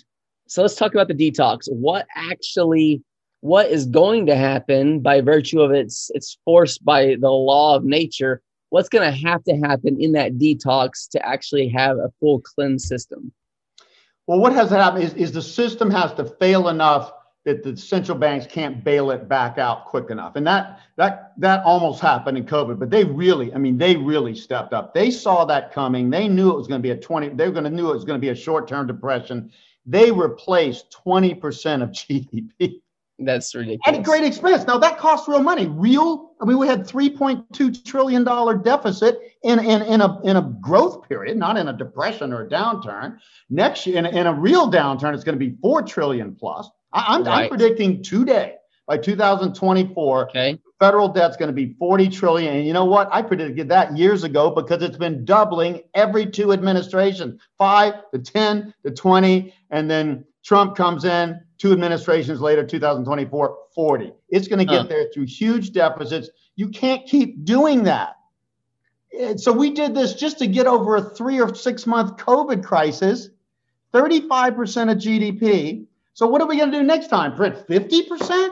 so 0.47 0.61
let's 0.61 0.75
talk 0.75 0.93
about 0.93 1.09
the 1.09 1.13
detox. 1.13 1.69
What 1.69 2.07
actually 2.15 3.03
what 3.47 3.71
is 3.71 3.85
going 3.85 4.25
to 4.25 4.35
happen 4.35 4.99
by 4.99 5.21
virtue 5.21 5.61
of 5.61 5.71
its 5.71 6.11
it's 6.13 6.37
forced 6.43 6.83
by 6.83 7.15
the 7.19 7.31
law 7.31 7.75
of 7.75 7.85
nature 7.85 8.41
what's 8.69 8.89
going 8.89 9.09
to 9.09 9.27
have 9.27 9.41
to 9.45 9.55
happen 9.55 9.95
in 10.01 10.11
that 10.11 10.33
detox 10.33 11.07
to 11.09 11.25
actually 11.25 11.69
have 11.69 11.95
a 11.97 12.11
full 12.19 12.41
cleanse 12.41 12.85
system? 12.85 13.31
Well 14.27 14.39
what 14.39 14.51
has 14.51 14.69
to 14.69 14.75
happen 14.75 15.01
is, 15.01 15.13
is 15.13 15.31
the 15.31 15.41
system 15.41 15.89
has 15.91 16.13
to 16.15 16.25
fail 16.25 16.67
enough 16.67 17.13
that 17.45 17.63
the 17.63 17.77
central 17.77 18.17
banks 18.17 18.45
can't 18.45 18.83
bail 18.83 19.09
it 19.11 19.29
back 19.29 19.57
out 19.57 19.85
quick 19.85 20.09
enough. 20.09 20.35
And 20.35 20.45
that 20.45 20.81
that 20.97 21.31
that 21.37 21.63
almost 21.63 22.01
happened 22.01 22.37
in 22.37 22.45
covid 22.45 22.77
but 22.77 22.89
they 22.89 23.05
really 23.05 23.53
i 23.53 23.57
mean 23.57 23.77
they 23.77 23.95
really 23.95 24.35
stepped 24.35 24.73
up. 24.73 24.93
They 24.93 25.09
saw 25.09 25.45
that 25.45 25.71
coming. 25.71 26.09
They 26.09 26.27
knew 26.27 26.51
it 26.51 26.57
was 26.57 26.67
going 26.67 26.81
to 26.81 26.83
be 26.83 26.91
a 26.91 26.97
20 26.97 27.29
they 27.29 27.45
were 27.47 27.53
going 27.53 27.63
to 27.63 27.69
knew 27.69 27.89
it 27.91 27.95
was 27.95 28.03
going 28.03 28.19
to 28.19 28.25
be 28.27 28.29
a 28.29 28.35
short-term 28.35 28.87
depression. 28.87 29.51
They 29.85 30.11
replaced 30.11 30.93
20% 31.05 31.81
of 31.81 31.91
gdp 31.91 32.81
that's 33.19 33.53
ridiculous. 33.55 33.81
At 33.87 33.95
a 33.95 34.01
great 34.01 34.23
expense. 34.23 34.65
Now 34.65 34.77
that 34.77 34.97
costs 34.97 35.27
real 35.27 35.41
money. 35.41 35.67
Real. 35.67 36.31
I 36.39 36.45
mean, 36.45 36.57
we 36.57 36.67
had 36.67 36.87
3.2 36.87 37.83
trillion 37.83 38.23
dollar 38.23 38.55
deficit 38.55 39.19
in, 39.43 39.59
in 39.59 39.81
in 39.81 40.01
a 40.01 40.21
in 40.23 40.37
a 40.37 40.41
growth 40.61 41.07
period, 41.07 41.37
not 41.37 41.57
in 41.57 41.67
a 41.67 41.73
depression 41.73 42.31
or 42.31 42.45
a 42.45 42.49
downturn. 42.49 43.17
Next 43.49 43.87
year, 43.87 43.97
in, 43.97 44.05
in 44.05 44.27
a 44.27 44.33
real 44.33 44.71
downturn, 44.71 45.13
it's 45.13 45.23
going 45.23 45.37
to 45.37 45.45
be 45.45 45.55
four 45.61 45.81
trillion 45.81 46.35
plus. 46.35 46.69
I, 46.93 47.15
am 47.15 47.23
right. 47.23 47.43
I'm 47.43 47.49
predicting 47.49 48.03
today 48.03 48.55
by 48.87 48.97
2024, 48.97 50.29
okay. 50.29 50.59
federal 50.79 51.09
debt's 51.09 51.35
going 51.35 51.47
to 51.47 51.53
be 51.53 51.75
40 51.77 52.07
trillion. 52.07 52.55
And 52.55 52.65
you 52.65 52.71
know 52.71 52.85
what? 52.85 53.09
I 53.11 53.21
predicted 53.21 53.67
that 53.69 53.97
years 53.97 54.23
ago 54.23 54.49
because 54.49 54.81
it's 54.81 54.97
been 54.97 55.25
doubling 55.25 55.81
every 55.93 56.25
two 56.25 56.53
administrations, 56.53 57.41
five 57.57 57.95
to 58.13 58.19
10 58.19 58.73
to 58.85 58.91
20, 58.91 59.53
and 59.71 59.91
then 59.91 60.23
Trump 60.47 60.77
comes 60.77 61.03
in, 61.03 61.41
two 61.57 61.73
administrations 61.73 62.39
later, 62.39 62.65
2024, 62.65 63.57
40. 63.75 64.13
It's 64.29 64.47
going 64.47 64.59
to 64.59 64.65
get 64.65 64.87
there 64.87 65.09
through 65.13 65.25
huge 65.25 65.73
deficits. 65.73 66.29
You 66.55 66.69
can't 66.69 67.05
keep 67.05 67.43
doing 67.43 67.83
that. 67.83 68.15
So 69.35 69.51
we 69.51 69.71
did 69.71 69.93
this 69.93 70.13
just 70.13 70.39
to 70.39 70.47
get 70.47 70.65
over 70.65 70.95
a 70.95 71.01
three 71.01 71.41
or 71.41 71.53
six 71.53 71.85
month 71.85 72.15
COVID 72.15 72.63
crisis, 72.63 73.27
35% 73.93 74.89
of 74.89 74.97
GDP. 74.99 75.85
So 76.13 76.27
what 76.27 76.41
are 76.41 76.47
we 76.47 76.55
going 76.55 76.71
to 76.71 76.77
do 76.77 76.83
next 76.83 77.09
time? 77.09 77.35
Print 77.35 77.67
50%? 77.67 78.49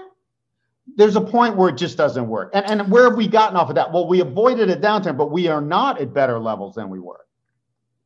There's 0.98 1.16
a 1.16 1.22
point 1.22 1.56
where 1.56 1.70
it 1.70 1.78
just 1.78 1.96
doesn't 1.96 2.28
work. 2.28 2.52
And, 2.54 2.66
and 2.66 2.92
where 2.92 3.06
have 3.06 3.16
we 3.16 3.30
gotten 3.30 3.56
off 3.56 3.70
of 3.70 3.76
that? 3.76 3.94
Well, 3.94 4.06
we 4.06 4.20
avoided 4.20 4.70
a 4.70 4.76
downturn, 4.76 5.18
but 5.18 5.32
we 5.32 5.48
are 5.48 5.62
not 5.62 6.02
at 6.02 6.14
better 6.14 6.40
levels 6.40 6.76
than 6.76 6.90
we 6.90 7.00
were 7.00 7.26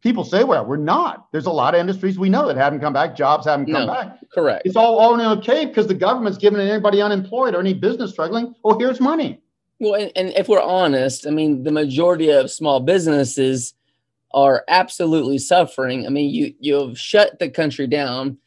people 0.01 0.23
say, 0.23 0.43
well, 0.43 0.65
we're 0.65 0.77
not. 0.77 1.27
There's 1.31 1.45
a 1.45 1.51
lot 1.51 1.75
of 1.75 1.81
industries 1.81 2.17
we 2.17 2.29
know 2.29 2.47
that 2.47 2.57
haven't 2.57 2.79
come 2.79 2.93
back, 2.93 3.15
jobs 3.15 3.45
haven't 3.45 3.71
come 3.71 3.85
no, 3.85 3.93
back. 3.93 4.19
Correct. 4.33 4.65
It's 4.65 4.75
all, 4.75 4.97
all 4.97 5.19
okay 5.37 5.65
because 5.65 5.87
the 5.87 5.93
government's 5.93 6.37
giving 6.37 6.59
anybody 6.59 7.01
unemployed 7.01 7.55
or 7.55 7.59
any 7.59 7.73
business 7.73 8.11
struggling, 8.11 8.55
oh, 8.63 8.77
here's 8.77 8.99
money. 8.99 9.41
Well, 9.79 9.95
and, 9.95 10.11
and 10.15 10.29
if 10.29 10.47
we're 10.47 10.61
honest, 10.61 11.25
I 11.25 11.31
mean, 11.31 11.63
the 11.63 11.71
majority 11.71 12.29
of 12.29 12.51
small 12.51 12.79
businesses 12.79 13.73
are 14.33 14.63
absolutely 14.67 15.37
suffering. 15.37 16.05
I 16.05 16.09
mean, 16.09 16.29
you 16.29 16.53
you've 16.59 16.99
shut 16.99 17.39
the 17.39 17.49
country 17.49 17.87
down. 17.87 18.37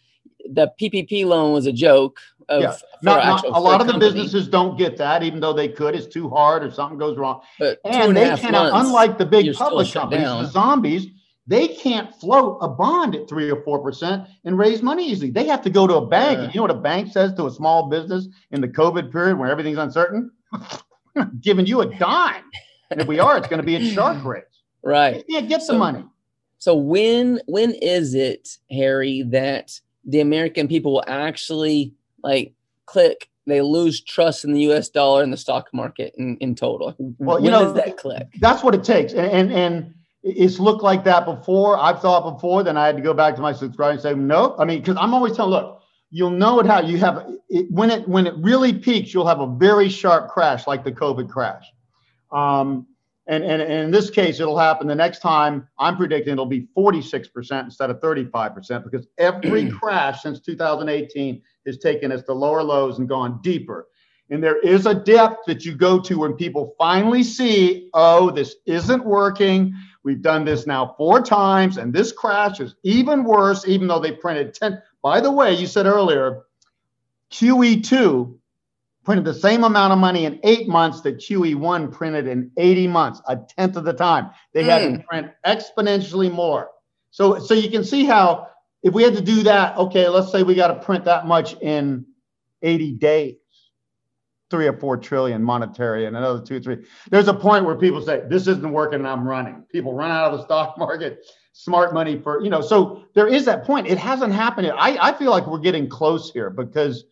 The 0.50 0.70
PPP 0.80 1.24
loan 1.24 1.52
was 1.52 1.66
a 1.66 1.72
joke. 1.72 2.18
Of, 2.48 2.62
yeah. 2.62 2.76
not, 3.02 3.24
not, 3.24 3.44
a 3.46 3.60
lot 3.60 3.80
of 3.80 3.86
the 3.86 3.98
businesses 3.98 4.46
don't 4.48 4.76
get 4.76 4.96
that, 4.98 5.22
even 5.22 5.40
though 5.40 5.54
they 5.54 5.68
could. 5.68 5.94
It's 5.94 6.06
too 6.06 6.28
hard 6.28 6.62
or 6.64 6.70
something 6.70 6.98
goes 6.98 7.16
wrong. 7.16 7.40
But 7.58 7.78
and, 7.84 7.94
and 7.94 8.16
they 8.16 8.36
cannot, 8.36 8.72
unlike 8.74 9.16
the 9.16 9.24
big 9.24 9.54
public 9.54 9.90
companies, 9.90 10.26
the 10.26 10.46
zombies, 10.46 11.06
they 11.46 11.68
can't 11.68 12.14
float 12.14 12.58
a 12.60 12.68
bond 12.68 13.16
at 13.16 13.28
three 13.28 13.50
or 13.50 13.62
four 13.62 13.80
percent 13.80 14.28
and 14.44 14.58
raise 14.58 14.82
money 14.82 15.10
easily. 15.10 15.30
They 15.30 15.46
have 15.46 15.62
to 15.62 15.70
go 15.70 15.86
to 15.86 15.94
a 15.94 16.06
bank. 16.06 16.38
Yeah. 16.38 16.44
And 16.44 16.54
you 16.54 16.58
know 16.58 16.62
what 16.62 16.70
a 16.70 16.80
bank 16.80 17.12
says 17.12 17.32
to 17.34 17.46
a 17.46 17.50
small 17.50 17.88
business 17.88 18.28
in 18.50 18.60
the 18.60 18.68
COVID 18.68 19.10
period 19.10 19.38
where 19.38 19.50
everything's 19.50 19.78
uncertain? 19.78 20.30
giving 21.40 21.66
you 21.66 21.80
a 21.80 21.86
dime. 21.86 22.44
And 22.90 23.00
if 23.00 23.06
we 23.06 23.18
are, 23.18 23.36
it's 23.36 23.48
going 23.48 23.60
to 23.60 23.66
be 23.66 23.76
at 23.76 23.82
shark 23.82 24.24
rates. 24.24 24.62
Right. 24.82 25.24
They 25.26 25.34
can't 25.34 25.48
get 25.48 25.62
so, 25.62 25.72
the 25.72 25.78
money. 25.78 26.04
So 26.58 26.74
when 26.76 27.40
when 27.46 27.72
is 27.72 28.14
it, 28.14 28.58
Harry, 28.70 29.22
that 29.28 29.80
the 30.04 30.20
American 30.20 30.68
people 30.68 30.92
will 30.92 31.04
actually 31.06 31.94
like 32.22 32.54
click? 32.86 33.28
They 33.46 33.60
lose 33.60 34.00
trust 34.00 34.44
in 34.44 34.52
the 34.52 34.60
U.S. 34.60 34.88
dollar 34.88 35.24
and 35.24 35.32
the 35.32 35.36
stock 35.36 35.68
market 35.72 36.14
in, 36.16 36.36
in 36.36 36.54
total. 36.54 36.94
Well, 37.18 37.36
when 37.36 37.44
you 37.44 37.50
know, 37.50 37.72
that 37.72 37.96
click? 37.96 38.28
That's 38.38 38.62
what 38.62 38.72
it 38.72 38.84
takes. 38.84 39.12
and, 39.12 39.32
and, 39.32 39.52
and 39.52 39.94
it's 40.22 40.58
looked 40.58 40.82
like 40.82 41.04
that 41.04 41.24
before. 41.24 41.78
I've 41.78 42.00
thought 42.00 42.34
before, 42.34 42.62
then 42.62 42.76
I 42.76 42.86
had 42.86 42.96
to 42.96 43.02
go 43.02 43.12
back 43.12 43.34
to 43.36 43.40
my 43.40 43.52
subscriber 43.52 43.92
and 43.92 44.00
say, 44.00 44.14
no. 44.14 44.54
I 44.58 44.64
mean, 44.64 44.80
because 44.80 44.96
I'm 44.96 45.14
always 45.14 45.36
telling, 45.36 45.50
look, 45.50 45.82
you'll 46.10 46.30
know 46.30 46.60
it 46.60 46.66
how 46.66 46.80
you 46.80 46.98
have 46.98 47.26
it 47.48 47.70
when 47.70 47.90
it 47.90 48.06
when 48.06 48.26
it 48.26 48.34
really 48.36 48.72
peaks, 48.72 49.12
you'll 49.12 49.26
have 49.26 49.40
a 49.40 49.46
very 49.46 49.88
sharp 49.88 50.28
crash 50.28 50.66
like 50.66 50.84
the 50.84 50.92
COVID 50.92 51.28
crash. 51.28 51.64
Um, 52.30 52.86
and, 53.28 53.44
and, 53.44 53.62
and 53.62 53.72
in 53.72 53.90
this 53.90 54.10
case, 54.10 54.40
it'll 54.40 54.58
happen 54.58 54.88
the 54.88 54.94
next 54.94 55.20
time. 55.20 55.68
I'm 55.78 55.96
predicting 55.96 56.32
it'll 56.32 56.46
be 56.46 56.66
46% 56.76 57.64
instead 57.64 57.88
of 57.88 58.00
35% 58.00 58.82
because 58.82 59.06
every 59.16 59.70
crash 59.80 60.22
since 60.22 60.40
2018 60.40 61.40
has 61.66 61.78
taken 61.78 62.10
us 62.10 62.22
to 62.24 62.32
lower 62.32 62.64
lows 62.64 62.98
and 62.98 63.08
gone 63.08 63.40
deeper. 63.42 63.86
And 64.30 64.42
there 64.42 64.58
is 64.60 64.86
a 64.86 64.94
depth 64.94 65.44
that 65.46 65.64
you 65.64 65.76
go 65.76 66.00
to 66.00 66.20
when 66.20 66.32
people 66.32 66.74
finally 66.78 67.22
see, 67.22 67.90
oh, 67.94 68.30
this 68.30 68.56
isn't 68.66 69.04
working. 69.04 69.74
We've 70.04 70.22
done 70.22 70.44
this 70.44 70.66
now 70.66 70.94
four 70.98 71.22
times, 71.22 71.76
and 71.76 71.92
this 71.92 72.12
crash 72.12 72.60
is 72.60 72.74
even 72.82 73.24
worse, 73.24 73.66
even 73.66 73.86
though 73.86 74.00
they 74.00 74.12
printed 74.12 74.54
10. 74.54 74.82
By 75.02 75.20
the 75.20 75.30
way, 75.30 75.54
you 75.54 75.66
said 75.66 75.86
earlier, 75.86 76.42
QE2 77.30 78.36
printed 79.04 79.24
the 79.24 79.34
same 79.34 79.64
amount 79.64 79.92
of 79.92 79.98
money 79.98 80.24
in 80.24 80.40
eight 80.42 80.68
months 80.68 81.00
that 81.02 81.18
QE1 81.18 81.92
printed 81.92 82.26
in 82.26 82.50
80 82.56 82.88
months, 82.88 83.22
a 83.26 83.36
tenth 83.36 83.76
of 83.76 83.84
the 83.84 83.92
time. 83.92 84.30
They 84.52 84.62
mm. 84.62 84.68
had 84.68 84.78
to 84.80 84.90
hmm. 84.90 85.00
print 85.02 85.32
exponentially 85.46 86.32
more. 86.32 86.70
So, 87.10 87.38
so 87.38 87.54
you 87.54 87.70
can 87.70 87.84
see 87.84 88.04
how 88.04 88.48
if 88.82 88.94
we 88.94 89.02
had 89.02 89.14
to 89.14 89.20
do 89.20 89.42
that, 89.44 89.76
okay, 89.76 90.08
let's 90.08 90.32
say 90.32 90.42
we 90.42 90.54
got 90.54 90.68
to 90.68 90.80
print 90.84 91.04
that 91.04 91.26
much 91.26 91.54
in 91.60 92.06
80 92.62 92.92
days 92.92 93.36
three 94.52 94.68
or 94.68 94.74
four 94.74 94.98
trillion 94.98 95.42
monetary 95.42 96.04
and 96.04 96.14
another 96.14 96.38
two, 96.44 96.60
three. 96.60 96.76
There's 97.10 97.26
a 97.26 97.32
point 97.32 97.64
where 97.64 97.74
people 97.74 98.02
say, 98.02 98.22
this 98.28 98.46
isn't 98.46 98.70
working 98.70 98.98
and 98.98 99.08
I'm 99.08 99.26
running. 99.26 99.64
People 99.72 99.94
run 99.94 100.10
out 100.10 100.30
of 100.30 100.38
the 100.38 100.44
stock 100.44 100.76
market, 100.78 101.24
smart 101.54 101.94
money 101.94 102.20
for, 102.20 102.44
you 102.44 102.50
know, 102.50 102.60
so 102.60 103.04
there 103.14 103.26
is 103.26 103.46
that 103.46 103.64
point. 103.64 103.86
It 103.86 103.96
hasn't 103.96 104.34
happened 104.34 104.66
yet. 104.66 104.76
I, 104.78 105.08
I 105.08 105.12
feel 105.14 105.30
like 105.30 105.46
we're 105.46 105.58
getting 105.58 105.88
close 105.88 106.30
here 106.30 106.50
because, 106.50 107.04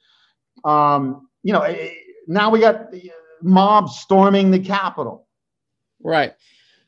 um, 0.65 1.29
you 1.43 1.55
know, 1.55 1.63
eh, 1.63 1.89
now 2.27 2.51
we 2.51 2.61
got 2.61 2.93
mobs 3.41 3.99
storming 3.99 4.51
the 4.51 4.61
Capitol. 4.61 5.27
Right. 6.05 6.35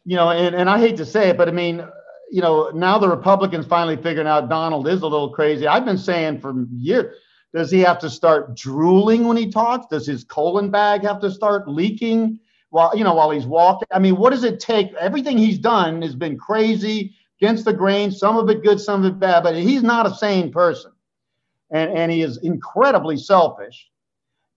You 0.04 0.16
know, 0.16 0.30
and, 0.30 0.54
and 0.54 0.68
I 0.68 0.78
hate 0.78 0.98
to 0.98 1.06
say 1.06 1.30
it, 1.30 1.38
but 1.38 1.48
I 1.48 1.52
mean, 1.52 1.82
you 2.30 2.42
know, 2.42 2.70
now 2.74 2.98
the 2.98 3.08
Republicans 3.08 3.64
finally 3.64 3.96
figuring 3.96 4.28
out 4.28 4.50
Donald 4.50 4.86
is 4.86 5.00
a 5.00 5.06
little 5.06 5.30
crazy. 5.30 5.66
I've 5.66 5.86
been 5.86 5.96
saying 5.96 6.40
for 6.40 6.66
years, 6.76 7.16
does 7.54 7.70
he 7.70 7.80
have 7.80 7.98
to 8.00 8.10
start 8.10 8.56
drooling 8.56 9.26
when 9.26 9.36
he 9.36 9.50
talks? 9.50 9.86
Does 9.86 10.06
his 10.06 10.24
colon 10.24 10.70
bag 10.70 11.02
have 11.02 11.20
to 11.20 11.30
start 11.30 11.68
leaking 11.68 12.38
while 12.70 12.96
you 12.96 13.04
know 13.04 13.14
while 13.14 13.30
he's 13.30 13.46
walking? 13.46 13.88
I 13.92 13.98
mean, 13.98 14.16
what 14.16 14.30
does 14.30 14.44
it 14.44 14.60
take? 14.60 14.92
Everything 14.94 15.38
he's 15.38 15.58
done 15.58 16.02
has 16.02 16.14
been 16.14 16.38
crazy, 16.38 17.14
against 17.42 17.64
the 17.64 17.72
grain, 17.72 18.12
some 18.12 18.36
of 18.36 18.48
it 18.48 18.62
good, 18.62 18.80
some 18.80 19.04
of 19.04 19.12
it 19.12 19.18
bad, 19.18 19.42
but 19.42 19.56
he's 19.56 19.82
not 19.82 20.06
a 20.06 20.14
sane 20.14 20.52
person. 20.52 20.92
And 21.70 21.90
and 21.90 22.12
he 22.12 22.22
is 22.22 22.38
incredibly 22.38 23.16
selfish. 23.16 23.88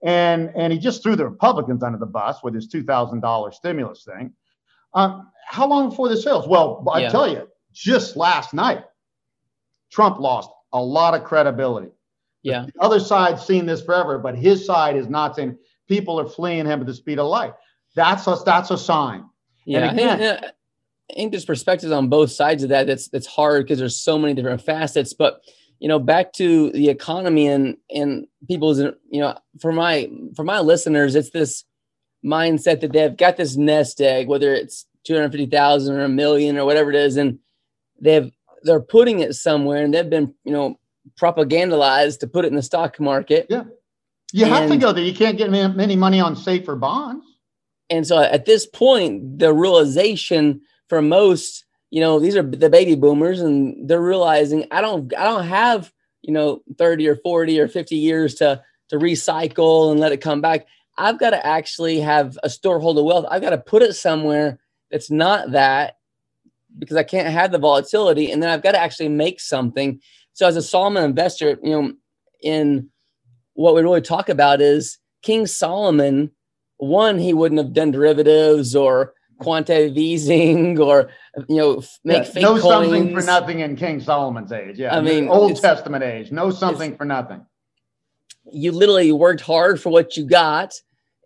And 0.03 0.51
and 0.55 0.71
he 0.71 0.77
just 0.77 1.01
threw 1.01 1.15
the 1.15 1.27
Republicans 1.27 1.81
under 1.81 1.97
the 1.97 2.05
bus 2.05 2.43
with 2.43 2.53
his 2.53 2.67
$2,000 2.67 3.53
stimulus 3.53 4.03
thing. 4.03 4.33
Um, 4.93 5.31
how 5.47 5.67
long 5.67 5.89
before 5.89 6.09
this 6.09 6.23
fails? 6.23 6.47
Well, 6.47 6.85
I 6.91 7.01
yeah. 7.01 7.09
tell 7.09 7.27
you, 7.27 7.47
just 7.73 8.15
last 8.15 8.53
night, 8.53 8.83
Trump 9.91 10.19
lost 10.19 10.49
a 10.71 10.81
lot 10.81 11.15
of 11.15 11.23
credibility. 11.23 11.89
Yeah. 12.45 12.67
The 12.67 12.81
other 12.81 12.99
side's 12.99 13.43
seen 13.43 13.65
this 13.65 13.81
forever, 13.81 14.19
but 14.19 14.37
his 14.37 14.63
side 14.63 14.95
is 14.95 15.09
not 15.09 15.35
saying 15.35 15.57
people 15.87 16.19
are 16.19 16.29
fleeing 16.29 16.67
him 16.67 16.79
at 16.79 16.85
the 16.85 16.93
speed 16.93 17.17
of 17.17 17.27
light. 17.27 17.53
That's 17.95 18.27
a, 18.27 18.37
that's 18.45 18.69
a 18.69 18.77
sign. 18.77 19.25
Yeah. 19.65 19.89
And 19.89 19.99
again, 19.99 20.43
I 21.09 21.13
think 21.15 21.31
there's 21.31 21.43
perspectives 21.43 21.91
on 21.91 22.07
both 22.07 22.31
sides 22.31 22.61
of 22.61 22.69
that. 22.69 22.85
That's 22.85 23.07
that's 23.07 23.25
hard 23.25 23.63
because 23.63 23.79
there's 23.79 23.95
so 23.95 24.19
many 24.19 24.35
different 24.35 24.61
facets. 24.61 25.13
But 25.13 25.41
you 25.79 25.87
know, 25.87 25.97
back 25.97 26.33
to 26.33 26.69
the 26.71 26.89
economy 26.89 27.47
and 27.47 27.77
and 27.89 28.27
people's 28.47 28.79
you 28.79 29.21
know, 29.21 29.35
for 29.59 29.71
my 29.71 30.07
for 30.35 30.43
my 30.43 30.59
listeners, 30.59 31.15
it's 31.15 31.31
this 31.31 31.63
mindset 32.23 32.81
that 32.81 32.93
they've 32.93 33.17
got 33.17 33.37
this 33.37 33.55
nest 33.55 33.99
egg, 34.01 34.27
whether 34.27 34.53
it's 34.53 34.85
250,000 35.05 35.95
or 35.95 36.03
a 36.03 36.09
million 36.09 36.57
or 36.57 36.65
whatever 36.65 36.91
it 36.91 36.95
is, 36.95 37.17
and 37.17 37.39
they've 37.99 38.31
they're 38.61 38.79
putting 38.79 39.19
it 39.19 39.33
somewhere 39.33 39.83
and 39.83 39.93
they've 39.93 40.09
been, 40.09 40.33
you 40.43 40.51
know, 40.51 40.79
propagandized 41.19 42.19
to 42.19 42.27
put 42.27 42.45
it 42.45 42.49
in 42.49 42.55
the 42.55 42.61
stock 42.61 42.99
market. 42.99 43.47
Yeah. 43.49 43.63
You 44.33 44.45
and, 44.45 44.53
have 44.53 44.69
to 44.69 44.77
go 44.77 44.91
there. 44.91 45.03
You 45.03 45.13
can't 45.13 45.37
get 45.37 45.53
any 45.53 45.95
money 45.95 46.19
on 46.19 46.35
safer 46.35 46.75
bonds. 46.75 47.25
And 47.89 48.05
so 48.05 48.19
at 48.19 48.45
this 48.45 48.65
point, 48.65 49.39
the 49.39 49.53
realization 49.53 50.61
for 50.89 51.01
most, 51.01 51.65
you 51.91 52.01
know, 52.01 52.19
these 52.19 52.35
are 52.35 52.43
the 52.43 52.69
baby 52.69 52.95
boomers 52.95 53.41
and 53.41 53.87
they're 53.87 54.01
realizing 54.01 54.65
I 54.71 54.81
don't 54.81 55.15
I 55.15 55.23
don't 55.23 55.45
have, 55.45 55.91
you 56.21 56.33
know, 56.33 56.61
30 56.77 57.07
or 57.07 57.15
40 57.15 57.59
or 57.59 57.67
50 57.67 57.95
years 57.95 58.35
to 58.35 58.61
to 58.89 58.97
recycle 58.97 59.91
and 59.91 59.99
let 59.99 60.11
it 60.11 60.21
come 60.21 60.41
back. 60.41 60.67
I've 60.97 61.19
got 61.19 61.31
to 61.31 61.45
actually 61.45 61.99
have 61.99 62.37
a 62.43 62.47
storehold 62.47 62.97
of 62.97 63.05
wealth. 63.05 63.25
I've 63.29 63.41
got 63.41 63.49
to 63.51 63.57
put 63.57 63.81
it 63.81 63.93
somewhere 63.93 64.59
that's 64.91 65.11
not 65.11 65.51
that 65.51 65.97
because 66.77 66.97
I 66.97 67.03
can't 67.03 67.27
have 67.27 67.51
the 67.51 67.57
volatility. 67.57 68.31
And 68.31 68.41
then 68.41 68.49
I've 68.49 68.63
got 68.63 68.73
to 68.73 68.81
actually 68.81 69.09
make 69.09 69.39
something. 69.39 70.01
So 70.35 70.45
as 70.45 70.57
a 70.57 70.61
Solomon 70.61 71.03
investor, 71.03 71.57
you 71.63 71.71
know, 71.71 71.93
in 72.43 72.89
what 73.53 73.73
we 73.73 73.81
really 73.81 74.01
talk 74.01 74.27
about 74.29 74.61
is 74.61 74.99
King 75.23 75.47
Solomon, 75.47 76.29
one, 76.77 77.17
he 77.17 77.33
wouldn't 77.33 77.59
have 77.59 77.73
done 77.73 77.91
derivatives 77.91 78.75
or 78.75 79.13
quantitative 79.39 79.97
easing 79.97 80.79
or 80.79 81.09
you 81.49 81.57
know 81.57 81.83
make 82.03 82.25
yeah, 82.35 82.41
coins. 82.41 82.61
something 82.61 83.13
for 83.13 83.25
nothing 83.25 83.59
in 83.61 83.75
King 83.75 83.99
Solomon's 84.01 84.51
age. 84.51 84.77
Yeah, 84.77 84.95
I 84.95 85.01
mean 85.01 85.29
Old 85.29 85.55
Testament 85.55 86.03
age. 86.03 86.31
No 86.31 86.51
something 86.51 86.95
for 86.95 87.05
nothing. 87.05 87.45
You 88.51 88.71
literally 88.71 89.11
worked 89.11 89.41
hard 89.41 89.81
for 89.81 89.89
what 89.89 90.15
you 90.17 90.25
got, 90.25 90.73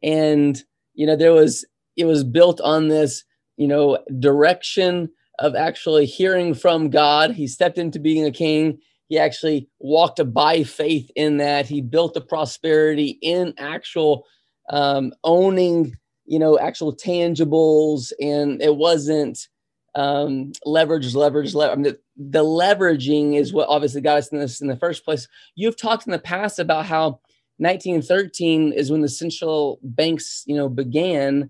and 0.04 0.62
you 0.94 1.06
know 1.06 1.16
there 1.16 1.34
was 1.34 1.66
it 1.98 2.06
was 2.06 2.24
built 2.24 2.62
on 2.62 2.88
this 2.88 3.24
you 3.58 3.68
know 3.68 4.00
direction 4.20 5.10
of 5.40 5.56
actually 5.56 6.06
hearing 6.06 6.54
from 6.54 6.90
God. 6.90 7.32
He 7.32 7.48
stepped 7.48 7.78
into 7.78 8.00
being 8.00 8.26
a 8.26 8.32
king. 8.32 8.80
He 9.10 9.18
actually 9.18 9.68
walked 9.80 10.22
by 10.34 10.64
faith 10.64 11.10
in 11.16 11.38
that. 11.38 11.68
He 11.68 11.82
built 11.82 12.14
the 12.14 12.22
prosperity 12.22 13.18
in 13.22 13.56
actual 13.58 14.26
um, 14.70 15.12
owning, 15.24 15.98
you 16.26 16.38
know, 16.38 16.60
actual 16.60 16.96
tangibles, 16.96 18.14
and 18.22 18.62
it 18.62 18.76
wasn't 18.76 19.48
um, 19.96 20.52
leverage, 20.64 21.16
leverage, 21.16 21.56
leverage. 21.56 21.78
I 21.78 21.82
mean, 21.82 21.92
the, 21.92 22.40
the 22.40 22.44
leveraging 22.44 23.36
is 23.36 23.52
what 23.52 23.68
obviously 23.68 24.02
got 24.02 24.20
us 24.20 24.28
in 24.28 24.38
this 24.40 24.62
in 24.62 24.68
the 24.68 24.78
first 24.78 25.04
place. 25.04 25.28
You've 25.56 25.78
talked 25.78 26.06
in 26.06 26.12
the 26.12 26.20
past 26.20 26.60
about 26.60 26.86
how 26.86 27.20
1913 27.58 28.74
is 28.74 28.92
when 28.92 29.02
the 29.02 29.10
central 29.10 29.80
banks, 29.82 30.44
you 30.46 30.56
know, 30.56 30.70
began, 30.70 31.50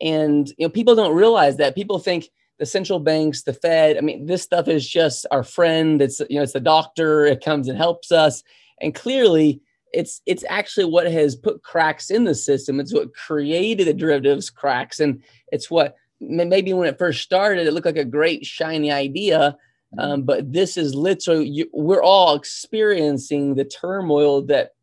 and 0.00 0.48
you 0.56 0.66
know 0.66 0.70
people 0.70 0.94
don't 0.94 1.16
realize 1.16 1.56
that. 1.56 1.74
People 1.74 1.98
think 1.98 2.28
the 2.60 2.66
central 2.66 3.00
banks, 3.00 3.42
the 3.42 3.54
Fed. 3.54 3.96
I 3.96 4.02
mean, 4.02 4.26
this 4.26 4.42
stuff 4.42 4.68
is 4.68 4.86
just 4.88 5.26
our 5.30 5.42
friend. 5.42 6.00
It's 6.00 6.20
you 6.28 6.36
know, 6.36 6.42
it's 6.42 6.52
the 6.52 6.60
doctor. 6.60 7.24
It 7.24 7.42
comes 7.42 7.68
and 7.68 7.76
helps 7.76 8.12
us. 8.12 8.44
And 8.82 8.94
clearly, 8.94 9.62
it's 9.94 10.20
it's 10.26 10.44
actually 10.48 10.84
what 10.84 11.10
has 11.10 11.34
put 11.34 11.62
cracks 11.62 12.10
in 12.10 12.24
the 12.24 12.34
system. 12.34 12.78
It's 12.78 12.92
what 12.92 13.14
created 13.14 13.88
the 13.88 13.94
derivatives 13.94 14.50
cracks, 14.50 15.00
and 15.00 15.22
it's 15.50 15.70
what 15.70 15.96
maybe 16.20 16.74
when 16.74 16.86
it 16.86 16.98
first 16.98 17.22
started, 17.22 17.66
it 17.66 17.72
looked 17.72 17.86
like 17.86 17.96
a 17.96 18.04
great 18.04 18.44
shiny 18.44 18.92
idea. 18.92 19.56
Mm-hmm. 19.94 20.12
Um, 20.12 20.22
but 20.22 20.52
this 20.52 20.76
is 20.76 20.94
literally 20.94 21.48
you, 21.48 21.70
we're 21.72 22.02
all 22.02 22.34
experiencing 22.34 23.54
the 23.54 23.64
turmoil 23.64 24.42
that 24.42 24.74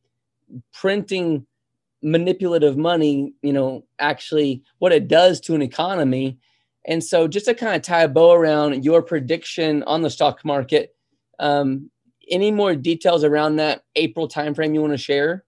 printing 0.73 1.45
manipulative 2.01 2.75
money, 2.75 3.33
you 3.43 3.53
know, 3.53 3.85
actually 3.99 4.63
what 4.79 4.91
it 4.91 5.07
does 5.07 5.39
to 5.41 5.53
an 5.53 5.61
economy 5.61 6.39
and 6.87 7.03
so, 7.03 7.27
just 7.27 7.45
to 7.45 7.53
kind 7.53 7.75
of 7.75 7.81
tie 7.81 8.03
a 8.03 8.07
bow 8.07 8.31
around 8.31 8.85
your 8.85 9.01
prediction 9.01 9.83
on 9.83 10.01
the 10.01 10.09
stock 10.09 10.43
market, 10.45 10.95
um, 11.39 11.91
any 12.29 12.49
more 12.51 12.75
details 12.75 13.23
around 13.23 13.57
that 13.57 13.83
April 13.95 14.27
timeframe 14.27 14.73
you 14.73 14.81
want 14.81 14.93
to 14.93 14.97
share? 14.97 15.43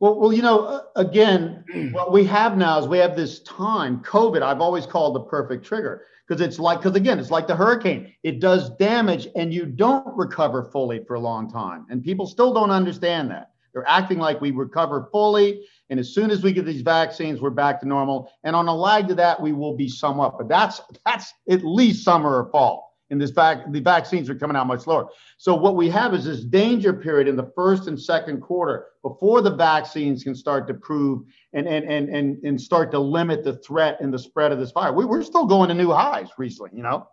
Well, 0.00 0.18
well, 0.18 0.32
you 0.32 0.42
know, 0.42 0.82
again, 0.96 1.64
what 1.92 2.12
we 2.12 2.24
have 2.24 2.56
now 2.56 2.78
is 2.78 2.88
we 2.88 2.98
have 2.98 3.16
this 3.16 3.40
time. 3.40 4.00
COVID, 4.00 4.42
I've 4.42 4.60
always 4.60 4.86
called 4.86 5.14
the 5.14 5.20
perfect 5.20 5.64
trigger 5.64 6.06
because 6.26 6.40
it's 6.40 6.58
like, 6.58 6.80
because 6.80 6.96
again, 6.96 7.18
it's 7.18 7.30
like 7.30 7.46
the 7.46 7.56
hurricane. 7.56 8.12
It 8.22 8.40
does 8.40 8.70
damage 8.76 9.28
and 9.36 9.52
you 9.52 9.66
don't 9.66 10.06
recover 10.16 10.64
fully 10.64 11.04
for 11.04 11.14
a 11.14 11.20
long 11.20 11.50
time. 11.50 11.86
And 11.90 12.02
people 12.02 12.26
still 12.26 12.52
don't 12.52 12.70
understand 12.70 13.30
that. 13.30 13.52
They're 13.72 13.88
acting 13.88 14.18
like 14.18 14.40
we 14.40 14.50
recover 14.50 15.08
fully. 15.10 15.64
And 15.90 16.00
as 16.00 16.14
soon 16.14 16.30
as 16.30 16.42
we 16.42 16.52
get 16.52 16.64
these 16.64 16.82
vaccines, 16.82 17.40
we're 17.40 17.50
back 17.50 17.80
to 17.80 17.88
normal. 17.88 18.30
And 18.42 18.56
on 18.56 18.68
a 18.68 18.74
lag 18.74 19.08
to 19.08 19.14
that, 19.16 19.40
we 19.40 19.52
will 19.52 19.76
be 19.76 19.88
somewhat, 19.88 20.38
but 20.38 20.48
that's 20.48 20.80
that's 21.04 21.32
at 21.48 21.64
least 21.64 22.04
summer 22.04 22.42
or 22.42 22.50
fall. 22.50 22.94
In 23.10 23.18
this 23.18 23.30
fact, 23.30 23.70
the 23.70 23.80
vaccines 23.80 24.30
are 24.30 24.34
coming 24.34 24.56
out 24.56 24.66
much 24.66 24.86
lower. 24.86 25.08
So 25.36 25.54
what 25.54 25.76
we 25.76 25.90
have 25.90 26.14
is 26.14 26.24
this 26.24 26.42
danger 26.42 26.92
period 26.92 27.28
in 27.28 27.36
the 27.36 27.52
first 27.54 27.86
and 27.86 28.00
second 28.00 28.40
quarter 28.40 28.86
before 29.02 29.42
the 29.42 29.54
vaccines 29.54 30.24
can 30.24 30.34
start 30.34 30.66
to 30.68 30.74
prove 30.74 31.22
and 31.52 31.68
and 31.68 31.84
and 31.84 32.08
and, 32.08 32.42
and 32.42 32.60
start 32.60 32.90
to 32.92 32.98
limit 32.98 33.44
the 33.44 33.56
threat 33.58 33.98
and 34.00 34.12
the 34.12 34.18
spread 34.18 34.52
of 34.52 34.58
this 34.58 34.72
virus. 34.72 34.96
We, 34.96 35.04
we're 35.04 35.22
still 35.22 35.44
going 35.44 35.68
to 35.68 35.74
new 35.74 35.92
highs 35.92 36.28
recently, 36.38 36.70
you 36.74 36.82
know, 36.82 37.06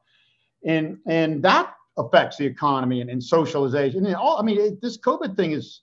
and 0.65 0.97
and 1.07 1.43
that 1.43 1.73
affects 1.97 2.37
the 2.37 2.45
economy 2.45 3.01
and, 3.01 3.09
and 3.09 3.21
socialization. 3.21 4.05
And 4.05 4.15
all 4.15 4.39
I 4.39 4.43
mean, 4.43 4.59
it, 4.59 4.81
this 4.81 4.97
COVID 4.97 5.35
thing 5.35 5.51
is 5.51 5.81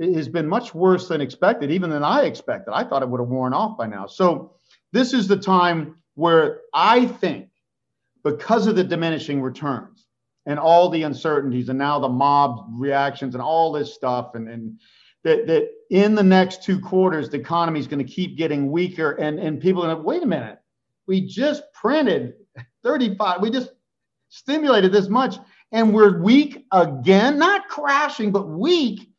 has 0.00 0.28
been 0.28 0.48
much 0.48 0.74
worse 0.74 1.08
than 1.08 1.20
expected, 1.20 1.70
even 1.70 1.90
than 1.90 2.04
I 2.04 2.22
expected. 2.22 2.72
I 2.72 2.84
thought 2.84 3.02
it 3.02 3.08
would 3.08 3.20
have 3.20 3.28
worn 3.28 3.52
off 3.52 3.76
by 3.76 3.86
now. 3.86 4.06
So 4.06 4.54
this 4.92 5.12
is 5.12 5.26
the 5.28 5.36
time 5.36 5.96
where 6.14 6.60
I 6.72 7.06
think, 7.06 7.48
because 8.24 8.66
of 8.66 8.76
the 8.76 8.84
diminishing 8.84 9.40
returns 9.40 10.06
and 10.46 10.58
all 10.58 10.88
the 10.88 11.02
uncertainties, 11.02 11.68
and 11.68 11.78
now 11.78 11.98
the 11.98 12.08
mob 12.08 12.66
reactions 12.72 13.34
and 13.34 13.42
all 13.42 13.72
this 13.72 13.94
stuff, 13.94 14.34
and, 14.34 14.48
and 14.48 14.78
that 15.24 15.46
that 15.46 15.68
in 15.90 16.14
the 16.14 16.22
next 16.22 16.62
two 16.62 16.80
quarters, 16.80 17.28
the 17.28 17.38
economy 17.38 17.80
is 17.80 17.86
going 17.86 18.04
to 18.04 18.12
keep 18.12 18.36
getting 18.36 18.70
weaker, 18.70 19.12
and 19.12 19.38
and 19.38 19.60
people 19.60 19.82
are 19.82 19.86
going 19.86 19.96
to 19.96 20.02
wait 20.02 20.22
a 20.22 20.26
minute. 20.26 20.58
We 21.06 21.26
just 21.26 21.62
printed 21.72 22.34
35. 22.84 23.40
We 23.40 23.50
just 23.50 23.70
stimulated 24.28 24.92
this 24.92 25.08
much, 25.08 25.36
and 25.72 25.94
we're 25.94 26.20
weak 26.22 26.66
again. 26.72 27.38
Not 27.38 27.68
crashing, 27.68 28.30
but 28.32 28.48
weak 28.48 29.10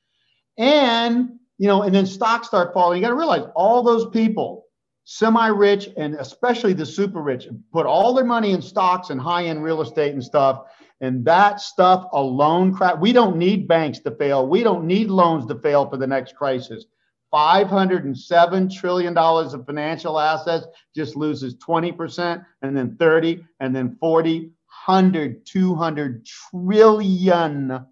and, 0.60 1.39
you 1.57 1.68
know, 1.68 1.84
and 1.84 1.95
then 1.95 2.05
stocks 2.05 2.47
start 2.47 2.74
falling. 2.74 2.97
You 2.97 3.01
got 3.01 3.10
to 3.10 3.16
realize 3.16 3.49
all 3.55 3.82
those 3.82 4.07
people, 4.10 4.66
semi 5.05 5.47
rich 5.47 5.89
and 5.97 6.16
especially 6.16 6.74
the 6.74 6.86
super 6.86 7.22
rich, 7.22 7.47
put 7.74 7.88
all 7.88 8.14
their 8.14 8.26
money 8.26 8.51
in 8.51 8.62
stocks 8.62 9.10
and 9.10 9.20
high 9.20 9.45
end 9.45 9.64
real 9.64 9.82
estate 9.82 10.14
and 10.14 10.24
stuff. 10.24 10.66
And 11.01 11.24
that 11.24 11.62
stuff 11.62 12.07
alone, 12.12 12.74
crap. 12.74 12.99
We 12.99 13.14
don't 13.14 13.38
need 13.38 13.70
banks 13.70 13.99
to 13.99 14.12
fail. 14.12 14.47
We 14.47 14.62
don't 14.62 14.86
need 14.86 15.10
loans 15.10 15.45
to 15.47 15.55
fail 15.55 15.89
for 15.89 15.95
the 15.95 16.05
next 16.05 16.36
crisis. 16.36 16.86
$507 17.34 18.74
trillion 18.74 19.18
of 19.18 19.66
financial 19.66 20.20
assets 20.20 20.66
just 20.95 21.16
loses 21.16 21.55
20% 21.55 22.43
and 22.64 22.76
then 22.76 22.97
30 22.97 23.45
and 23.62 23.74
then 23.74 23.95
40, 23.99 24.51
100, 24.86 25.45
200 25.45 26.26
trillion 26.26 27.86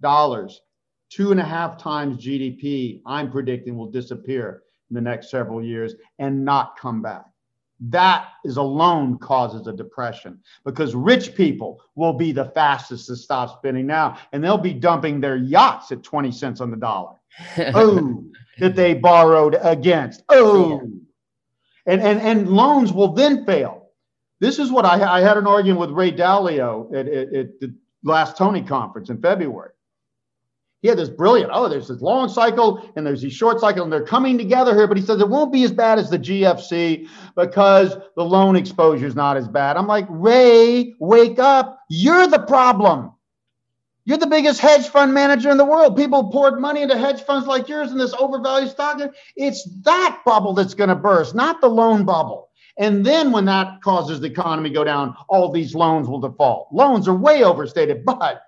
dollars 0.00 0.60
two 1.12 1.30
and 1.30 1.40
a 1.40 1.44
half 1.44 1.76
times 1.76 2.24
GDP, 2.24 3.02
I'm 3.04 3.30
predicting 3.30 3.76
will 3.76 3.90
disappear 3.90 4.62
in 4.90 4.94
the 4.94 5.00
next 5.00 5.30
several 5.30 5.62
years 5.62 5.94
and 6.18 6.44
not 6.44 6.78
come 6.78 7.02
back. 7.02 7.24
That 7.88 8.28
is 8.44 8.56
alone 8.56 9.18
causes 9.18 9.66
a 9.66 9.72
depression 9.72 10.40
because 10.64 10.94
rich 10.94 11.34
people 11.34 11.82
will 11.96 12.12
be 12.12 12.32
the 12.32 12.46
fastest 12.46 13.06
to 13.08 13.16
stop 13.16 13.58
spending 13.58 13.86
now 13.86 14.18
and 14.32 14.42
they'll 14.42 14.56
be 14.56 14.72
dumping 14.72 15.20
their 15.20 15.36
yachts 15.36 15.92
at 15.92 16.02
20 16.02 16.30
cents 16.30 16.60
on 16.60 16.70
the 16.70 16.76
dollar. 16.76 17.16
oh, 17.58 18.24
that 18.58 18.76
they 18.76 18.94
borrowed 18.94 19.58
against. 19.62 20.22
Oh, 20.28 20.80
and, 21.86 22.00
and, 22.00 22.20
and 22.20 22.48
loans 22.48 22.92
will 22.92 23.12
then 23.12 23.44
fail. 23.44 23.88
This 24.38 24.58
is 24.58 24.70
what 24.70 24.84
I, 24.84 25.18
I 25.18 25.20
had 25.20 25.36
an 25.36 25.46
argument 25.46 25.80
with 25.80 25.90
Ray 25.90 26.12
Dalio 26.12 26.94
at, 26.94 27.08
at, 27.08 27.34
at 27.34 27.60
the 27.60 27.74
last 28.04 28.36
Tony 28.36 28.62
conference 28.62 29.10
in 29.10 29.20
February 29.20 29.72
he 30.82 30.88
had 30.88 30.98
this 30.98 31.08
brilliant, 31.08 31.50
oh, 31.54 31.68
there's 31.68 31.86
this 31.86 32.02
long 32.02 32.28
cycle 32.28 32.90
and 32.96 33.06
there's 33.06 33.22
these 33.22 33.32
short 33.32 33.60
cycle 33.60 33.84
and 33.84 33.92
they're 33.92 34.04
coming 34.04 34.36
together 34.36 34.74
here. 34.74 34.88
But 34.88 34.96
he 34.96 35.02
says 35.04 35.20
it 35.20 35.28
won't 35.28 35.52
be 35.52 35.62
as 35.62 35.70
bad 35.70 36.00
as 36.00 36.10
the 36.10 36.18
GFC 36.18 37.08
because 37.36 37.96
the 38.16 38.24
loan 38.24 38.56
exposure 38.56 39.06
is 39.06 39.14
not 39.14 39.36
as 39.36 39.46
bad. 39.46 39.76
I'm 39.76 39.86
like, 39.86 40.06
Ray, 40.10 40.94
wake 40.98 41.38
up. 41.38 41.78
You're 41.88 42.26
the 42.26 42.40
problem. 42.40 43.12
You're 44.04 44.18
the 44.18 44.26
biggest 44.26 44.60
hedge 44.60 44.88
fund 44.88 45.14
manager 45.14 45.50
in 45.50 45.56
the 45.56 45.64
world. 45.64 45.96
People 45.96 46.32
poured 46.32 46.60
money 46.60 46.82
into 46.82 46.98
hedge 46.98 47.22
funds 47.22 47.46
like 47.46 47.68
yours 47.68 47.92
in 47.92 47.98
this 47.98 48.14
overvalued 48.14 48.70
stock. 48.70 49.00
It's 49.36 49.64
that 49.82 50.20
bubble 50.26 50.52
that's 50.52 50.74
going 50.74 50.88
to 50.88 50.96
burst, 50.96 51.36
not 51.36 51.60
the 51.60 51.68
loan 51.68 52.04
bubble. 52.04 52.48
And 52.76 53.06
then 53.06 53.30
when 53.30 53.44
that 53.44 53.80
causes 53.82 54.18
the 54.18 54.26
economy 54.26 54.70
to 54.70 54.74
go 54.74 54.82
down, 54.82 55.14
all 55.28 55.52
these 55.52 55.76
loans 55.76 56.08
will 56.08 56.18
default. 56.18 56.72
Loans 56.72 57.06
are 57.06 57.14
way 57.14 57.44
overstated, 57.44 58.04
but 58.04 58.42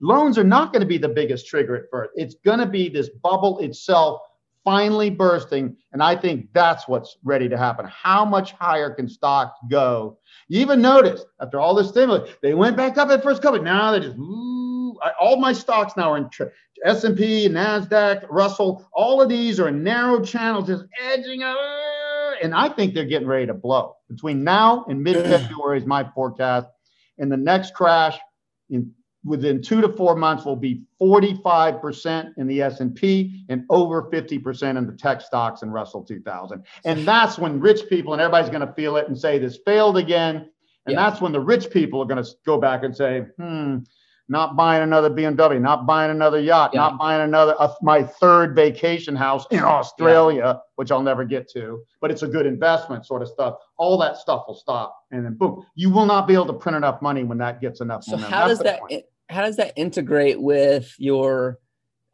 loans 0.00 0.38
are 0.38 0.44
not 0.44 0.72
going 0.72 0.80
to 0.80 0.86
be 0.86 0.98
the 0.98 1.08
biggest 1.08 1.46
trigger 1.46 1.76
at 1.76 1.84
first. 1.90 2.10
It's 2.16 2.36
going 2.44 2.58
to 2.58 2.66
be 2.66 2.88
this 2.88 3.10
bubble 3.22 3.58
itself 3.60 4.20
finally 4.64 5.08
bursting, 5.10 5.76
and 5.92 6.02
I 6.02 6.14
think 6.14 6.48
that's 6.52 6.86
what's 6.86 7.16
ready 7.24 7.48
to 7.48 7.56
happen. 7.56 7.86
How 7.86 8.24
much 8.24 8.52
higher 8.52 8.90
can 8.90 9.08
stocks 9.08 9.58
go? 9.70 10.18
You 10.48 10.60
even 10.60 10.82
notice 10.82 11.24
after 11.40 11.58
all 11.60 11.74
this 11.74 11.88
stimulus, 11.88 12.30
they 12.42 12.54
went 12.54 12.76
back 12.76 12.98
up 12.98 13.08
at 13.10 13.22
first 13.22 13.42
couple. 13.42 13.62
Now 13.62 13.92
they 13.92 14.00
just 14.00 14.16
ooh, 14.18 14.98
I, 15.02 15.12
all 15.18 15.36
my 15.36 15.52
stocks 15.52 15.96
now 15.96 16.12
are 16.12 16.18
in 16.18 16.28
S&P, 16.84 17.48
Nasdaq, 17.48 18.26
Russell. 18.28 18.88
All 18.92 19.20
of 19.22 19.28
these 19.28 19.58
are 19.60 19.68
in 19.68 19.82
narrow 19.82 20.22
channels, 20.22 20.66
just 20.66 20.84
edging 21.00 21.42
up, 21.42 21.56
and 22.42 22.54
I 22.54 22.68
think 22.68 22.94
they're 22.94 23.04
getting 23.04 23.28
ready 23.28 23.46
to 23.46 23.54
blow 23.54 23.96
between 24.08 24.44
now 24.44 24.84
and 24.88 25.02
mid-February 25.02 25.78
is 25.78 25.86
my 25.86 26.04
forecast. 26.14 26.66
And 27.18 27.30
the 27.30 27.36
next 27.36 27.74
crash 27.74 28.18
in 28.70 28.92
within 29.24 29.60
two 29.60 29.80
to 29.80 29.88
four 29.88 30.16
months 30.16 30.44
will 30.44 30.56
be 30.56 30.82
45% 31.00 32.32
in 32.38 32.46
the 32.46 32.62
S&P 32.62 33.44
and 33.48 33.64
over 33.68 34.04
50% 34.04 34.78
in 34.78 34.86
the 34.86 34.92
tech 34.92 35.20
stocks 35.20 35.62
and 35.62 35.72
Russell 35.72 36.02
2000. 36.02 36.64
And 36.84 37.06
that's 37.06 37.38
when 37.38 37.60
rich 37.60 37.88
people 37.88 38.12
and 38.12 38.22
everybody's 38.22 38.50
going 38.50 38.66
to 38.66 38.72
feel 38.72 38.96
it 38.96 39.08
and 39.08 39.18
say 39.18 39.38
this 39.38 39.58
failed 39.66 39.98
again. 39.98 40.48
And 40.86 40.94
yeah. 40.94 41.10
that's 41.10 41.20
when 41.20 41.32
the 41.32 41.40
rich 41.40 41.70
people 41.70 42.00
are 42.00 42.06
going 42.06 42.22
to 42.22 42.30
go 42.46 42.58
back 42.58 42.82
and 42.82 42.96
say, 42.96 43.26
hmm, 43.36 43.78
not 44.30 44.56
buying 44.56 44.82
another 44.82 45.10
BMW, 45.10 45.60
not 45.60 45.86
buying 45.86 46.12
another 46.12 46.38
yacht, 46.38 46.70
yeah. 46.72 46.80
not 46.80 46.98
buying 46.98 47.20
another 47.20 47.54
uh, 47.58 47.74
my 47.82 48.04
third 48.04 48.54
vacation 48.54 49.16
house 49.16 49.44
in 49.50 49.58
Australia, 49.58 50.42
yeah. 50.44 50.54
which 50.76 50.92
I'll 50.92 51.02
never 51.02 51.24
get 51.24 51.50
to, 51.50 51.82
but 52.00 52.12
it's 52.12 52.22
a 52.22 52.28
good 52.28 52.46
investment 52.46 53.04
sort 53.04 53.22
of 53.22 53.28
stuff. 53.28 53.56
All 53.76 53.98
that 53.98 54.16
stuff 54.16 54.44
will 54.46 54.54
stop, 54.54 54.96
and 55.10 55.24
then 55.24 55.34
boom, 55.34 55.66
you 55.74 55.90
will 55.90 56.06
not 56.06 56.28
be 56.28 56.34
able 56.34 56.46
to 56.46 56.52
print 56.52 56.76
enough 56.76 57.02
money 57.02 57.24
when 57.24 57.38
that 57.38 57.60
gets 57.60 57.80
enough. 57.80 58.04
So 58.04 58.12
momentum. 58.12 58.32
how 58.32 58.46
That's 58.46 58.60
does 58.60 58.64
that 58.64 58.80
point. 58.80 59.04
How 59.30 59.42
does 59.42 59.56
that 59.56 59.72
integrate 59.76 60.40
with 60.40 60.94
your 60.98 61.58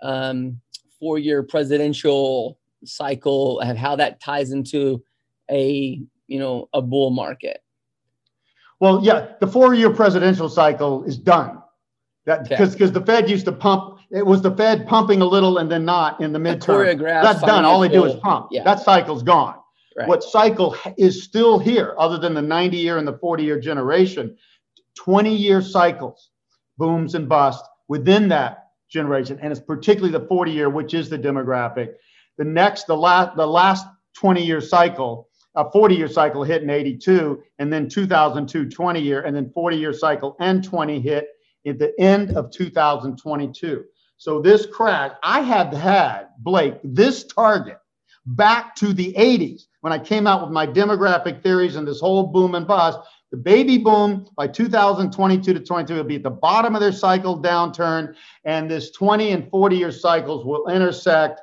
um, 0.02 0.60
four 1.00 1.18
year 1.18 1.42
presidential 1.42 2.58
cycle 2.84 3.60
and 3.60 3.78
how 3.78 3.96
that 3.96 4.20
ties 4.20 4.52
into 4.52 5.02
a 5.50 6.00
you 6.26 6.38
know 6.38 6.68
a 6.72 6.82
bull 6.82 7.10
market? 7.10 7.62
Well, 8.78 9.00
yeah, 9.02 9.32
the 9.40 9.46
four 9.46 9.74
year 9.74 9.90
presidential 9.90 10.48
cycle 10.48 11.04
is 11.04 11.16
done 11.16 11.62
that 12.26 12.48
because 12.48 12.72
because 12.72 12.92
the 12.92 13.00
Fed 13.00 13.30
used 13.30 13.46
to 13.46 13.52
pump. 13.52 13.94
It 14.10 14.24
was 14.24 14.40
the 14.40 14.54
Fed 14.54 14.86
pumping 14.86 15.20
a 15.20 15.24
little 15.24 15.58
and 15.58 15.70
then 15.70 15.84
not 15.84 16.20
in 16.20 16.32
the 16.32 16.38
midterm. 16.38 16.98
That's 17.22 17.40
done. 17.40 17.64
All 17.64 17.80
they 17.80 17.88
do 17.88 18.04
is 18.04 18.14
pump. 18.16 18.48
Yeah. 18.52 18.62
That 18.62 18.78
cycle's 18.78 19.24
gone. 19.24 19.56
Right. 19.96 20.06
What 20.06 20.22
cycle 20.22 20.76
is 20.96 21.24
still 21.24 21.58
here, 21.58 21.94
other 21.98 22.18
than 22.18 22.34
the 22.34 22.42
90 22.42 22.76
year 22.76 22.98
and 22.98 23.08
the 23.08 23.16
40 23.18 23.42
year 23.42 23.58
generation, 23.58 24.36
20 24.94 25.34
year 25.34 25.60
cycles, 25.62 26.30
booms 26.78 27.14
and 27.14 27.28
busts 27.28 27.66
within 27.88 28.28
that 28.28 28.68
generation, 28.90 29.38
and 29.42 29.50
it's 29.50 29.60
particularly 29.60 30.12
the 30.16 30.26
40 30.26 30.52
year, 30.52 30.70
which 30.70 30.94
is 30.94 31.08
the 31.08 31.18
demographic. 31.18 31.94
The 32.38 32.44
next, 32.44 32.86
the 32.86 32.96
last, 32.96 33.36
the 33.36 33.46
last 33.46 33.86
20 34.16 34.44
year 34.44 34.60
cycle, 34.60 35.28
a 35.54 35.70
40 35.70 35.94
year 35.94 36.08
cycle 36.08 36.44
hit 36.44 36.62
in 36.62 36.70
82, 36.70 37.42
and 37.58 37.72
then 37.72 37.88
2002 37.88 38.68
20 38.68 39.00
year, 39.00 39.22
and 39.22 39.34
then 39.34 39.50
40 39.54 39.76
year 39.76 39.92
cycle 39.92 40.36
and 40.40 40.62
20 40.62 41.00
hit 41.00 41.28
at 41.66 41.78
the 41.78 41.92
end 41.98 42.36
of 42.36 42.50
2022. 42.50 43.84
So 44.18 44.40
this 44.40 44.66
crash, 44.66 45.12
I 45.22 45.40
had 45.40 45.74
had 45.74 46.28
Blake 46.38 46.78
this 46.84 47.24
target 47.24 47.78
back 48.26 48.74
to 48.76 48.92
the 48.92 49.12
80s 49.12 49.66
when 49.80 49.92
I 49.92 49.98
came 49.98 50.26
out 50.26 50.42
with 50.42 50.50
my 50.50 50.66
demographic 50.66 51.42
theories 51.42 51.76
and 51.76 51.86
this 51.86 52.00
whole 52.00 52.24
boom 52.24 52.54
and 52.54 52.66
bust. 52.66 52.98
The 53.32 53.36
baby 53.36 53.78
boom 53.78 54.28
by 54.36 54.46
2022 54.46 55.52
to 55.52 55.60
22 55.60 55.94
will 55.94 56.04
be 56.04 56.16
at 56.16 56.22
the 56.22 56.30
bottom 56.30 56.74
of 56.74 56.80
their 56.80 56.92
cycle 56.92 57.40
downturn, 57.40 58.14
and 58.44 58.70
this 58.70 58.90
20 58.92 59.32
and 59.32 59.50
40 59.50 59.76
year 59.76 59.92
cycles 59.92 60.44
will 60.44 60.68
intersect 60.68 61.40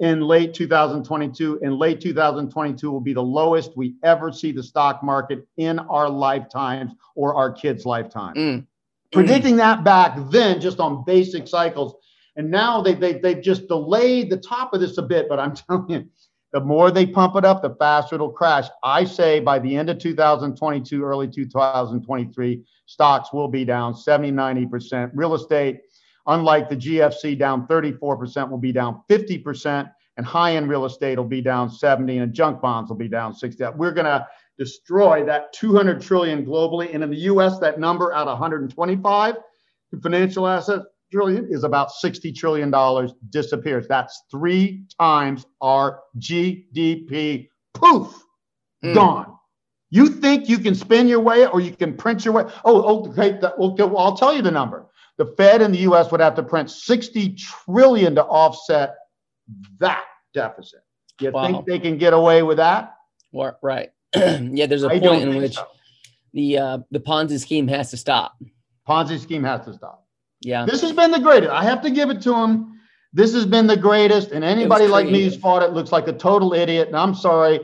in 0.00 0.20
late 0.20 0.54
2022. 0.54 1.60
And 1.62 1.76
late 1.76 2.00
2022 2.00 2.90
will 2.90 3.00
be 3.00 3.14
the 3.14 3.22
lowest 3.22 3.76
we 3.76 3.94
ever 4.02 4.32
see 4.32 4.52
the 4.52 4.62
stock 4.62 5.02
market 5.02 5.46
in 5.56 5.78
our 5.78 6.08
lifetimes 6.08 6.92
or 7.14 7.34
our 7.34 7.52
kids' 7.52 7.84
lifetime. 7.84 8.34
Mm 8.34 8.66
predicting 9.14 9.56
that 9.56 9.84
back 9.84 10.18
then 10.30 10.60
just 10.60 10.80
on 10.80 11.04
basic 11.04 11.48
cycles. 11.48 11.94
And 12.36 12.50
now 12.50 12.82
they, 12.82 12.94
they, 12.94 13.14
they've 13.14 13.40
just 13.40 13.68
delayed 13.68 14.28
the 14.28 14.36
top 14.36 14.74
of 14.74 14.80
this 14.80 14.98
a 14.98 15.02
bit, 15.02 15.28
but 15.28 15.38
I'm 15.38 15.54
telling 15.68 15.88
you, 15.88 16.08
the 16.54 16.60
more 16.60 16.92
they 16.92 17.04
pump 17.04 17.34
it 17.34 17.44
up, 17.44 17.62
the 17.62 17.74
faster 17.80 18.14
it'll 18.14 18.30
crash. 18.30 18.68
I 18.84 19.04
say 19.04 19.40
by 19.40 19.58
the 19.58 19.74
end 19.74 19.90
of 19.90 19.98
2022, 19.98 21.02
early 21.02 21.26
2023, 21.26 22.62
stocks 22.86 23.32
will 23.32 23.48
be 23.48 23.64
down 23.64 23.92
70, 23.92 24.30
90%. 24.30 25.10
Real 25.14 25.34
estate, 25.34 25.80
unlike 26.28 26.68
the 26.68 26.76
GFC, 26.76 27.36
down 27.36 27.66
34%, 27.66 28.48
will 28.48 28.58
be 28.58 28.70
down 28.70 29.02
50%. 29.10 29.90
And 30.16 30.24
high 30.24 30.54
end 30.54 30.68
real 30.68 30.84
estate 30.84 31.18
will 31.18 31.24
be 31.24 31.40
down 31.40 31.68
70, 31.68 32.18
and 32.18 32.32
junk 32.32 32.62
bonds 32.62 32.88
will 32.88 32.96
be 32.96 33.08
down 33.08 33.34
60. 33.34 33.64
We're 33.74 33.90
going 33.90 34.04
to 34.04 34.24
destroy 34.56 35.24
that 35.24 35.52
200 35.54 36.00
trillion 36.00 36.46
globally. 36.46 36.94
And 36.94 37.02
in 37.02 37.10
the 37.10 37.16
US, 37.32 37.58
that 37.58 37.80
number 37.80 38.12
out 38.12 38.28
of 38.28 38.38
125 38.38 39.34
financial 40.00 40.46
assets 40.46 40.84
trillion 41.14 41.46
is 41.50 41.64
about 41.64 41.92
60 41.92 42.32
trillion 42.32 42.70
dollars 42.70 43.12
disappears. 43.30 43.86
That's 43.88 44.22
three 44.30 44.84
times 44.98 45.46
our 45.60 46.00
GDP. 46.18 47.48
Poof, 47.74 48.14
mm. 48.84 48.94
gone. 48.94 49.36
You 49.90 50.08
think 50.08 50.48
you 50.48 50.58
can 50.58 50.74
spin 50.74 51.06
your 51.06 51.20
way 51.20 51.46
or 51.46 51.60
you 51.60 51.72
can 51.72 51.96
print 51.96 52.24
your 52.24 52.34
way? 52.34 52.44
Oh, 52.64 53.06
okay. 53.08 53.38
That, 53.40 53.58
well, 53.58 53.98
I'll 53.98 54.16
tell 54.16 54.34
you 54.34 54.42
the 54.42 54.50
number. 54.50 54.86
The 55.18 55.26
Fed 55.36 55.62
in 55.62 55.70
the 55.70 55.78
US 55.78 56.10
would 56.10 56.20
have 56.20 56.34
to 56.34 56.42
print 56.42 56.70
60 56.70 57.36
trillion 57.36 58.16
to 58.16 58.24
offset 58.24 58.96
that 59.78 60.04
deficit. 60.32 60.80
You 61.20 61.30
wow. 61.30 61.46
think 61.46 61.66
they 61.66 61.78
can 61.78 61.96
get 61.96 62.12
away 62.12 62.42
with 62.42 62.56
that? 62.56 62.94
Right. 63.62 63.90
yeah, 64.16 64.66
there's 64.66 64.82
a 64.82 64.88
I 64.88 64.98
point 64.98 65.22
in 65.22 65.36
which 65.36 65.54
so. 65.54 65.66
the 66.32 66.58
uh, 66.58 66.78
the 66.90 67.00
Ponzi 67.00 67.38
scheme 67.38 67.68
has 67.68 67.90
to 67.90 67.96
stop. 67.96 68.36
Ponzi 68.88 69.20
scheme 69.20 69.44
has 69.44 69.64
to 69.66 69.74
stop. 69.74 70.03
Yeah, 70.44 70.66
this 70.66 70.80
has 70.82 70.92
been 70.92 71.10
the 71.10 71.20
greatest. 71.20 71.50
I 71.50 71.64
have 71.64 71.82
to 71.82 71.90
give 71.90 72.10
it 72.10 72.20
to 72.22 72.34
him. 72.34 72.80
This 73.12 73.32
has 73.34 73.46
been 73.46 73.66
the 73.66 73.76
greatest, 73.76 74.32
and 74.32 74.44
anybody 74.44 74.86
like 74.86 75.06
me 75.06 75.22
who's 75.22 75.36
fought 75.36 75.62
it 75.62 75.72
looks 75.72 75.92
like 75.92 76.08
a 76.08 76.12
total 76.12 76.52
idiot. 76.52 76.88
And 76.88 76.96
I'm 76.96 77.14
sorry. 77.14 77.60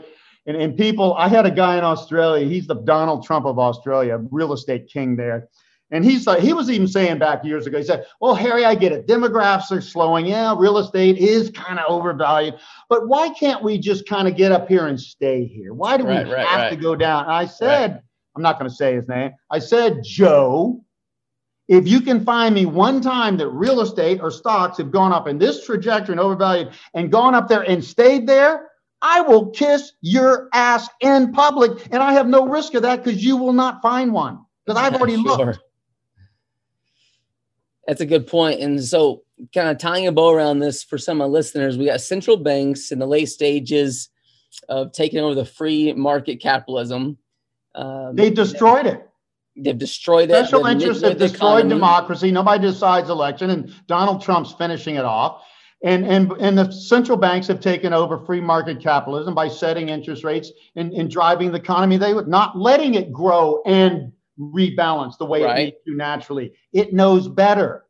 And, 0.46 0.56
and 0.56 0.76
people, 0.76 1.14
I 1.14 1.28
had 1.28 1.44
a 1.44 1.50
guy 1.50 1.76
in 1.76 1.84
Australia. 1.84 2.46
He's 2.46 2.66
the 2.66 2.76
Donald 2.76 3.24
Trump 3.24 3.46
of 3.46 3.58
Australia, 3.58 4.18
real 4.30 4.52
estate 4.52 4.88
king 4.88 5.16
there. 5.16 5.48
And 5.92 6.04
he's 6.04 6.26
like, 6.26 6.40
he 6.40 6.52
was 6.52 6.70
even 6.70 6.86
saying 6.86 7.18
back 7.18 7.44
years 7.44 7.66
ago, 7.66 7.78
he 7.78 7.84
said, 7.84 8.06
Well, 8.20 8.34
Harry, 8.34 8.64
I 8.64 8.76
get 8.76 8.92
it. 8.92 9.06
Demographics 9.06 9.72
are 9.72 9.80
slowing. 9.80 10.26
Yeah, 10.26 10.54
real 10.56 10.78
estate 10.78 11.18
is 11.18 11.50
kind 11.50 11.78
of 11.80 11.86
overvalued. 11.88 12.54
But 12.88 13.08
why 13.08 13.30
can't 13.30 13.62
we 13.62 13.76
just 13.76 14.08
kind 14.08 14.28
of 14.28 14.36
get 14.36 14.52
up 14.52 14.68
here 14.68 14.86
and 14.86 15.00
stay 15.00 15.44
here? 15.44 15.74
Why 15.74 15.96
do 15.96 16.04
right, 16.04 16.26
we 16.26 16.32
right, 16.32 16.46
have 16.46 16.60
right. 16.60 16.70
to 16.70 16.76
go 16.76 16.94
down? 16.94 17.26
I 17.26 17.46
said, 17.46 18.02
I'm 18.36 18.42
not 18.42 18.58
going 18.58 18.70
to 18.70 18.74
say 18.74 18.94
his 18.94 19.08
name. 19.08 19.32
I 19.50 19.58
said, 19.58 20.02
Joe, 20.04 20.84
if 21.70 21.86
you 21.86 22.00
can 22.00 22.24
find 22.24 22.52
me 22.52 22.66
one 22.66 23.00
time 23.00 23.36
that 23.36 23.48
real 23.48 23.80
estate 23.80 24.20
or 24.20 24.32
stocks 24.32 24.76
have 24.78 24.90
gone 24.90 25.12
up 25.12 25.28
in 25.28 25.38
this 25.38 25.64
trajectory 25.64 26.14
and 26.14 26.20
overvalued 26.20 26.72
and 26.94 27.12
gone 27.12 27.32
up 27.32 27.46
there 27.46 27.62
and 27.62 27.82
stayed 27.82 28.26
there, 28.26 28.70
I 29.02 29.20
will 29.20 29.50
kiss 29.50 29.92
your 30.00 30.48
ass 30.52 30.88
in 31.00 31.32
public. 31.32 31.86
And 31.92 32.02
I 32.02 32.12
have 32.12 32.26
no 32.26 32.48
risk 32.48 32.74
of 32.74 32.82
that 32.82 33.04
because 33.04 33.24
you 33.24 33.36
will 33.36 33.52
not 33.52 33.80
find 33.82 34.12
one 34.12 34.40
because 34.66 34.82
I've 34.82 34.96
already 34.96 35.14
sure. 35.22 35.22
looked. 35.22 35.60
That's 37.86 38.00
a 38.00 38.06
good 38.06 38.26
point. 38.26 38.60
And 38.60 38.82
so, 38.82 39.22
kind 39.54 39.68
of 39.68 39.78
tying 39.78 40.08
a 40.08 40.12
bow 40.12 40.30
around 40.30 40.58
this 40.58 40.82
for 40.82 40.98
some 40.98 41.20
of 41.20 41.26
our 41.26 41.30
listeners, 41.30 41.78
we 41.78 41.86
got 41.86 42.00
central 42.00 42.36
banks 42.36 42.90
in 42.90 42.98
the 42.98 43.06
late 43.06 43.28
stages 43.28 44.08
of 44.68 44.90
taking 44.90 45.20
over 45.20 45.36
the 45.36 45.44
free 45.44 45.92
market 45.92 46.40
capitalism. 46.40 47.16
Um, 47.76 48.16
they 48.16 48.30
destroyed 48.30 48.86
it. 48.86 49.09
They've 49.57 49.76
destroyed 49.76 50.30
it. 50.30 50.34
Special 50.34 50.66
interests 50.66 51.03
have 51.03 51.18
destroyed 51.18 51.36
economy. 51.36 51.68
democracy. 51.70 52.30
Nobody 52.30 52.62
decides 52.62 53.11
election, 53.11 53.51
and 53.51 53.72
Donald 53.86 54.22
Trump's 54.22 54.53
finishing 54.53 54.96
it 54.96 55.05
off. 55.05 55.42
And, 55.82 56.07
and, 56.07 56.30
and 56.32 56.59
the 56.59 56.70
central 56.70 57.16
banks 57.16 57.46
have 57.46 57.61
taken 57.61 57.94
over 57.94 58.18
free 58.18 58.40
market 58.40 58.80
capitalism 58.82 59.34
by 59.34 59.48
setting 59.48 59.88
interest 59.88 60.24
rates 60.24 60.53
and, 60.76 60.92
and 60.92 61.11
driving 61.11 61.53
the 61.53 61.59
economy. 61.59 61.96
They 61.96 62.12
would 62.12 62.28
not 62.28 62.57
letting 62.57 62.94
it 62.94 63.11
grow 63.12 63.62
and 63.64 64.12
rebalance 64.38 65.16
the 65.16 65.24
way 65.24 65.42
right. 65.42 65.59
it 65.59 65.64
needs 65.64 65.76
to 65.86 65.96
naturally. 65.96 66.53
It 66.72 66.92
knows 66.92 67.28
better. 67.28 67.86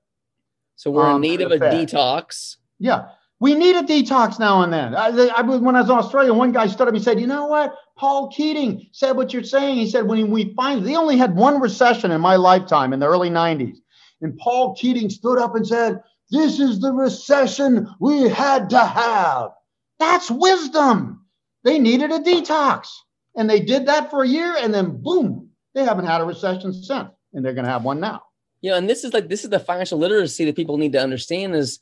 So 0.76 0.90
we're 0.90 1.04
um, 1.06 1.16
in 1.16 1.20
need 1.22 1.40
of 1.40 1.50
a 1.50 1.58
Fed. 1.58 1.88
detox. 1.88 2.56
Yeah. 2.78 3.08
We 3.40 3.54
need 3.54 3.74
a 3.74 3.82
detox 3.82 4.38
now 4.38 4.62
and 4.62 4.72
then. 4.72 4.94
I, 4.94 5.08
I, 5.34 5.40
when 5.40 5.74
I 5.74 5.80
was 5.80 5.88
in 5.88 5.96
Australia, 5.96 6.34
one 6.34 6.52
guy 6.52 6.66
stood 6.66 6.88
up 6.88 6.94
and 6.94 7.02
said, 7.02 7.18
You 7.18 7.26
know 7.26 7.46
what? 7.46 7.74
Paul 7.96 8.28
Keating 8.28 8.86
said 8.92 9.16
what 9.16 9.32
you're 9.32 9.42
saying. 9.42 9.76
He 9.76 9.88
said, 9.88 10.06
When 10.06 10.30
we 10.30 10.52
find, 10.54 10.86
they 10.86 10.94
only 10.94 11.16
had 11.16 11.34
one 11.34 11.58
recession 11.58 12.10
in 12.10 12.20
my 12.20 12.36
lifetime 12.36 12.92
in 12.92 13.00
the 13.00 13.08
early 13.08 13.30
90s. 13.30 13.78
And 14.20 14.36
Paul 14.38 14.74
Keating 14.76 15.08
stood 15.08 15.38
up 15.38 15.56
and 15.56 15.66
said, 15.66 16.02
This 16.30 16.60
is 16.60 16.80
the 16.80 16.92
recession 16.92 17.88
we 17.98 18.28
had 18.28 18.68
to 18.70 18.84
have. 18.84 19.52
That's 19.98 20.30
wisdom. 20.30 21.24
They 21.64 21.78
needed 21.78 22.10
a 22.10 22.20
detox. 22.20 22.88
And 23.36 23.48
they 23.48 23.60
did 23.60 23.86
that 23.86 24.10
for 24.10 24.22
a 24.22 24.28
year, 24.28 24.56
and 24.58 24.74
then 24.74 25.00
boom, 25.02 25.50
they 25.74 25.84
haven't 25.84 26.06
had 26.06 26.20
a 26.20 26.24
recession 26.24 26.72
since, 26.72 27.10
and 27.32 27.44
they're 27.44 27.54
going 27.54 27.64
to 27.64 27.70
have 27.70 27.84
one 27.84 28.00
now. 28.00 28.22
You 28.60 28.72
know, 28.72 28.76
and 28.76 28.90
this 28.90 29.04
is 29.04 29.14
like 29.14 29.28
this 29.28 29.44
is 29.44 29.50
the 29.50 29.60
financial 29.60 29.98
literacy 29.98 30.44
that 30.44 30.56
people 30.56 30.76
need 30.76 30.92
to 30.92 31.02
understand 31.02 31.54
is, 31.54 31.78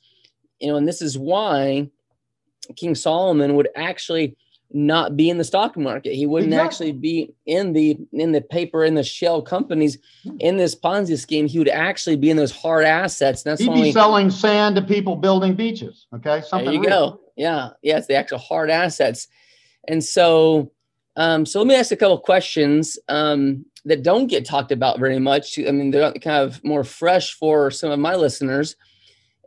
you 0.60 0.68
know, 0.68 0.76
and 0.76 0.86
this 0.86 1.02
is 1.02 1.18
why 1.18 1.88
King 2.76 2.94
Solomon 2.94 3.54
would 3.54 3.68
actually 3.76 4.36
not 4.70 5.16
be 5.16 5.30
in 5.30 5.38
the 5.38 5.44
stock 5.44 5.76
market. 5.76 6.14
He 6.14 6.26
wouldn't 6.26 6.52
exactly. 6.52 6.88
actually 6.88 6.92
be 6.92 7.32
in 7.46 7.72
the 7.72 7.98
in 8.12 8.32
the 8.32 8.42
paper 8.42 8.84
in 8.84 8.94
the 8.94 9.02
shell 9.02 9.40
companies 9.40 9.98
hmm. 10.24 10.36
in 10.40 10.56
this 10.56 10.74
Ponzi 10.74 11.18
scheme. 11.18 11.46
He 11.46 11.58
would 11.58 11.68
actually 11.68 12.16
be 12.16 12.30
in 12.30 12.36
those 12.36 12.52
hard 12.52 12.84
assets. 12.84 13.42
That's 13.42 13.60
He'd 13.60 13.72
be 13.72 13.92
selling 13.92 14.30
sand 14.30 14.76
to 14.76 14.82
people 14.82 15.16
building 15.16 15.54
beaches. 15.54 16.06
Okay, 16.14 16.42
something. 16.42 16.66
There 16.66 16.74
you 16.74 16.80
real. 16.80 17.10
go. 17.10 17.20
Yeah, 17.36 17.70
yeah, 17.82 17.98
it's 17.98 18.08
the 18.08 18.16
actual 18.16 18.38
hard 18.38 18.68
assets. 18.68 19.28
And 19.86 20.04
so, 20.04 20.72
um, 21.16 21.46
so 21.46 21.60
let 21.60 21.68
me 21.68 21.74
ask 21.74 21.90
a 21.92 21.96
couple 21.96 22.18
questions 22.18 22.98
um, 23.08 23.64
that 23.86 24.02
don't 24.02 24.26
get 24.26 24.44
talked 24.44 24.72
about 24.72 24.98
very 24.98 25.18
much. 25.18 25.58
I 25.58 25.70
mean, 25.70 25.90
they're 25.90 26.12
kind 26.14 26.42
of 26.42 26.62
more 26.62 26.84
fresh 26.84 27.32
for 27.32 27.70
some 27.70 27.90
of 27.90 27.98
my 27.98 28.16
listeners. 28.16 28.76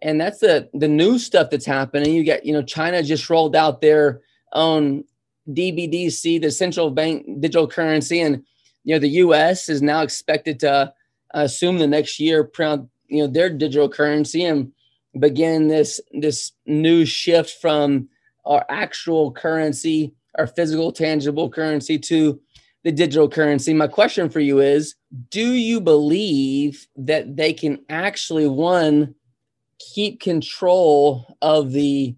And 0.02 0.20
that's 0.20 0.40
the 0.40 0.70
the 0.74 0.88
new 0.88 1.20
stuff 1.20 1.50
that's 1.52 1.66
happening. 1.66 2.14
You 2.14 2.24
get, 2.24 2.46
you 2.46 2.54
know, 2.54 2.64
China 2.64 3.04
just 3.04 3.30
rolled 3.30 3.56
out 3.56 3.82
their 3.82 4.22
own 4.54 5.04
CBDC, 5.50 6.42
the 6.42 6.52
central 6.52 6.92
bank 6.92 7.26
digital 7.40 7.68
currency, 7.68 8.20
and 8.20 8.44
you 8.84 8.96
know 8.96 9.00
the 9.00 9.10
U.S. 9.10 9.70
is 9.70 9.82
now 9.82 10.02
expected 10.02 10.60
to 10.62 10.72
uh, 10.72 10.92
assume 11.32 11.78
the 11.78 11.88
next 11.88 12.20
year, 12.20 12.50
you 13.08 13.24
know, 13.24 13.28
their 13.28 13.50
digital 13.50 13.90
currency 13.90 14.44
and 14.44 14.72
begin 15.20 15.68
this 15.68 16.00
this 16.14 16.52
new 16.66 17.06
shift 17.06 17.62
from 17.62 18.08
our 18.46 18.66
actual 18.70 19.32
currency, 19.32 20.14
our 20.38 20.48
physical 20.48 20.92
tangible 20.92 21.50
currency, 21.50 21.98
to 22.00 22.40
the 22.84 22.92
digital 22.92 23.30
currency. 23.30 23.74
My 23.74 23.88
question 23.88 24.30
for 24.30 24.40
you 24.40 24.60
is: 24.60 24.96
Do 25.30 25.54
you 25.54 25.82
believe 25.82 26.88
that 26.96 27.36
they 27.36 27.54
can 27.54 27.80
actually 27.90 28.48
one 28.48 29.16
keep 29.94 30.20
control 30.20 31.38
of 31.42 31.72
the 31.72 32.16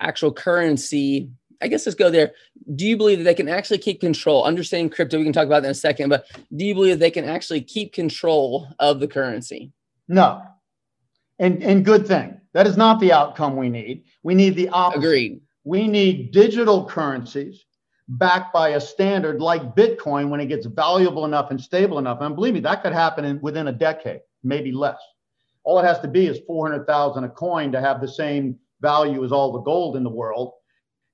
actual 0.00 0.32
currency 0.32 1.30
I 1.62 1.68
guess 1.68 1.86
let's 1.86 1.94
go 1.94 2.10
there. 2.10 2.32
Do 2.74 2.84
you 2.84 2.96
believe 2.96 3.18
that 3.18 3.24
they 3.24 3.34
can 3.34 3.48
actually 3.48 3.78
keep 3.78 4.00
control? 4.00 4.44
Understanding 4.44 4.90
crypto, 4.90 5.18
we 5.18 5.24
can 5.24 5.32
talk 5.32 5.46
about 5.46 5.62
that 5.62 5.68
in 5.68 5.72
a 5.72 5.74
second, 5.74 6.08
but 6.08 6.26
do 6.56 6.64
you 6.64 6.74
believe 6.74 6.94
that 6.94 7.00
they 7.00 7.10
can 7.10 7.24
actually 7.24 7.60
keep 7.60 7.92
control 7.92 8.66
of 8.80 8.98
the 8.98 9.06
currency? 9.06 9.70
No. 10.08 10.42
And 11.38 11.62
and 11.62 11.84
good 11.84 12.06
thing. 12.06 12.40
That 12.52 12.66
is 12.66 12.76
not 12.76 13.00
the 13.00 13.12
outcome 13.12 13.56
we 13.56 13.68
need. 13.68 14.04
We 14.22 14.34
need 14.34 14.56
the 14.56 14.68
opposite. 14.70 14.98
Agreed. 14.98 15.40
We 15.64 15.86
need 15.86 16.32
digital 16.32 16.84
currencies 16.84 17.64
backed 18.08 18.52
by 18.52 18.70
a 18.70 18.80
standard 18.80 19.40
like 19.40 19.76
Bitcoin 19.76 20.28
when 20.28 20.40
it 20.40 20.46
gets 20.46 20.66
valuable 20.66 21.24
enough 21.24 21.50
and 21.50 21.60
stable 21.60 21.98
enough. 21.98 22.18
And 22.20 22.34
believe 22.34 22.54
me, 22.54 22.60
that 22.60 22.82
could 22.82 22.92
happen 22.92 23.24
in 23.24 23.40
within 23.40 23.68
a 23.68 23.72
decade, 23.72 24.20
maybe 24.42 24.72
less. 24.72 25.00
All 25.64 25.78
it 25.78 25.84
has 25.84 26.00
to 26.00 26.08
be 26.08 26.26
is 26.26 26.40
400,000 26.46 27.24
a 27.24 27.28
coin 27.28 27.72
to 27.72 27.80
have 27.80 28.00
the 28.00 28.08
same 28.08 28.58
value 28.80 29.24
as 29.24 29.32
all 29.32 29.52
the 29.52 29.60
gold 29.60 29.96
in 29.96 30.02
the 30.02 30.10
world 30.10 30.54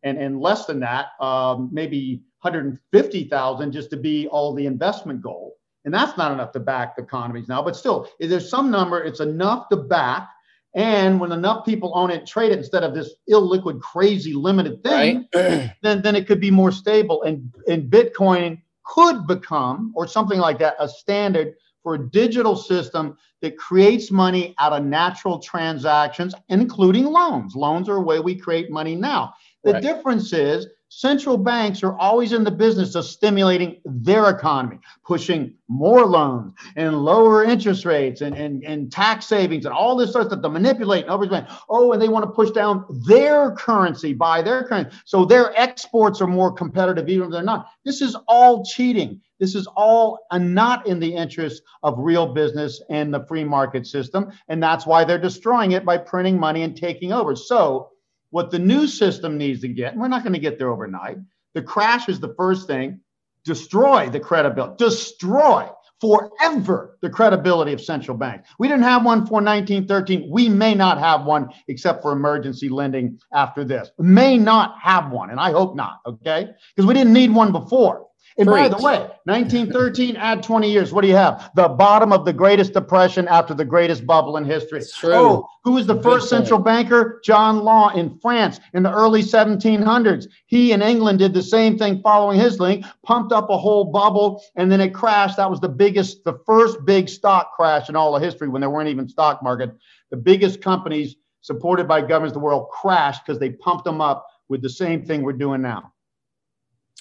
and, 0.02 0.18
and 0.18 0.40
less 0.40 0.66
than 0.66 0.80
that, 0.80 1.08
um, 1.20 1.68
maybe 1.72 2.22
150,000 2.42 3.72
just 3.72 3.90
to 3.90 3.96
be 3.96 4.28
all 4.28 4.54
the 4.54 4.66
investment 4.66 5.22
gold. 5.22 5.52
And 5.84 5.94
that's 5.94 6.16
not 6.18 6.32
enough 6.32 6.52
to 6.52 6.60
back 6.60 6.96
the 6.96 7.02
economies 7.02 7.48
now, 7.48 7.62
but 7.62 7.76
still, 7.76 8.08
if 8.18 8.28
there's 8.30 8.48
some 8.48 8.70
number, 8.70 9.02
it's 9.02 9.20
enough 9.20 9.68
to 9.70 9.76
back. 9.76 10.28
And 10.74 11.18
when 11.18 11.32
enough 11.32 11.64
people 11.64 11.92
own 11.94 12.10
it, 12.10 12.26
trade 12.26 12.52
it 12.52 12.58
instead 12.58 12.84
of 12.84 12.94
this 12.94 13.14
illiquid, 13.30 13.80
crazy, 13.80 14.34
limited 14.34 14.82
thing, 14.84 15.26
right. 15.34 15.72
then, 15.82 16.02
then 16.02 16.14
it 16.14 16.26
could 16.26 16.40
be 16.40 16.50
more 16.50 16.70
stable. 16.70 17.22
And, 17.22 17.52
and 17.66 17.90
Bitcoin 17.90 18.60
could 18.84 19.26
become, 19.26 19.92
or 19.96 20.06
something 20.06 20.38
like 20.38 20.58
that, 20.58 20.76
a 20.78 20.88
standard 20.88 21.54
for 21.88 21.94
a 21.94 22.10
digital 22.10 22.54
system 22.54 23.16
that 23.40 23.56
creates 23.56 24.10
money 24.10 24.54
out 24.58 24.74
of 24.74 24.84
natural 24.84 25.38
transactions, 25.38 26.34
including 26.50 27.06
loans. 27.06 27.56
Loans 27.56 27.88
are 27.88 27.96
a 27.96 28.02
way 28.02 28.20
we 28.20 28.36
create 28.36 28.70
money 28.70 28.94
now. 28.94 29.32
The 29.64 29.72
right. 29.72 29.82
difference 29.82 30.34
is 30.34 30.66
central 30.90 31.38
banks 31.38 31.82
are 31.82 31.96
always 31.96 32.34
in 32.34 32.44
the 32.44 32.50
business 32.50 32.94
of 32.94 33.06
stimulating 33.06 33.80
their 33.86 34.28
economy, 34.28 34.78
pushing 35.02 35.54
more 35.68 36.04
loans 36.04 36.52
and 36.76 37.02
lower 37.02 37.42
interest 37.42 37.86
rates 37.86 38.20
and, 38.20 38.36
and, 38.36 38.62
and 38.64 38.92
tax 38.92 39.24
savings 39.24 39.64
and 39.64 39.72
all 39.74 39.96
this 39.96 40.10
stuff 40.10 40.28
to 40.28 40.48
manipulate. 40.50 41.06
And 41.06 41.46
oh, 41.70 41.92
and 41.92 42.02
they 42.02 42.08
want 42.08 42.24
to 42.24 42.30
push 42.30 42.50
down 42.50 42.84
their 43.06 43.52
currency 43.52 44.12
by 44.12 44.42
their 44.42 44.64
currency. 44.64 44.94
So 45.06 45.24
their 45.24 45.58
exports 45.58 46.20
are 46.20 46.26
more 46.26 46.52
competitive, 46.52 47.08
even 47.08 47.28
if 47.28 47.32
they're 47.32 47.42
not. 47.42 47.70
This 47.86 48.02
is 48.02 48.14
all 48.26 48.62
cheating. 48.62 49.22
This 49.38 49.54
is 49.54 49.66
all 49.76 50.18
not 50.32 50.86
in 50.86 51.00
the 51.00 51.14
interest 51.14 51.62
of 51.82 51.94
real 51.98 52.32
business 52.32 52.82
and 52.90 53.12
the 53.12 53.24
free 53.26 53.44
market 53.44 53.86
system. 53.86 54.32
And 54.48 54.62
that's 54.62 54.86
why 54.86 55.04
they're 55.04 55.18
destroying 55.18 55.72
it 55.72 55.84
by 55.84 55.98
printing 55.98 56.38
money 56.38 56.62
and 56.62 56.76
taking 56.76 57.12
over. 57.12 57.36
So 57.36 57.90
what 58.30 58.50
the 58.50 58.58
new 58.58 58.86
system 58.86 59.38
needs 59.38 59.60
to 59.60 59.68
get, 59.68 59.92
and 59.92 60.00
we're 60.00 60.08
not 60.08 60.22
going 60.22 60.34
to 60.34 60.38
get 60.38 60.58
there 60.58 60.70
overnight. 60.70 61.18
The 61.54 61.62
crash 61.62 62.08
is 62.08 62.20
the 62.20 62.34
first 62.34 62.66
thing. 62.66 63.00
Destroy 63.44 64.10
the 64.10 64.20
credibility, 64.20 64.74
destroy 64.84 65.70
forever 66.00 66.98
the 67.00 67.10
credibility 67.10 67.72
of 67.72 67.80
central 67.80 68.16
banks. 68.16 68.50
We 68.58 68.68
didn't 68.68 68.82
have 68.82 69.04
one 69.04 69.26
for 69.26 69.34
1913. 69.34 70.28
We 70.30 70.48
may 70.48 70.74
not 70.74 70.98
have 70.98 71.24
one 71.24 71.48
except 71.68 72.02
for 72.02 72.12
emergency 72.12 72.68
lending 72.68 73.18
after 73.32 73.64
this. 73.64 73.90
May 73.98 74.36
not 74.36 74.76
have 74.80 75.10
one, 75.10 75.30
and 75.30 75.40
I 75.40 75.50
hope 75.52 75.76
not, 75.76 76.00
okay? 76.06 76.50
Because 76.74 76.86
we 76.86 76.94
didn't 76.94 77.12
need 77.12 77.32
one 77.32 77.52
before. 77.52 78.07
And 78.38 78.46
Preach. 78.46 78.70
by 78.70 78.78
the 78.78 78.84
way, 78.84 78.98
1913, 79.24 80.14
add 80.14 80.44
20 80.44 80.70
years. 80.70 80.92
What 80.92 81.02
do 81.02 81.08
you 81.08 81.16
have? 81.16 81.50
The 81.56 81.66
bottom 81.68 82.12
of 82.12 82.24
the 82.24 82.32
greatest 82.32 82.72
depression 82.72 83.26
after 83.26 83.52
the 83.52 83.64
greatest 83.64 84.06
bubble 84.06 84.36
in 84.36 84.44
history. 84.44 84.80
Oh, 85.02 85.44
who 85.64 85.72
was 85.72 85.88
the 85.88 85.94
Good 85.94 86.04
first 86.04 86.30
point. 86.30 86.42
central 86.42 86.60
banker? 86.60 87.20
John 87.24 87.64
Law 87.64 87.88
in 87.88 88.16
France 88.20 88.60
in 88.74 88.84
the 88.84 88.92
early 88.92 89.24
1700s. 89.24 90.28
He 90.46 90.70
in 90.70 90.82
England 90.82 91.18
did 91.18 91.34
the 91.34 91.42
same 91.42 91.76
thing 91.76 92.00
following 92.00 92.38
his 92.38 92.60
link, 92.60 92.86
pumped 93.02 93.32
up 93.32 93.50
a 93.50 93.58
whole 93.58 93.86
bubble, 93.86 94.40
and 94.54 94.70
then 94.70 94.80
it 94.80 94.94
crashed. 94.94 95.36
That 95.36 95.50
was 95.50 95.60
the 95.60 95.68
biggest, 95.68 96.22
the 96.22 96.38
first 96.46 96.84
big 96.84 97.08
stock 97.08 97.56
crash 97.56 97.88
in 97.88 97.96
all 97.96 98.14
of 98.14 98.22
history 98.22 98.46
when 98.48 98.60
there 98.60 98.70
weren't 98.70 98.88
even 98.88 99.08
stock 99.08 99.42
market. 99.42 99.76
The 100.10 100.16
biggest 100.16 100.62
companies 100.62 101.16
supported 101.40 101.88
by 101.88 102.02
governments 102.02 102.36
of 102.36 102.40
the 102.40 102.44
world 102.46 102.68
crashed 102.70 103.26
because 103.26 103.40
they 103.40 103.50
pumped 103.50 103.84
them 103.84 104.00
up 104.00 104.28
with 104.48 104.62
the 104.62 104.70
same 104.70 105.04
thing 105.04 105.22
we're 105.22 105.32
doing 105.32 105.60
now. 105.60 105.92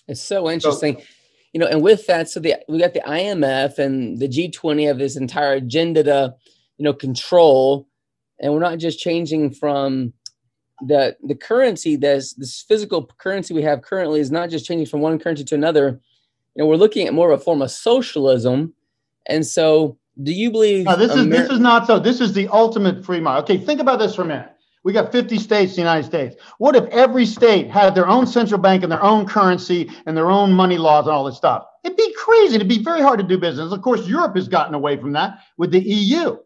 It's 0.08 0.22
so 0.22 0.50
interesting. 0.50 0.98
So, 0.98 1.04
you 1.54 1.60
know, 1.60 1.68
and 1.68 1.82
with 1.82 2.08
that, 2.08 2.30
so 2.30 2.40
the 2.40 2.56
we 2.68 2.80
got 2.80 2.94
the 2.94 3.02
IMF 3.02 3.80
and 3.80 4.20
the 4.20 4.28
G20 4.28 4.88
have 4.88 4.98
this 4.98 5.16
entire 5.16 5.54
agenda 5.54 6.04
to, 6.04 6.36
you 6.78 6.84
know, 6.84 6.94
control, 6.94 7.88
and 8.40 8.54
we're 8.54 8.60
not 8.60 8.78
just 8.78 9.00
changing 9.00 9.52
from 9.52 10.14
the 10.82 11.16
the 11.24 11.36
currency 11.36 11.96
that's 11.96 12.34
this 12.34 12.62
physical 12.62 13.10
currency 13.18 13.54
we 13.54 13.64
have 13.64 13.82
currently 13.82 14.20
is 14.20 14.30
not 14.32 14.50
just 14.50 14.66
changing 14.66 14.86
from 14.86 15.02
one 15.02 15.18
currency 15.20 15.44
to 15.44 15.56
another. 15.56 16.00
You 16.56 16.64
know, 16.64 16.68
we're 16.68 16.76
looking 16.76 17.08
at 17.08 17.14
more 17.14 17.32
of 17.32 17.40
a 17.40 17.44
form 17.44 17.62
of 17.62 17.72
socialism, 17.72 18.74
and 19.28 19.46
so 19.46 19.98
do 20.22 20.32
you 20.32 20.52
believe? 20.52 20.86
No, 20.86 20.96
this 20.96 21.12
Amer- 21.12 21.22
is 21.22 21.42
this 21.42 21.50
is 21.50 21.60
not 21.60 21.88
so. 21.88 22.00
This 22.00 22.22
is 22.22 22.34
the 22.34 22.48
ultimate 22.50 23.06
free 23.06 23.20
market. 23.20 23.54
Okay, 23.54 23.64
think 23.64 23.80
about 23.80 24.00
this 24.00 24.16
for 24.16 24.24
a 24.24 24.26
minute. 24.26 24.52
We 24.88 24.94
got 24.94 25.12
50 25.12 25.38
states 25.40 25.74
in 25.74 25.76
the 25.76 25.82
United 25.82 26.06
States. 26.06 26.38
What 26.60 26.78
if 26.78 26.86
every 26.86 27.26
state 27.26 27.70
had 27.70 27.94
their 27.94 28.08
own 28.08 28.26
central 28.26 28.58
bank 28.58 28.84
and 28.84 28.92
their 28.92 29.04
own 29.04 29.26
currency 29.26 29.92
and 30.06 30.16
their 30.16 30.32
own 30.32 30.54
money 30.54 30.78
laws 30.78 31.08
and 31.08 31.14
all 31.14 31.26
this 31.26 31.36
stuff? 31.36 31.66
It'd 31.84 31.98
be 31.98 32.14
crazy. 32.14 32.56
It'd 32.56 32.70
be 32.70 32.82
very 32.82 33.02
hard 33.02 33.20
to 33.20 33.26
do 33.26 33.38
business. 33.38 33.74
Of 33.74 33.82
course, 33.82 34.08
Europe 34.08 34.38
has 34.38 34.48
gotten 34.48 34.74
away 34.74 34.96
from 34.96 35.12
that 35.12 35.40
with 35.58 35.72
the 35.72 35.82
EU. 35.82 36.38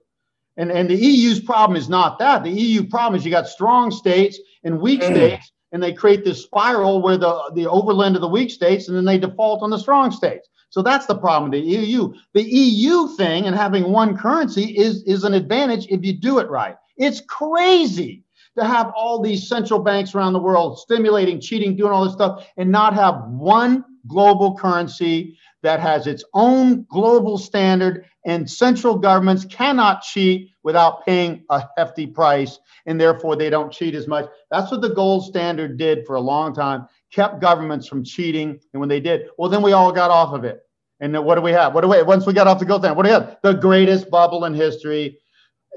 And, 0.57 0.71
and 0.71 0.89
the 0.89 0.95
EU's 0.95 1.39
problem 1.39 1.77
is 1.77 1.87
not 1.87 2.17
that. 2.17 2.43
The 2.43 2.49
EU 2.49 2.87
problem 2.87 3.15
is 3.15 3.23
you 3.23 3.29
got 3.29 3.47
strong 3.47 3.91
states 3.91 4.39
and 4.63 4.81
weak 4.81 5.01
mm. 5.01 5.13
states, 5.13 5.51
and 5.71 5.83
they 5.83 5.93
create 5.93 6.25
this 6.25 6.41
spiral 6.41 6.99
where 6.99 7.17
the, 7.17 7.51
the 7.53 7.69
overland 7.69 8.15
of 8.15 8.21
the 8.21 8.27
weak 8.27 8.49
states, 8.49 8.87
and 8.87 8.97
then 8.97 9.05
they 9.05 9.19
default 9.19 9.61
on 9.61 9.69
the 9.69 9.77
strong 9.77 10.09
states. 10.09 10.49
So 10.71 10.81
that's 10.81 11.05
the 11.05 11.15
problem 11.15 11.51
with 11.51 11.61
the 11.61 11.67
EU. 11.67 12.11
The 12.33 12.41
EU 12.41 13.07
thing 13.09 13.45
and 13.45 13.55
having 13.55 13.91
one 13.91 14.17
currency 14.17 14.75
is, 14.75 15.03
is 15.03 15.25
an 15.25 15.35
advantage 15.35 15.85
if 15.89 16.03
you 16.03 16.13
do 16.13 16.39
it 16.39 16.49
right. 16.49 16.75
It's 16.97 17.21
crazy 17.21 18.23
to 18.57 18.65
have 18.65 18.91
all 18.95 19.21
these 19.21 19.47
central 19.47 19.79
banks 19.79 20.13
around 20.13 20.33
the 20.33 20.39
world 20.39 20.79
stimulating, 20.79 21.39
cheating, 21.39 21.75
doing 21.75 21.91
all 21.91 22.03
this 22.03 22.13
stuff, 22.13 22.47
and 22.57 22.71
not 22.71 22.93
have 22.93 23.23
one 23.27 23.85
global 24.07 24.57
currency 24.57 25.37
that 25.63 25.79
has 25.79 26.07
its 26.07 26.23
own 26.33 26.85
global 26.89 27.37
standard, 27.37 28.05
and 28.25 28.49
central 28.49 28.97
governments 28.97 29.45
cannot 29.45 30.01
cheat 30.01 30.49
without 30.63 31.05
paying 31.05 31.43
a 31.49 31.63
hefty 31.77 32.07
price, 32.07 32.59
and 32.85 32.99
therefore 32.99 33.35
they 33.35 33.49
don't 33.49 33.71
cheat 33.71 33.93
as 33.95 34.07
much. 34.07 34.25
That's 34.49 34.71
what 34.71 34.81
the 34.81 34.89
gold 34.89 35.25
standard 35.25 35.77
did 35.77 36.05
for 36.05 36.15
a 36.15 36.21
long 36.21 36.53
time, 36.53 36.87
kept 37.11 37.41
governments 37.41 37.87
from 37.87 38.03
cheating. 38.03 38.59
And 38.73 38.79
when 38.79 38.89
they 38.89 38.99
did, 38.99 39.27
well, 39.37 39.49
then 39.49 39.61
we 39.61 39.73
all 39.73 39.91
got 39.91 40.11
off 40.11 40.33
of 40.33 40.43
it. 40.43 40.61
And 40.99 41.17
what 41.25 41.35
do 41.35 41.41
we 41.41 41.51
have? 41.51 41.73
What 41.73 41.81
do 41.81 41.87
we 41.87 42.01
once 42.03 42.27
we 42.27 42.33
got 42.33 42.47
off 42.47 42.59
the 42.59 42.65
gold 42.65 42.81
standard? 42.81 42.97
What 42.97 43.03
do 43.03 43.09
we 43.09 43.13
have? 43.13 43.37
The 43.41 43.53
greatest 43.53 44.09
bubble 44.11 44.45
in 44.45 44.53
history 44.53 45.19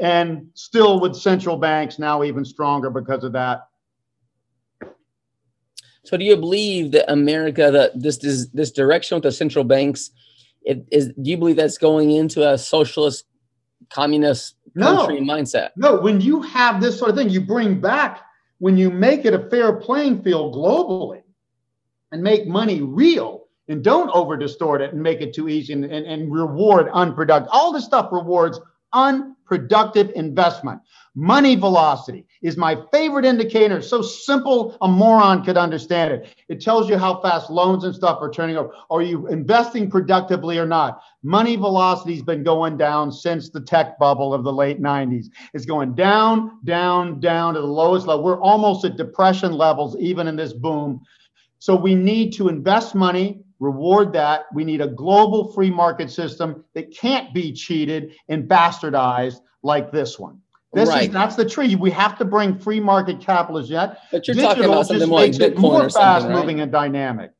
and 0.00 0.48
still 0.54 1.00
with 1.00 1.14
central 1.14 1.56
banks 1.56 1.98
now 1.98 2.24
even 2.24 2.44
stronger 2.44 2.90
because 2.90 3.24
of 3.24 3.32
that. 3.32 3.68
So, 6.04 6.18
do 6.18 6.24
you 6.24 6.36
believe 6.36 6.92
that 6.92 7.10
America, 7.10 7.70
that 7.70 8.00
this 8.00 8.18
this, 8.18 8.48
this 8.48 8.70
direction 8.70 9.16
with 9.16 9.22
the 9.22 9.32
central 9.32 9.64
banks, 9.64 10.10
it, 10.62 10.86
is 10.90 11.08
do 11.08 11.30
you 11.30 11.38
believe 11.38 11.56
that's 11.56 11.78
going 11.78 12.10
into 12.10 12.48
a 12.48 12.58
socialist, 12.58 13.24
communist 13.88 14.56
country 14.78 15.20
no, 15.20 15.34
mindset? 15.34 15.70
No. 15.76 16.00
When 16.00 16.20
you 16.20 16.42
have 16.42 16.80
this 16.80 16.98
sort 16.98 17.10
of 17.10 17.16
thing, 17.16 17.30
you 17.30 17.40
bring 17.40 17.80
back 17.80 18.20
when 18.58 18.76
you 18.76 18.90
make 18.90 19.24
it 19.24 19.34
a 19.34 19.48
fair 19.48 19.72
playing 19.72 20.22
field 20.22 20.54
globally 20.54 21.22
and 22.12 22.22
make 22.22 22.46
money 22.46 22.82
real 22.82 23.44
and 23.68 23.82
don't 23.82 24.10
over 24.10 24.36
distort 24.36 24.82
it 24.82 24.92
and 24.92 25.02
make 25.02 25.20
it 25.20 25.34
too 25.34 25.48
easy 25.48 25.72
and, 25.72 25.84
and, 25.84 26.06
and 26.06 26.32
reward 26.32 26.88
unproductive, 26.92 27.48
all 27.52 27.72
this 27.72 27.84
stuff 27.84 28.10
rewards 28.12 28.60
unproductive 28.94 30.10
investment. 30.14 30.80
Money 31.16 31.54
velocity 31.54 32.26
is 32.42 32.56
my 32.56 32.76
favorite 32.92 33.24
indicator. 33.24 33.80
so 33.80 34.02
simple, 34.02 34.76
a 34.80 34.88
moron 34.88 35.44
could 35.44 35.56
understand 35.56 36.12
it. 36.12 36.34
It 36.48 36.60
tells 36.60 36.88
you 36.88 36.98
how 36.98 37.20
fast 37.20 37.50
loans 37.50 37.84
and 37.84 37.94
stuff 37.94 38.18
are 38.20 38.30
turning 38.30 38.56
over. 38.56 38.72
Are 38.90 39.00
you 39.00 39.28
investing 39.28 39.88
productively 39.88 40.58
or 40.58 40.66
not? 40.66 41.00
Money 41.22 41.54
velocity 41.54 42.14
has 42.14 42.22
been 42.22 42.42
going 42.42 42.76
down 42.76 43.12
since 43.12 43.50
the 43.50 43.60
tech 43.60 43.96
bubble 43.98 44.34
of 44.34 44.42
the 44.42 44.52
late 44.52 44.82
90s. 44.82 45.26
It's 45.52 45.66
going 45.66 45.94
down, 45.94 46.58
down, 46.64 47.20
down 47.20 47.54
to 47.54 47.60
the 47.60 47.66
lowest 47.66 48.08
level. 48.08 48.24
We're 48.24 48.40
almost 48.40 48.84
at 48.84 48.96
depression 48.96 49.52
levels, 49.52 49.96
even 50.00 50.26
in 50.26 50.34
this 50.34 50.52
boom. 50.52 51.00
So 51.60 51.76
we 51.76 51.94
need 51.94 52.32
to 52.34 52.48
invest 52.48 52.96
money, 52.96 53.40
reward 53.60 54.12
that. 54.12 54.46
We 54.52 54.64
need 54.64 54.80
a 54.80 54.88
global 54.88 55.52
free 55.52 55.70
market 55.70 56.10
system 56.10 56.64
that 56.74 56.94
can't 56.94 57.32
be 57.32 57.52
cheated 57.52 58.14
and 58.28 58.48
bastardized 58.48 59.40
like 59.62 59.90
this 59.90 60.18
one. 60.18 60.40
This 60.72 60.88
right. 60.88 61.04
is 61.04 61.10
that's 61.10 61.36
the 61.36 61.48
tree. 61.48 61.76
We 61.76 61.90
have 61.92 62.18
to 62.18 62.24
bring 62.24 62.58
free 62.58 62.80
market 62.80 63.20
capitalism 63.20 63.72
yet. 63.74 63.98
But 64.10 64.26
you're 64.26 64.34
Digital 64.34 64.54
talking 64.54 64.64
about 64.64 64.86
something 64.86 65.08
more 65.08 65.20
like 65.20 65.32
Bitcoin 65.32 65.58
more 65.58 65.90
fast 65.90 66.26
right? 66.26 66.34
moving 66.34 66.60
and 66.60 66.72
dynamic. 66.72 67.30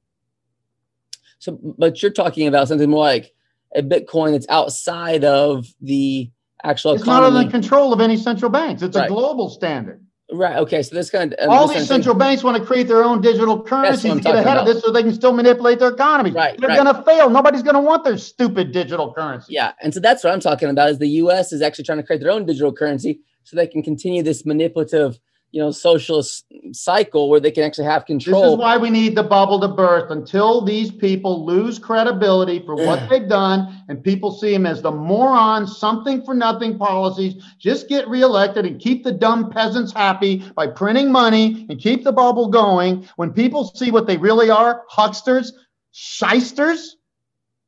So, 1.40 1.58
but 1.76 2.00
you're 2.00 2.12
talking 2.12 2.46
about 2.46 2.68
something 2.68 2.88
more 2.88 3.04
like 3.04 3.34
a 3.74 3.82
Bitcoin 3.82 4.32
that's 4.32 4.46
outside 4.48 5.24
of 5.24 5.66
the 5.80 6.30
actual. 6.62 6.92
It's 6.92 7.02
economy. 7.02 7.22
not 7.22 7.36
under 7.36 7.44
the 7.44 7.50
control 7.50 7.92
of 7.92 8.00
any 8.00 8.16
central 8.16 8.50
banks. 8.50 8.82
It's 8.82 8.96
right. 8.96 9.06
a 9.06 9.08
global 9.08 9.50
standard. 9.50 10.03
Right. 10.33 10.57
Okay. 10.57 10.83
So 10.83 10.95
this 10.95 11.11
kind 11.11 11.35
of 11.35 11.51
all 11.51 11.68
these 11.68 11.87
central 11.87 12.14
banks 12.14 12.43
want 12.43 12.57
to 12.57 12.64
create 12.64 12.89
their 12.89 13.05
own 13.05 13.20
digital 13.20 13.62
currencies 13.62 14.11
to 14.14 14.20
get 14.20 14.35
ahead 14.35 14.47
about. 14.47 14.68
of 14.68 14.75
this, 14.75 14.83
so 14.83 14.91
they 14.91 15.03
can 15.03 15.12
still 15.12 15.35
manipulate 15.35 15.79
their 15.79 15.91
economy. 15.91 16.31
Right. 16.31 16.59
They're 16.59 16.70
right. 16.70 16.83
going 16.83 16.95
to 16.95 17.03
fail. 17.03 17.29
Nobody's 17.29 17.62
going 17.62 17.75
to 17.75 17.81
want 17.81 18.05
their 18.05 18.16
stupid 18.16 18.72
digital 18.72 19.12
currency. 19.12 19.53
Yeah. 19.53 19.72
And 19.83 19.93
so 19.93 20.01
that's 20.01 20.25
what 20.25 20.33
I'm 20.33 20.41
talking 20.41 20.70
about. 20.70 20.89
Is 20.89 20.99
the 20.99 21.09
U.S. 21.09 21.53
is 21.53 21.61
actually 21.61 21.85
trying 21.85 21.99
to 21.99 22.05
create 22.05 22.22
their 22.22 22.31
own 22.31 22.47
digital 22.47 22.72
currency 22.72 23.20
so 23.43 23.55
they 23.55 23.66
can 23.66 23.83
continue 23.83 24.22
this 24.22 24.47
manipulative 24.47 25.20
you 25.55 25.61
know 25.61 25.70
socialist 25.70 26.46
cycle 26.72 27.30
where 27.30 27.38
they 27.38 27.52
can 27.52 27.62
actually 27.62 27.84
have 27.84 28.07
control. 28.07 28.42
This 28.42 28.52
is 28.55 28.59
why 28.59 28.76
we 28.76 28.90
need 28.90 29.14
the 29.14 29.22
bubble 29.22 29.61
to 29.61 29.68
burst 29.68 30.11
until 30.11 30.61
these 30.61 30.90
people 30.90 31.46
lose 31.46 31.78
credibility 31.78 32.59
for 32.59 32.74
what 32.74 33.09
they've 33.09 33.28
done 33.28 33.84
and 33.88 34.02
people 34.02 34.32
see 34.32 34.50
them 34.52 34.66
as 34.66 34.82
the 34.82 34.90
moron, 34.90 35.68
something 35.68 36.24
for 36.24 36.34
nothing 36.34 36.76
policies. 36.76 37.40
Just 37.61 37.88
get 37.88 38.09
reelected 38.09 38.66
and 38.66 38.80
keep 38.80 39.05
the 39.05 39.12
dumb 39.12 39.48
peasants 39.48 39.92
happy 39.92 40.38
by 40.57 40.66
printing 40.66 41.12
money 41.12 41.66
and 41.68 41.78
keep 41.78 42.02
the 42.02 42.12
bubble 42.12 42.48
going. 42.48 43.09
When 43.14 43.32
people 43.32 43.70
see 43.76 43.92
what 43.92 44.09
they 44.09 44.16
really 44.16 44.50
are, 44.50 44.82
hucksters, 44.90 45.52
shysters, 45.92 46.96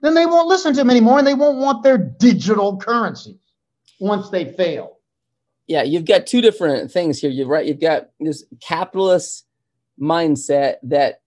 then 0.00 0.14
they 0.14 0.26
won't 0.26 0.48
listen 0.48 0.72
to 0.72 0.78
them 0.78 0.90
anymore 0.90 1.18
and 1.18 1.26
they 1.26 1.34
won't 1.34 1.58
want 1.58 1.84
their 1.84 1.98
digital 1.98 2.78
currency 2.78 3.38
once 4.00 4.28
they 4.28 4.44
fail 4.54 4.95
yeah, 5.66 5.82
you've 5.82 6.04
got 6.04 6.26
two 6.26 6.40
different 6.40 6.90
things 6.90 7.18
here. 7.20 7.30
You've 7.30 7.48
right, 7.48 7.66
you've 7.66 7.80
got 7.80 8.10
this 8.20 8.44
capitalist 8.60 9.46
mindset 10.00 10.76
that 10.84 11.20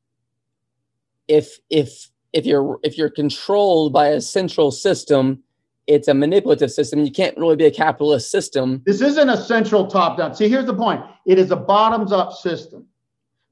if 1.28 1.60
if 1.70 2.10
if 2.34 2.46
you're 2.46 2.80
if 2.84 2.98
you're 2.98 3.10
controlled 3.10 3.92
by 3.92 4.08
a 4.08 4.22
central 4.22 4.72
system, 4.72 5.44
it's 5.88 6.08
a 6.08 6.14
manipulative 6.14 6.72
system. 6.72 7.04
You 7.04 7.12
can't 7.12 7.38
really 7.38 7.56
be 7.56 7.66
a 7.66 7.72
capitalist 7.72 8.32
system. 8.32 8.82
This 8.86 9.02
isn't 9.02 9.30
a 9.30 9.38
central 9.38 9.88
top 9.88 10.18
down. 10.18 10.34
See, 10.36 10.48
here's 10.48 10.66
the 10.66 10.76
point. 10.76 11.02
It 11.26 11.38
is 11.38 11.52
a 11.52 11.56
bottoms 11.56 12.12
up 12.12 12.32
system. 12.34 12.86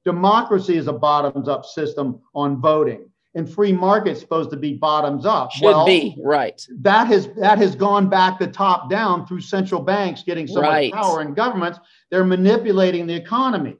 Democracy 0.05 0.77
is 0.77 0.87
a 0.87 0.93
bottoms 0.93 1.49
up 1.49 1.65
system 1.65 2.21
on 2.33 2.61
voting 2.61 3.09
and 3.35 3.51
free 3.51 3.71
market's 3.71 4.19
supposed 4.19 4.49
to 4.51 4.57
be 4.57 4.73
bottoms 4.73 5.25
up. 5.25 5.51
Should 5.51 5.65
well, 5.65 5.85
be 5.85 6.17
right. 6.23 6.59
That 6.79 7.07
has 7.07 7.29
that 7.35 7.57
has 7.57 7.75
gone 7.75 8.09
back 8.09 8.39
to 8.39 8.47
top 8.47 8.89
down 8.89 9.27
through 9.27 9.41
central 9.41 9.81
banks 9.81 10.23
getting 10.23 10.47
so 10.47 10.61
right. 10.61 10.93
much 10.93 11.01
power 11.01 11.21
in 11.21 11.33
governments. 11.33 11.79
They're 12.09 12.25
manipulating 12.25 13.05
the 13.05 13.15
economy. 13.15 13.77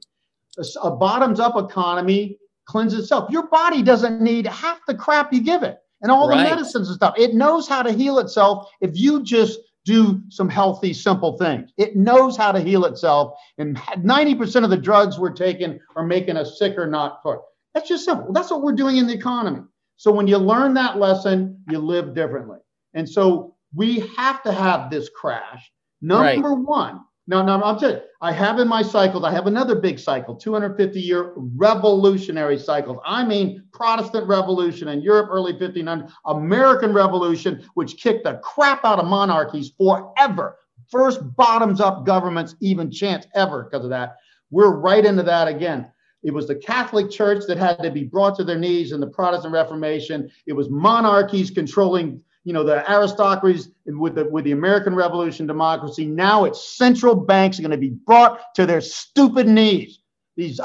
A, 0.58 0.64
a 0.88 0.90
bottoms 0.96 1.40
up 1.40 1.56
economy 1.56 2.38
cleanses 2.66 3.00
itself. 3.00 3.30
Your 3.30 3.48
body 3.48 3.82
doesn't 3.82 4.20
need 4.20 4.46
half 4.46 4.80
the 4.86 4.94
crap 4.94 5.32
you 5.32 5.42
give 5.42 5.62
it 5.62 5.78
and 6.02 6.12
all 6.12 6.28
right. 6.28 6.44
the 6.44 6.50
medicines 6.50 6.88
and 6.88 6.96
stuff. 6.96 7.14
It 7.18 7.34
knows 7.34 7.66
how 7.68 7.82
to 7.82 7.92
heal 7.92 8.18
itself 8.18 8.68
if 8.80 8.96
you 8.96 9.22
just 9.22 9.60
do 9.84 10.20
some 10.28 10.48
healthy, 10.50 10.92
simple 10.92 11.38
things. 11.38 11.72
It 11.78 11.96
knows 11.96 12.36
how 12.36 12.52
to 12.52 12.60
heal 12.60 12.84
itself. 12.84 13.38
And 13.56 13.76
90% 13.78 14.64
of 14.64 14.70
the 14.70 14.76
drugs 14.76 15.18
we're 15.18 15.32
taking 15.32 15.80
are 15.96 16.04
making 16.04 16.36
us 16.36 16.58
sicker, 16.58 16.86
not 16.86 17.22
for. 17.22 17.42
That's 17.74 17.88
just 17.88 18.04
simple. 18.04 18.32
That's 18.32 18.50
what 18.50 18.62
we're 18.62 18.72
doing 18.72 18.96
in 18.96 19.06
the 19.06 19.14
economy. 19.14 19.62
So 19.96 20.12
when 20.12 20.26
you 20.26 20.38
learn 20.38 20.74
that 20.74 20.98
lesson, 20.98 21.62
you 21.68 21.78
live 21.78 22.14
differently. 22.14 22.58
And 22.94 23.08
so 23.08 23.56
we 23.74 24.00
have 24.16 24.42
to 24.44 24.52
have 24.52 24.90
this 24.90 25.08
crash. 25.08 25.70
Number 26.00 26.50
right. 26.50 26.58
one. 26.58 27.00
Now, 27.26 27.42
now 27.42 27.60
I'll 27.60 27.78
tell 27.78 27.90
you, 27.90 28.00
I 28.22 28.32
have 28.32 28.58
in 28.58 28.66
my 28.66 28.80
cycles, 28.80 29.22
I 29.22 29.30
have 29.32 29.46
another 29.46 29.74
big 29.74 29.98
cycle, 29.98 30.34
250 30.34 30.98
year 30.98 31.34
revolutionary 31.36 32.58
cycles. 32.58 32.98
I 33.04 33.22
mean, 33.22 33.64
Protestant 33.70 34.26
Revolution 34.26 34.88
in 34.88 35.02
Europe, 35.02 35.28
early 35.30 35.52
1500s, 35.52 36.10
American 36.24 36.94
Revolution, 36.94 37.62
which 37.74 37.98
kicked 37.98 38.24
the 38.24 38.40
crap 38.42 38.82
out 38.84 38.98
of 38.98 39.04
monarchies 39.04 39.72
forever. 39.76 40.56
First 40.90 41.20
bottoms 41.36 41.82
up 41.82 42.06
governments, 42.06 42.56
even 42.60 42.90
chance 42.90 43.26
ever 43.34 43.64
because 43.64 43.84
of 43.84 43.90
that. 43.90 44.16
We're 44.50 44.74
right 44.74 45.04
into 45.04 45.22
that 45.24 45.48
again. 45.48 45.92
It 46.28 46.34
was 46.34 46.46
the 46.46 46.56
Catholic 46.56 47.10
Church 47.10 47.44
that 47.48 47.56
had 47.56 47.82
to 47.82 47.90
be 47.90 48.04
brought 48.04 48.36
to 48.36 48.44
their 48.44 48.58
knees 48.58 48.92
in 48.92 49.00
the 49.00 49.06
Protestant 49.06 49.54
Reformation. 49.54 50.30
It 50.44 50.52
was 50.52 50.68
monarchies 50.68 51.50
controlling, 51.50 52.20
you 52.44 52.52
know, 52.52 52.62
the 52.62 52.84
aristocracies 52.92 53.70
with 53.86 54.14
the 54.14 54.26
with 54.26 54.44
the 54.44 54.52
American 54.52 54.94
Revolution 54.94 55.46
democracy. 55.46 56.04
Now 56.04 56.44
it's 56.44 56.76
central 56.76 57.14
banks 57.14 57.58
are 57.58 57.62
going 57.62 57.70
to 57.70 57.78
be 57.78 57.96
brought 58.04 58.54
to 58.56 58.66
their 58.66 58.82
stupid 58.82 59.48
knees. 59.48 60.00
These, 60.36 60.60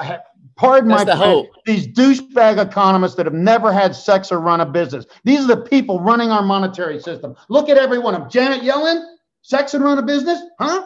pardon 0.57 0.89
That's 0.89 1.05
my 1.05 1.15
the 1.15 1.47
these 1.65 1.87
douchebag 1.87 2.61
economists 2.61 3.15
that 3.15 3.25
have 3.25 3.33
never 3.33 3.71
had 3.71 3.95
sex 3.95 4.33
or 4.33 4.41
run 4.41 4.59
a 4.59 4.65
business. 4.65 5.05
These 5.23 5.45
are 5.45 5.55
the 5.55 5.61
people 5.61 6.01
running 6.01 6.29
our 6.29 6.43
monetary 6.43 6.99
system. 6.99 7.37
Look 7.47 7.69
at 7.69 7.77
every 7.77 7.99
one 7.99 8.15
of 8.15 8.23
them. 8.23 8.29
Janet 8.29 8.63
Yellen, 8.63 9.01
sex 9.43 9.73
and 9.75 9.81
run 9.81 9.97
a 9.97 10.03
business, 10.03 10.41
huh? 10.59 10.85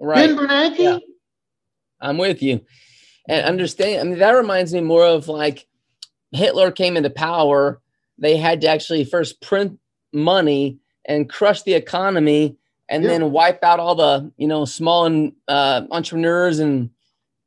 Right. 0.00 0.26
Ben 0.26 0.36
Bernanke. 0.36 0.78
Yeah. 0.78 0.98
I'm 2.00 2.18
with 2.18 2.42
you 2.42 2.62
and 3.28 3.46
understand. 3.46 4.00
I 4.00 4.04
mean, 4.04 4.18
that 4.18 4.30
reminds 4.30 4.72
me 4.72 4.80
more 4.80 5.06
of 5.06 5.28
like 5.28 5.66
Hitler 6.32 6.70
came 6.70 6.96
into 6.96 7.10
power. 7.10 7.80
They 8.18 8.36
had 8.36 8.60
to 8.62 8.68
actually 8.68 9.04
first 9.04 9.40
print 9.40 9.78
money 10.12 10.78
and 11.04 11.28
crush 11.28 11.62
the 11.62 11.74
economy, 11.74 12.56
and 12.88 13.02
yeah. 13.02 13.10
then 13.10 13.32
wipe 13.32 13.62
out 13.64 13.80
all 13.80 13.94
the 13.94 14.32
you 14.36 14.46
know 14.46 14.64
small 14.64 15.06
and 15.06 15.32
uh, 15.48 15.82
entrepreneurs 15.90 16.58
and 16.58 16.90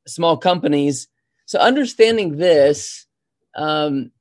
small 0.07 0.37
companies. 0.37 1.07
So 1.45 1.59
understanding 1.59 2.37
this, 2.37 3.05
um, 3.55 4.11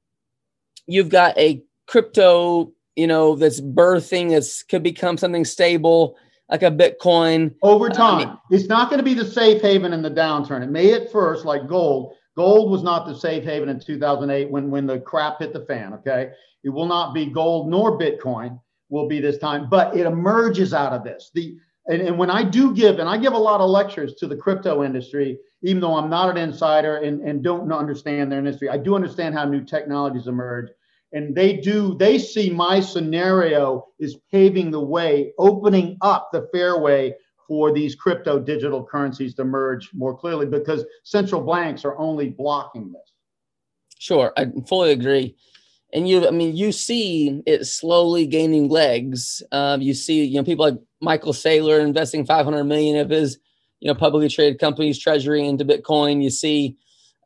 you've 0.87 1.09
got 1.09 1.37
a 1.39 1.63
crypto, 1.87 2.73
you 2.97 3.07
know, 3.07 3.35
that's 3.35 3.61
birthing. 3.61 4.31
That's 4.31 4.63
could 4.63 4.83
become 4.83 5.17
something 5.17 5.45
stable 5.45 6.17
like 6.51 6.63
a 6.63 6.71
Bitcoin 6.71 7.55
over 7.63 7.91
uh, 7.91 7.95
time. 7.95 8.29
I 8.29 8.31
mean, 8.31 8.39
it's 8.51 8.69
not 8.69 8.91
going 8.91 8.99
to 8.99 9.05
be 9.05 9.15
the 9.15 9.25
safe 9.25 9.63
haven 9.63 9.93
in 9.93 10.03
the 10.03 10.11
downturn. 10.11 10.63
It 10.63 10.71
may 10.71 10.93
at 10.93 11.11
first, 11.11 11.45
like 11.45 11.67
gold. 11.69 12.15
Gold 12.37 12.71
was 12.71 12.83
not 12.83 13.07
the 13.07 13.15
safe 13.15 13.45
haven 13.45 13.69
in 13.69 13.79
2008 13.81 14.51
when 14.51 14.71
when 14.71 14.87
the 14.87 15.01
crap 15.01 15.39
hit 15.41 15.53
the 15.53 15.65
fan. 15.67 15.95
Okay, 15.95 16.31
it 16.63 16.71
will 16.71 16.87
not 16.87 17.15
be 17.15 17.27
gold 17.27 17.69
nor 17.69 17.99
Bitcoin 17.99 18.61
will 18.91 19.09
be 19.09 19.21
this 19.21 19.39
time, 19.39 19.69
but 19.69 19.97
it 19.97 20.07
emerges 20.07 20.75
out 20.75 20.93
of 20.93 21.05
this. 21.05 21.31
The 21.35 21.57
and, 21.87 22.01
and 22.01 22.19
when 22.19 22.31
I 22.31 22.43
do 22.43 22.75
give, 22.75 22.99
and 22.99 23.09
I 23.09 23.19
give 23.19 23.35
a 23.35 23.39
lot 23.39 23.61
of 23.61 23.69
lectures 23.69 24.15
to 24.15 24.27
the 24.27 24.37
crypto 24.37 24.85
industry, 24.85 25.39
even 25.63 25.81
though 25.81 25.97
I'm 25.97 26.09
not 26.09 26.31
an 26.31 26.39
insider 26.39 26.97
and, 26.97 27.21
and 27.21 27.43
don't 27.43 27.71
understand 27.71 28.33
their 28.33 28.39
industry, 28.39 28.71
I 28.71 28.79
do 28.79 28.95
understand 28.95 29.35
how 29.35 29.45
new 29.45 29.63
technologies 29.63 30.27
emerge 30.27 30.71
and 31.15 31.35
they 31.35 31.57
do 31.57 31.95
they 31.95 32.19
see 32.19 32.51
my 32.51 32.81
scenario 32.81 33.87
is 33.99 34.19
paving 34.31 34.71
the 34.71 34.81
way 34.81 35.33
opening 35.39 35.97
up 36.03 36.29
the 36.33 36.47
fairway 36.53 37.15
for 37.49 37.73
these 37.73 37.95
crypto 37.95 38.39
digital 38.39 38.85
currencies 38.85 39.35
to 39.35 39.45
merge 39.45 39.91
more 39.95 40.17
clearly 40.17 40.47
because 40.47 40.85
central 41.05 41.41
banks 41.41 41.85
are 41.85 41.97
only 41.99 42.31
blocking 42.31 42.93
this. 42.93 43.13
Sure 43.99 44.33
i 44.37 44.47
fully 44.69 44.91
agree. 44.93 45.37
And 45.95 46.09
you 46.09 46.27
i 46.27 46.31
mean 46.33 46.57
you 46.57 46.73
see 46.73 47.43
it 47.47 47.65
slowly 47.65 48.27
gaining 48.27 48.69
legs. 48.69 49.43
Um, 49.53 49.81
you 49.81 49.95
see 49.95 50.25
you 50.25 50.37
know 50.37 50.45
people 50.45 50.67
like 50.67 50.79
michael 51.01 51.33
saylor 51.33 51.81
investing 51.81 52.27
500 52.27 52.65
million 52.65 52.97
of 52.97 53.11
his 53.11 53.39
you 53.79 53.87
know 53.87 53.95
publicly 53.95 54.29
traded 54.29 54.59
companies 54.59 54.99
treasury 54.99 55.47
into 55.47 55.65
bitcoin. 55.65 56.23
You 56.23 56.31
see 56.31 56.77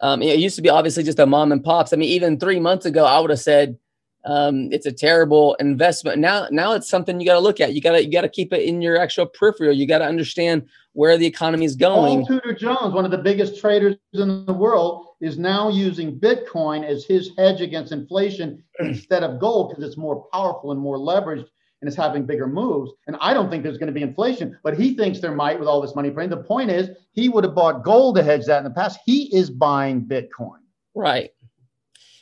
um, 0.01 0.23
it 0.23 0.39
used 0.39 0.57
to 0.57 0.63
be 0.63 0.69
obviously 0.69 1.03
just 1.03 1.19
a 1.19 1.27
mom 1.27 1.53
and 1.53 1.63
pops. 1.63 1.93
I 1.93 1.97
mean, 1.97 2.09
even 2.09 2.39
three 2.39 2.61
months 2.61 2.87
ago, 2.87 3.05
I 3.05 3.19
would 3.21 3.31
have 3.31 3.41
said, 3.41 3.79
Um, 4.25 4.69
it's 4.73 4.87
a 4.87 4.93
terrible 4.93 5.55
investment. 5.61 6.19
Now, 6.19 6.49
now 6.51 6.75
it's 6.75 6.89
something 6.89 7.19
you 7.21 7.27
got 7.27 7.35
to 7.35 7.41
look 7.41 7.61
at. 7.61 7.73
You 7.73 7.81
got 7.81 7.93
to 7.93 8.05
you 8.05 8.13
got 8.13 8.23
to 8.23 8.29
keep 8.29 8.53
it 8.53 8.63
in 8.63 8.83
your 8.83 8.99
actual 8.99 9.27
peripheral. 9.27 9.73
You 9.73 9.87
got 9.87 9.99
to 9.99 10.05
understand 10.05 10.67
where 10.93 11.17
the 11.17 11.27
economy 11.27 11.65
is 11.65 11.77
going. 11.77 12.27
Paul 12.27 12.41
Tudor 12.41 12.55
Jones, 12.55 12.93
one 12.95 13.05
of 13.05 13.13
the 13.13 13.23
biggest 13.31 13.61
traders 13.61 13.97
in 14.13 14.45
the 14.45 14.53
world, 14.53 15.07
is 15.21 15.39
now 15.39 15.71
using 15.71 16.19
Bitcoin 16.19 16.85
as 16.85 17.05
his 17.05 17.31
hedge 17.39 17.61
against 17.61 17.93
inflation 17.93 18.63
instead 18.81 19.23
of 19.23 19.39
gold 19.39 19.71
because 19.71 19.85
it's 19.85 19.97
more 19.97 20.27
powerful 20.33 20.73
and 20.73 20.81
more 20.81 20.99
leveraged 20.99 21.47
and 21.81 21.89
it's 21.89 21.97
having 21.97 22.27
bigger 22.27 22.47
moves. 22.47 22.93
And 23.07 23.17
I 23.21 23.33
don't 23.33 23.51
think 23.51 23.63
there's 23.63 23.79
going 23.79 23.89
to 23.89 23.93
be 23.93 24.03
inflation, 24.03 24.59
but 24.63 24.79
he 24.79 24.95
thinks 24.95 25.21
there 25.21 25.35
might 25.35 25.59
with 25.59 25.69
all 25.69 25.81
this 25.81 25.95
money 25.95 26.11
printing. 26.11 26.37
The 26.37 26.45
point 26.45 26.71
is, 26.71 26.91
he 27.13 27.29
would 27.29 27.45
have 27.45 27.55
bought 27.55 27.85
gold 27.85 28.17
to 28.17 28.23
hedge 28.23 28.47
that 28.47 28.59
in 28.59 28.65
the 28.65 28.71
past. 28.71 28.99
He 29.05 29.35
is 29.35 29.51
buying 29.51 30.03
Bitcoin. 30.03 30.59
Right. 30.95 31.31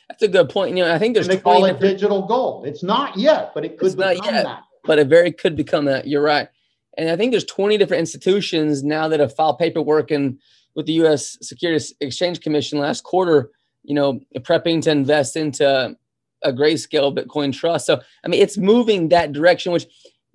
That's 0.09 0.23
a 0.23 0.27
good 0.27 0.49
point. 0.49 0.77
You 0.77 0.85
know, 0.85 0.93
I 0.93 0.99
think 0.99 1.15
there's 1.15 1.27
and 1.27 1.37
they 1.37 1.41
call 1.41 1.65
it 1.65 1.79
digital 1.79 2.25
gold. 2.25 2.65
It's 2.65 2.83
not 2.83 3.17
yet, 3.17 3.51
but 3.53 3.65
it 3.65 3.77
could 3.77 3.97
become 3.97 4.25
yet, 4.25 4.43
that. 4.43 4.61
But 4.85 4.99
it 4.99 5.07
very 5.07 5.31
could 5.31 5.55
become 5.55 5.85
that. 5.85 6.07
You're 6.07 6.21
right. 6.21 6.47
And 6.97 7.09
I 7.09 7.15
think 7.15 7.31
there's 7.31 7.45
20 7.45 7.77
different 7.77 7.99
institutions 7.99 8.83
now 8.83 9.07
that 9.07 9.19
have 9.19 9.35
filed 9.35 9.59
paperwork 9.59 10.11
and 10.11 10.39
with 10.75 10.85
the 10.85 10.93
U.S. 10.93 11.37
Securities 11.41 11.93
Exchange 11.99 12.41
Commission 12.41 12.79
last 12.79 13.03
quarter, 13.03 13.51
you 13.83 13.93
know, 13.95 14.19
prepping 14.37 14.81
to 14.83 14.91
invest 14.91 15.35
into 15.35 15.95
a 16.47 16.53
grayscale 16.53 17.15
Bitcoin 17.15 17.53
trust. 17.53 17.85
So 17.85 18.01
I 18.23 18.27
mean, 18.27 18.41
it's 18.41 18.57
moving 18.57 19.09
that 19.09 19.33
direction. 19.33 19.71
Which 19.71 19.85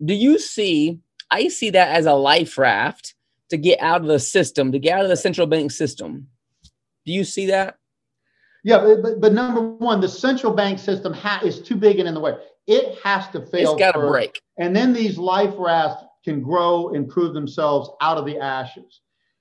do 0.04 0.14
you 0.14 0.38
see? 0.38 1.00
I 1.30 1.48
see 1.48 1.70
that 1.70 1.96
as 1.96 2.06
a 2.06 2.12
life 2.12 2.58
raft 2.58 3.14
to 3.48 3.56
get 3.56 3.80
out 3.80 4.02
of 4.02 4.06
the 4.06 4.18
system, 4.18 4.72
to 4.72 4.78
get 4.78 4.98
out 4.98 5.04
of 5.04 5.10
the 5.10 5.16
central 5.16 5.46
bank 5.46 5.70
system. 5.70 6.28
Do 7.06 7.12
you 7.12 7.24
see 7.24 7.46
that? 7.46 7.76
Yeah, 8.64 8.96
but, 9.02 9.20
but 9.20 9.32
number 9.32 9.60
one, 9.60 10.00
the 10.00 10.08
central 10.08 10.52
bank 10.52 10.78
system 10.78 11.12
ha- 11.12 11.40
is 11.44 11.60
too 11.60 11.74
big 11.74 11.98
and 11.98 12.08
in 12.08 12.14
the 12.14 12.20
way. 12.20 12.34
It 12.66 12.98
has 13.02 13.28
to 13.30 13.44
fail. 13.44 13.72
It's 13.72 13.78
got 13.78 13.92
to 13.92 14.06
break. 14.06 14.40
And 14.58 14.76
then 14.76 14.92
these 14.92 15.18
life 15.18 15.54
rafts 15.58 16.04
can 16.24 16.42
grow 16.42 16.90
and 16.94 17.08
prove 17.08 17.34
themselves 17.34 17.90
out 18.00 18.18
of 18.18 18.24
the 18.24 18.38
ashes. 18.38 19.00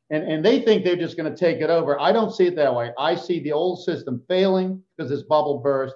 And, 0.10 0.24
and 0.24 0.44
they 0.44 0.62
think 0.62 0.84
they're 0.84 0.96
just 0.96 1.18
going 1.18 1.32
to 1.32 1.38
take 1.38 1.62
it 1.62 1.70
over. 1.70 2.00
I 2.00 2.12
don't 2.12 2.34
see 2.34 2.48
it 2.48 2.56
that 2.56 2.74
way. 2.74 2.92
I 2.98 3.16
see 3.16 3.40
the 3.42 3.52
old 3.52 3.84
system 3.84 4.24
failing 4.28 4.82
because 4.98 5.10
this 5.10 5.24
bubble 5.24 5.60
burst. 5.60 5.96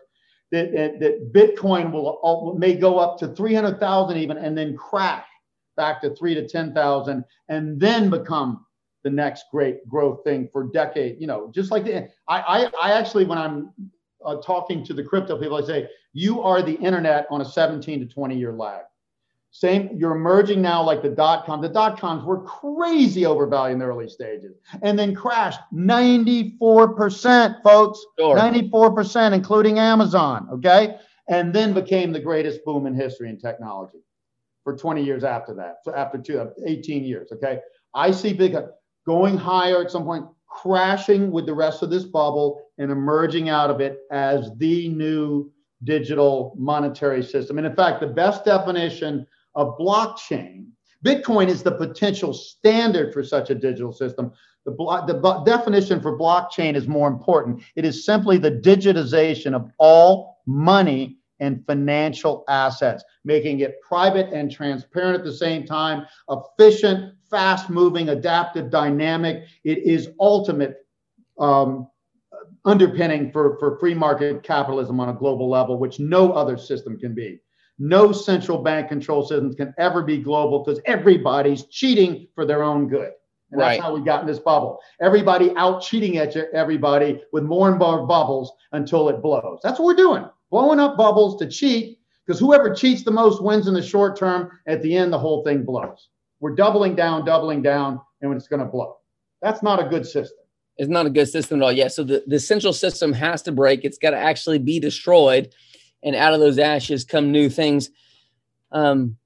That, 0.52 0.72
that, 0.74 1.00
that 1.00 1.34
Bitcoin 1.34 1.92
will 1.92 2.56
may 2.58 2.76
go 2.76 3.00
up 3.00 3.18
to 3.20 3.28
300,000 3.30 4.18
even 4.18 4.38
and 4.38 4.58
then 4.58 4.78
crash 4.78 5.26
back 5.76 6.02
to 6.02 6.16
three 6.16 6.34
to 6.36 6.48
10,000 6.48 7.26
and 7.50 7.80
then 7.80 8.10
become 8.10 8.66
the 9.04 9.10
next 9.10 9.46
great 9.52 9.88
growth 9.88 10.24
thing 10.24 10.50
for 10.52 10.64
decade. 10.72 11.20
You 11.20 11.28
know, 11.28 11.52
just 11.54 11.72
like 11.72 11.86
the, 11.86 12.10
I, 12.28 12.40
I, 12.40 12.72
I 12.82 12.92
actually, 12.92 13.26
when 13.26 13.38
I'm 13.38 13.72
uh, 14.26 14.38
talking 14.38 14.84
to 14.86 14.94
the 14.94 15.04
crypto 15.04 15.38
people, 15.40 15.58
I 15.58 15.66
say, 15.66 15.90
you 16.14 16.42
are 16.42 16.62
the 16.62 16.76
internet 16.76 17.28
on 17.30 17.42
a 17.42 17.46
17 17.46 18.00
to 18.00 18.06
20 18.14 18.38
year 18.38 18.54
lag. 18.54 18.84
Same, 19.58 19.90
you're 19.96 20.18
emerging 20.18 20.62
now 20.62 20.84
like 20.84 21.02
the 21.02 21.08
dot 21.08 21.46
com. 21.46 21.62
The 21.62 21.70
dot 21.70 21.98
coms 21.98 22.26
were 22.26 22.42
crazy 22.42 23.26
overvalued 23.26 23.76
in 23.76 23.80
the 23.80 23.86
early 23.86 24.10
stages 24.10 24.58
and 24.82 25.00
then 25.00 25.16
crashed 25.16 25.62
94%, 25.74 27.64
folks. 27.64 28.06
Sure. 28.20 28.36
94%, 28.36 29.32
including 29.32 29.80
Amazon. 29.80 30.50
Okay. 30.52 30.98
And 31.30 31.54
then 31.54 31.74
became 31.74 32.12
the 32.12 32.20
greatest 32.20 32.66
boom 32.66 32.86
in 32.86 32.94
history 32.94 33.30
in 33.30 33.40
technology 33.40 34.00
for 34.66 34.76
20 34.76 35.02
years 35.02 35.24
after 35.24 35.54
that. 35.54 35.78
So 35.86 35.96
after 35.96 36.18
two, 36.18 36.52
18 36.66 37.06
years. 37.06 37.32
Okay. 37.32 37.60
I 37.94 38.12
see 38.12 38.34
big 38.34 38.58
going 39.08 39.38
higher 39.38 39.82
at 39.82 39.90
some 39.90 40.04
point, 40.04 40.26
crashing 40.50 41.32
with 41.32 41.46
the 41.46 41.54
rest 41.54 41.82
of 41.82 41.90
this 41.90 42.04
bubble 42.04 42.62
and 42.78 42.92
emerging 42.92 43.48
out 43.48 43.70
of 43.70 43.80
it 43.80 44.00
as 44.12 44.52
the 44.58 44.90
new 44.90 45.50
digital 45.86 46.54
monetary 46.58 47.24
system. 47.24 47.58
And 47.58 47.66
in 47.66 47.74
fact, 47.74 48.02
the 48.02 48.08
best 48.08 48.44
definition 48.44 49.26
of 49.56 49.78
blockchain, 49.78 50.68
Bitcoin 51.06 51.48
is 51.48 51.62
the 51.62 51.72
potential 51.72 52.34
standard 52.34 53.14
for 53.14 53.24
such 53.24 53.50
a 53.50 53.56
digital 53.56 53.94
system. 53.94 54.32
The, 54.66 54.72
blo- 54.72 55.06
the 55.06 55.14
bu- 55.14 55.46
definition 55.46 56.02
for 56.02 56.18
blockchain 56.18 56.76
is 56.76 56.88
more 56.88 57.08
important. 57.08 57.62
It 57.76 57.86
is 57.86 58.06
simply 58.06 58.38
the 58.40 58.52
digitization 58.52 59.54
of 59.54 59.70
all 59.78 60.40
money 60.48 61.18
and 61.40 61.64
financial 61.68 62.44
assets, 62.48 63.04
making 63.24 63.60
it 63.60 63.80
private 63.82 64.34
and 64.34 64.52
transparent 64.52 65.20
at 65.20 65.26
the 65.26 65.34
same 65.34 65.66
time, 65.66 66.06
efficient, 66.30 67.14
fast 67.30 67.70
moving, 67.70 68.10
adaptive, 68.10 68.72
dynamic. 68.72 69.44
It 69.64 69.80
is 69.80 70.10
ultimate 70.20 70.78
um, 71.38 71.88
underpinning 72.64 73.32
for, 73.32 73.58
for 73.60 73.78
free 73.80 73.94
market 73.94 74.42
capitalism 74.44 75.00
on 75.00 75.10
a 75.10 75.14
global 75.14 75.50
level, 75.50 75.78
which 75.78 76.00
no 76.00 76.32
other 76.32 76.58
system 76.58 76.98
can 76.98 77.14
be. 77.14 77.40
No 77.78 78.12
central 78.12 78.60
bank 78.60 78.88
control 78.90 79.24
systems 79.24 79.56
can 79.56 79.74
ever 79.78 80.02
be 80.02 80.18
global 80.18 80.64
because 80.64 80.80
everybody's 80.86 81.66
cheating 81.66 82.28
for 82.34 82.46
their 82.46 82.64
own 82.64 82.88
good. 82.88 83.12
And 83.52 83.62
right. 83.62 83.72
that's 83.72 83.84
how 83.84 83.94
we 83.94 84.02
got 84.02 84.22
in 84.22 84.28
this 84.28 84.40
bubble. 84.40 84.80
Everybody 85.02 85.52
out 85.56 85.82
cheating 85.82 86.18
at 86.18 86.36
you, 86.36 86.46
everybody 86.54 87.22
with 87.32 87.44
more 87.44 87.70
and 87.70 87.78
more 87.78 88.08
bubbles 88.08 88.52
until 88.72 89.10
it 89.10 89.22
blows. 89.22 89.60
That's 89.64 89.80
what 89.80 89.86
we're 89.86 89.96
doing 89.96 90.26
blowing 90.56 90.80
up 90.80 90.98
bubbles 90.98 91.38
to 91.38 91.46
cheat 91.46 92.00
because 92.26 92.40
whoever 92.40 92.74
cheats 92.74 93.04
the 93.04 93.12
most 93.12 93.44
wins 93.44 93.68
in 93.68 93.74
the 93.74 93.82
short 93.82 94.18
term. 94.18 94.50
At 94.68 94.82
the 94.82 94.96
end, 94.96 95.12
the 95.12 95.20
whole 95.20 95.44
thing 95.44 95.64
blows. 95.64 96.10
We're 96.40 96.56
doubling 96.56 96.96
down, 96.96 97.26
doubling 97.26 97.62
down, 97.62 98.00
and 98.22 98.34
it's 98.34 98.48
going 98.48 98.62
to 98.62 98.66
blow. 98.66 98.96
That's 99.42 99.62
not 99.62 99.86
a 99.86 99.90
good 99.90 100.06
system. 100.06 100.38
It's 100.78 100.90
not 100.90 101.06
a 101.06 101.10
good 101.10 101.28
system 101.28 101.62
at 101.62 101.66
all. 101.66 101.72
Yeah. 101.72 101.88
So 101.88 102.04
the, 102.04 102.24
the 102.28 102.40
central 102.40 102.72
system 102.72 103.14
has 103.14 103.42
to 103.44 103.52
break. 103.52 103.84
It's 103.84 103.98
got 103.98 104.12
to 104.12 104.18
actually 104.18 104.60
be 104.60 104.80
destroyed. 104.80 105.54
And 106.04 106.16
out 106.16 106.34
of 106.34 106.40
those 106.40 106.60
ashes 106.60 107.04
come 107.04 107.32
new 107.32 107.50
things. 107.50 107.90
Um, 108.72 109.18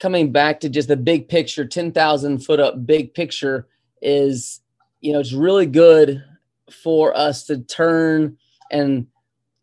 coming 0.00 0.32
back 0.32 0.60
to 0.60 0.68
just 0.68 0.88
the 0.88 0.96
big 0.96 1.28
picture, 1.28 1.64
10,000 1.64 2.38
foot 2.38 2.60
up 2.60 2.86
big 2.86 3.14
picture 3.14 3.68
is, 4.02 4.60
you 5.00 5.12
know, 5.12 5.20
it's 5.20 5.32
really 5.32 5.66
good 5.66 6.22
for 6.70 7.16
us 7.16 7.44
to 7.44 7.58
turn 7.58 8.36
and 8.70 9.06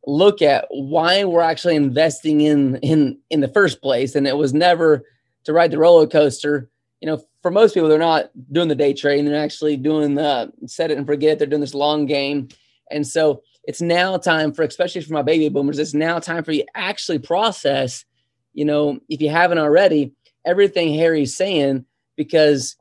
look 0.05 0.41
at 0.41 0.65
why 0.69 1.23
we're 1.23 1.41
actually 1.41 1.75
investing 1.75 2.41
in 2.41 2.77
in 2.77 3.19
in 3.29 3.39
the 3.39 3.47
first 3.47 3.81
place 3.81 4.15
and 4.15 4.27
it 4.27 4.35
was 4.35 4.53
never 4.53 5.03
to 5.43 5.53
ride 5.53 5.71
the 5.71 5.77
roller 5.77 6.07
coaster 6.07 6.69
you 7.01 7.07
know 7.07 7.21
for 7.41 7.51
most 7.51 7.73
people 7.73 7.87
they're 7.87 7.99
not 7.99 8.31
doing 8.51 8.67
the 8.67 8.75
day 8.75 8.93
trading 8.93 9.25
they're 9.25 9.43
actually 9.43 9.77
doing 9.77 10.15
the 10.15 10.51
set 10.65 10.89
it 10.89 10.97
and 10.97 11.05
forget 11.05 11.33
it. 11.33 11.39
they're 11.39 11.47
doing 11.47 11.61
this 11.61 11.75
long 11.75 12.05
game 12.05 12.47
and 12.89 13.05
so 13.05 13.43
it's 13.63 13.81
now 13.81 14.17
time 14.17 14.51
for 14.51 14.63
especially 14.63 15.01
for 15.01 15.13
my 15.13 15.21
baby 15.21 15.49
boomers 15.49 15.79
it's 15.79 15.93
now 15.93 16.19
time 16.19 16.43
for 16.43 16.51
you 16.51 16.65
actually 16.75 17.19
process 17.19 18.05
you 18.53 18.65
know 18.65 18.99
if 19.09 19.21
you 19.21 19.29
haven't 19.29 19.57
already 19.59 20.13
everything 20.45 20.93
harry's 20.93 21.35
saying 21.35 21.85
because 22.17 22.75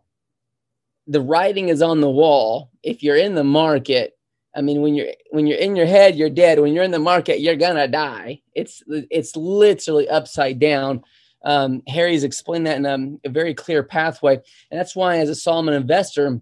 the 1.07 1.21
writing 1.21 1.69
is 1.69 1.83
on 1.83 2.01
the 2.01 2.11
wall 2.11 2.71
if 2.83 3.03
you're 3.03 3.17
in 3.17 3.35
the 3.35 3.45
market 3.45 4.17
I 4.55 4.63
mean, 4.63 4.81
when 4.81 4.95
you're 4.95 5.13
when 5.31 5.47
you're 5.47 5.59
in 5.59 5.77
your 5.77 5.87
head, 5.87 6.17
you're 6.17 6.31
dead. 6.31 6.59
When 6.59 6.73
you're 6.73 6.85
in 6.85 6.91
the 6.91 6.99
market, 6.99 7.41
you're 7.41 7.57
gonna 7.57 7.87
die. 7.87 8.43
It's 8.55 8.83
it's 8.89 9.37
literally 9.37 10.09
upside 10.09 10.59
down. 10.59 11.03
Um, 11.45 11.83
Harry's 11.87 12.25
explained 12.25 12.67
that 12.67 12.77
in 12.77 12.87
a, 12.87 13.29
a 13.29 13.31
very 13.31 13.55
clear 13.55 13.83
pathway, 13.83 14.35
and 14.35 14.79
that's 14.79 14.97
why, 14.97 15.19
as 15.19 15.29
a 15.29 15.35
Solomon 15.35 15.75
investor, 15.75 16.41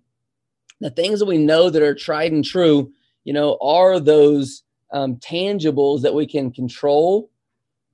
the 0.80 0.90
things 0.90 1.18
that 1.18 1.26
we 1.26 1.38
know 1.38 1.70
that 1.70 1.82
are 1.82 1.94
tried 1.94 2.32
and 2.32 2.44
true, 2.44 2.92
you 3.24 3.32
know, 3.32 3.58
are 3.60 4.00
those 4.00 4.62
um, 4.92 5.16
tangibles 5.16 6.02
that 6.02 6.14
we 6.14 6.26
can 6.26 6.50
control, 6.50 7.30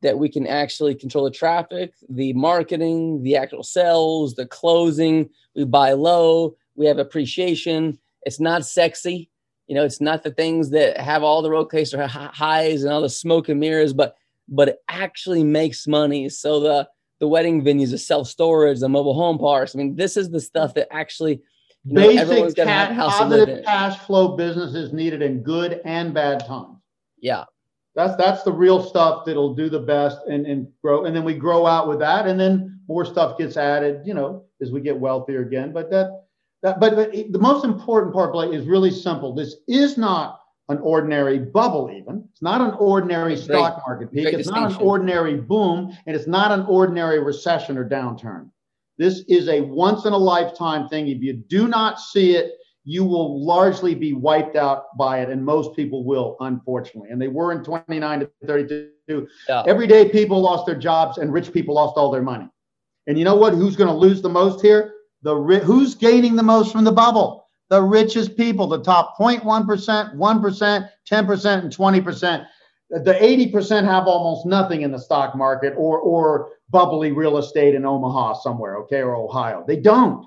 that 0.02 0.18
we 0.18 0.28
can 0.28 0.46
actually 0.46 0.94
control 0.94 1.24
the 1.24 1.30
traffic, 1.30 1.92
the 2.08 2.32
marketing, 2.34 3.22
the 3.22 3.36
actual 3.36 3.62
sales, 3.62 4.34
the 4.34 4.46
closing. 4.46 5.28
We 5.56 5.64
buy 5.64 5.92
low, 5.92 6.56
we 6.76 6.86
have 6.86 6.98
appreciation. 6.98 7.98
It's 8.22 8.40
not 8.40 8.64
sexy 8.64 9.30
you 9.66 9.74
know, 9.74 9.84
it's 9.84 10.00
not 10.00 10.22
the 10.22 10.30
things 10.30 10.70
that 10.70 10.98
have 10.98 11.22
all 11.22 11.40
the 11.40 11.50
roller 11.50 11.66
coaster 11.66 12.06
highs 12.06 12.84
and 12.84 12.92
all 12.92 13.00
the 13.00 13.08
smoke 13.08 13.48
and 13.48 13.60
mirrors, 13.60 13.92
but 13.92 14.16
but 14.46 14.68
it 14.68 14.78
actually 14.88 15.42
makes 15.42 15.86
money. 15.86 16.28
So 16.28 16.60
the 16.60 16.88
the 17.20 17.28
wedding 17.28 17.64
venues, 17.64 17.90
the 17.90 17.98
self 17.98 18.28
storage, 18.28 18.80
the 18.80 18.88
mobile 18.88 19.14
home 19.14 19.38
parks. 19.38 19.74
I 19.74 19.78
mean, 19.78 19.96
this 19.96 20.16
is 20.16 20.30
the 20.30 20.40
stuff 20.40 20.74
that 20.74 20.92
actually 20.92 21.40
you 21.84 21.94
know, 21.94 22.00
basic 22.00 22.56
cash, 22.56 22.96
positive 22.96 23.64
cash 23.64 23.98
flow 23.98 24.36
businesses 24.36 24.92
needed 24.92 25.22
in 25.22 25.42
good 25.42 25.80
and 25.84 26.14
bad 26.14 26.46
times. 26.46 26.78
Yeah. 27.18 27.44
That's 27.94 28.16
that's 28.16 28.42
the 28.42 28.52
real 28.52 28.82
stuff 28.82 29.24
that'll 29.24 29.54
do 29.54 29.68
the 29.68 29.78
best 29.78 30.18
and, 30.26 30.46
and 30.46 30.66
grow. 30.82 31.04
And 31.04 31.14
then 31.14 31.24
we 31.24 31.34
grow 31.34 31.64
out 31.66 31.88
with 31.88 32.00
that, 32.00 32.26
and 32.26 32.38
then 32.38 32.80
more 32.88 33.04
stuff 33.04 33.38
gets 33.38 33.56
added, 33.56 34.02
you 34.04 34.14
know, 34.14 34.44
as 34.60 34.72
we 34.72 34.80
get 34.80 34.98
wealthier 34.98 35.42
again. 35.42 35.72
But 35.72 35.90
that 35.90 36.24
that, 36.62 36.80
but, 36.80 36.96
but 36.96 37.12
the 37.12 37.38
most 37.38 37.64
important 37.64 38.12
part, 38.12 38.32
Blake, 38.32 38.52
is 38.52 38.66
really 38.66 38.90
simple. 38.90 39.34
This 39.34 39.56
is 39.68 39.96
not 39.96 40.40
an 40.70 40.78
ordinary 40.78 41.38
bubble, 41.38 41.90
even. 41.94 42.26
It's 42.32 42.42
not 42.42 42.60
an 42.60 42.72
ordinary 42.78 43.36
stock 43.36 43.82
market 43.86 44.10
peak. 44.10 44.26
It's 44.28 44.48
not 44.48 44.72
an 44.72 44.78
ordinary 44.78 45.36
boom, 45.36 45.96
and 46.06 46.16
it's 46.16 46.26
not 46.26 46.50
an 46.50 46.64
ordinary 46.66 47.20
recession 47.20 47.76
or 47.76 47.88
downturn. 47.88 48.48
This 48.98 49.24
is 49.28 49.48
a 49.48 49.60
once 49.60 50.04
in 50.04 50.12
a 50.12 50.18
lifetime 50.18 50.88
thing. 50.88 51.08
If 51.08 51.22
you 51.22 51.34
do 51.34 51.68
not 51.68 52.00
see 52.00 52.36
it 52.36 52.52
you 52.84 53.02
will 53.04 53.44
largely 53.44 53.94
be 53.94 54.12
wiped 54.12 54.56
out 54.56 54.96
by 54.96 55.20
it, 55.20 55.30
and 55.30 55.44
most 55.44 55.74
people 55.74 56.04
will, 56.04 56.36
unfortunately. 56.40 57.10
And 57.10 57.20
they 57.20 57.28
were 57.28 57.50
in 57.52 57.64
29 57.64 58.20
to 58.20 58.30
32. 58.46 59.26
Yeah. 59.48 59.62
Everyday 59.66 60.10
people 60.10 60.40
lost 60.40 60.66
their 60.66 60.74
jobs, 60.76 61.16
and 61.16 61.32
rich 61.32 61.52
people 61.52 61.74
lost 61.74 61.96
all 61.96 62.10
their 62.10 62.22
money. 62.22 62.48
And 63.06 63.18
you 63.18 63.24
know 63.24 63.34
what? 63.34 63.54
Who's 63.54 63.74
going 63.74 63.88
to 63.88 63.96
lose 63.96 64.20
the 64.20 64.28
most 64.28 64.60
here? 64.60 64.94
The 65.22 65.34
ri- 65.34 65.60
who's 65.60 65.94
gaining 65.94 66.36
the 66.36 66.42
most 66.42 66.72
from 66.72 66.84
the 66.84 66.92
bubble? 66.92 67.48
The 67.70 67.82
richest 67.82 68.36
people, 68.36 68.66
the 68.66 68.82
top 68.82 69.16
0.1%, 69.18 70.14
1%, 70.14 70.90
10%, 71.10 71.58
and 71.58 71.76
20%. 71.76 72.46
The 72.90 73.14
80% 73.14 73.84
have 73.84 74.06
almost 74.06 74.44
nothing 74.44 74.82
in 74.82 74.92
the 74.92 74.98
stock 74.98 75.34
market 75.34 75.72
or 75.76 75.98
or 75.98 76.50
bubbly 76.74 77.12
real 77.12 77.38
estate 77.38 77.76
in 77.76 77.86
Omaha 77.86 78.32
somewhere, 78.32 78.78
okay, 78.78 79.00
or 79.00 79.14
Ohio. 79.14 79.64
They 79.64 79.76
don't. 79.76 80.26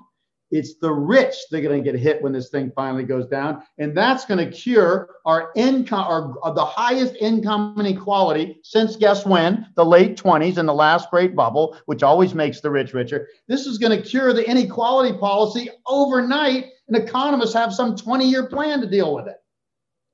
It's 0.50 0.76
the 0.80 0.90
rich 0.90 1.34
that 1.50 1.58
are 1.58 1.60
going 1.60 1.84
to 1.84 1.92
get 1.92 2.00
hit 2.00 2.22
when 2.22 2.32
this 2.32 2.48
thing 2.48 2.72
finally 2.74 3.04
goes 3.04 3.26
down. 3.26 3.62
And 3.76 3.94
that's 3.94 4.24
going 4.24 4.42
to 4.42 4.50
cure 4.50 5.10
our 5.26 5.50
income, 5.56 6.06
our, 6.08 6.34
uh, 6.42 6.52
the 6.52 6.64
highest 6.64 7.16
income 7.16 7.76
inequality 7.78 8.60
since 8.62 8.96
guess 8.96 9.26
when? 9.26 9.66
The 9.76 9.84
late 9.84 10.16
20s 10.16 10.56
and 10.56 10.66
the 10.66 10.72
last 10.72 11.10
great 11.10 11.36
bubble, 11.36 11.76
which 11.84 12.02
always 12.02 12.34
makes 12.34 12.62
the 12.62 12.70
rich 12.70 12.94
richer. 12.94 13.28
This 13.46 13.66
is 13.66 13.76
going 13.76 14.00
to 14.00 14.08
cure 14.08 14.32
the 14.32 14.48
inequality 14.48 15.18
policy 15.18 15.68
overnight. 15.86 16.64
And 16.88 16.96
economists 16.96 17.52
have 17.52 17.74
some 17.74 17.94
20 17.94 18.26
year 18.26 18.46
plan 18.46 18.80
to 18.80 18.86
deal 18.86 19.14
with 19.14 19.26
it. 19.26 19.36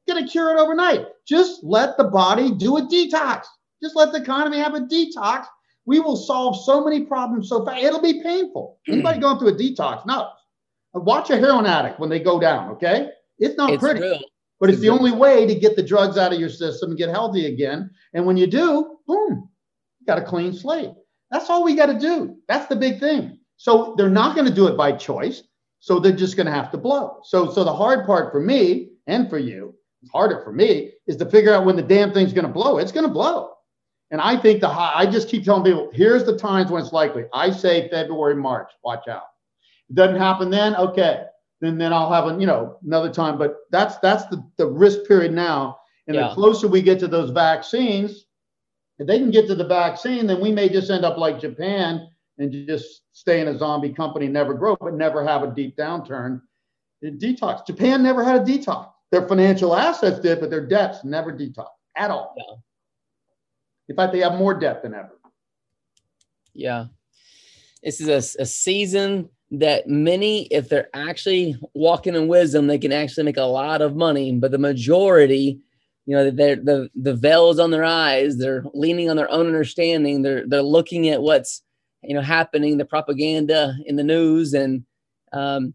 Going 0.09 0.25
to 0.25 0.29
cure 0.29 0.51
it 0.51 0.61
overnight. 0.61 1.07
Just 1.29 1.63
let 1.63 1.97
the 1.97 2.05
body 2.05 2.51
do 2.51 2.79
a 2.79 2.83
detox. 2.83 3.45
Just 3.81 3.95
let 3.95 4.11
the 4.11 4.21
economy 4.21 4.59
have 4.59 4.75
a 4.75 4.81
detox 4.81 5.47
we 5.87 6.01
will 6.01 6.17
solve 6.17 6.63
so 6.65 6.85
many 6.85 7.05
problems 7.05 7.49
so 7.49 7.65
fast. 7.65 7.83
It'll 7.83 8.01
be 8.01 8.23
painful. 8.23 8.79
Anybody 8.89 9.21
going 9.21 9.39
through 9.39 9.49
a 9.49 9.55
detox 9.55 10.07
No. 10.07 10.31
Watch 10.95 11.31
a 11.31 11.37
heroin 11.37 11.67
addict 11.67 11.99
when 11.99 12.09
they 12.09 12.21
go 12.21 12.39
down, 12.39 12.71
okay? 12.71 13.09
It's 13.39 13.57
not 13.57 13.71
it's 13.71 13.83
pretty, 13.83 14.01
real. 14.01 14.21
but 14.61 14.69
it's, 14.71 14.77
it's 14.77 14.83
the 14.83 14.91
real. 14.91 14.99
only 14.99 15.11
way 15.11 15.45
to 15.45 15.55
get 15.55 15.75
the 15.75 15.83
drugs 15.83 16.17
out 16.17 16.33
of 16.33 16.39
your 16.39 16.49
system 16.49 16.91
and 16.91 16.99
get 16.99 17.09
healthy 17.09 17.47
again. 17.47 17.91
And 18.13 18.25
when 18.25 18.37
you 18.37 18.47
do, 18.47 18.99
boom, 19.09 19.49
you 19.99 20.07
got 20.07 20.19
a 20.19 20.25
clean 20.25 20.53
slate. 20.53 20.93
That's 21.33 21.51
all 21.51 21.65
we 21.65 21.75
got 21.75 21.87
to 21.87 21.99
do. 21.99 22.37
That's 22.47 22.67
the 22.67 22.77
big 22.77 23.01
thing. 23.01 23.41
So 23.57 23.95
they're 23.99 24.09
not 24.09 24.37
going 24.37 24.47
to 24.47 24.55
do 24.55 24.69
it 24.69 24.77
by 24.77 24.93
choice. 24.93 25.43
So 25.81 25.99
they're 25.99 26.13
just 26.13 26.37
going 26.37 26.47
to 26.47 26.53
have 26.53 26.71
to 26.71 26.79
blow. 26.79 27.19
So, 27.25 27.51
so 27.51 27.65
the 27.65 27.75
hard 27.75 28.07
part 28.07 28.33
for 28.33 28.41
me 28.41 28.91
and 29.09 29.29
for 29.29 29.39
you, 29.39 29.75
it's 30.03 30.13
harder 30.13 30.43
for 30.45 30.53
me, 30.53 30.93
is 31.09 31.17
to 31.17 31.27
figure 31.27 31.53
out 31.53 31.67
when 31.67 31.77
the 31.77 31.83
damn 31.83 32.13
thing's 32.13 32.33
going 32.33 32.47
to 32.47 32.53
blow. 32.53 32.79
It's 32.79 32.93
going 32.93 33.07
to 33.07 33.13
blow. 33.13 33.51
And 34.11 34.21
I 34.21 34.37
think 34.37 34.61
the 34.61 34.69
high, 34.69 34.93
I 34.95 35.07
just 35.07 35.29
keep 35.29 35.45
telling 35.45 35.65
people, 35.65 35.91
here's 35.93 36.25
the 36.25 36.37
times 36.37 36.71
when 36.71 36.83
it's 36.83 36.93
likely. 36.93 37.25
I 37.33 37.51
say 37.51 37.89
February, 37.89 38.37
March, 38.37 38.71
watch 38.85 39.09
out. 39.09 39.25
It 39.89 39.97
doesn't 39.97 40.17
happen 40.17 40.51
then, 40.51 40.77
okay. 40.77 41.25
Then 41.61 41.79
then 41.79 41.93
I'll 41.93 42.13
have 42.13 42.27
a, 42.27 42.39
you 42.39 42.47
know, 42.47 42.79
another 42.85 43.13
time. 43.13 43.39
But 43.39 43.57
that's 43.71 43.97
that's 43.99 44.27
the, 44.27 44.45
the 44.59 44.67
risk 44.67 45.07
period 45.09 45.33
now. 45.33 45.79
And 46.07 46.15
yeah. 46.15 46.29
the 46.29 46.35
closer 46.35 46.69
we 46.69 46.83
get 46.83 46.99
to 47.01 47.09
those 47.09 47.31
vaccines, 47.31 48.27
if 48.99 49.07
they 49.07 49.19
can 49.19 49.31
get 49.31 49.47
to 49.47 49.55
the 49.55 49.67
vaccine, 49.67 50.27
then 50.27 50.41
we 50.41 50.53
may 50.53 50.69
just 50.69 50.91
end 50.91 51.05
up 51.05 51.17
like 51.17 51.41
Japan 51.41 52.09
and 52.39 52.53
just 52.67 53.03
stay 53.13 53.41
in 53.41 53.49
a 53.49 53.59
zombie 53.59 53.93
company, 53.93 54.29
never 54.29 54.55
grow, 54.55 54.77
but 54.79 54.95
never 54.95 55.25
have 55.27 55.43
a 55.43 55.55
deep 55.55 55.77
downturn. 55.77 56.43
It 57.01 57.19
detox. 57.19 57.67
Japan 57.67 58.03
never 58.03 58.23
had 58.25 58.37
a 58.37 58.45
detox. 58.45 58.91
Their 59.11 59.29
financial 59.29 59.77
assets 59.77 60.19
did, 60.19 60.41
but 60.41 60.51
their 60.51 60.67
debts 60.67 61.05
never 61.05 61.33
detox 61.33 61.69
at 61.97 62.11
all. 62.11 62.35
Yeah. 62.37 62.55
In 63.89 63.97
fact, 63.97 64.13
they 64.13 64.21
have 64.21 64.35
more 64.35 64.55
debt 64.55 64.83
than 64.83 64.95
ever. 64.95 65.19
Yeah. 66.55 66.87
This 67.83 68.01
is 68.01 68.09
a, 68.09 68.43
a 68.43 68.47
season 68.47 69.29
that 69.51 69.89
many, 69.89 70.47
if 70.47 70.69
they're 70.69 70.89
actually 70.95 71.57
walking 71.75 72.15
in 72.15 72.29
wisdom, 72.29 72.67
they 72.67 72.79
can 72.79 72.93
actually 72.93 73.25
make 73.25 73.37
a 73.37 73.43
lot 73.43 73.83
of 73.83 73.97
money. 73.97 74.33
But 74.33 74.51
the 74.51 74.59
majority, 74.59 75.61
you 76.07 76.17
know, 76.17 76.31
they're 76.31 76.57
the 76.57 76.89
the 76.95 77.15
veils 77.15 77.59
on 77.59 77.71
their 77.71 77.85
eyes. 77.85 78.39
They're 78.39 78.65
leaning 78.73 79.11
on 79.11 79.17
their 79.17 79.31
own 79.31 79.47
understanding. 79.47 80.23
They're 80.23 80.47
they're 80.47 80.63
looking 80.63 81.09
at 81.09 81.23
what's 81.23 81.63
you 82.03 82.15
know 82.15 82.23
happening, 82.23 82.79
the 82.79 82.85
propaganda 82.85 83.77
in 83.87 83.97
the 83.97 84.05
news, 84.05 84.55
and 84.55 84.85
um, 85.33 85.75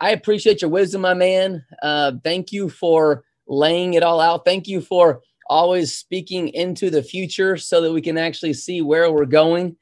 I 0.00 0.10
appreciate 0.10 0.62
your 0.62 0.70
wisdom, 0.70 1.02
my 1.02 1.14
man. 1.14 1.64
Uh, 1.82 2.12
thank 2.22 2.52
you 2.52 2.68
for 2.68 3.24
laying 3.46 3.94
it 3.94 4.02
all 4.02 4.20
out. 4.20 4.44
Thank 4.44 4.66
you 4.66 4.80
for 4.80 5.22
always 5.48 5.96
speaking 5.96 6.48
into 6.48 6.90
the 6.90 7.02
future 7.02 7.56
so 7.56 7.80
that 7.80 7.92
we 7.92 8.00
can 8.00 8.18
actually 8.18 8.52
see 8.52 8.82
where 8.82 9.10
we're 9.12 9.26
going. 9.26 9.76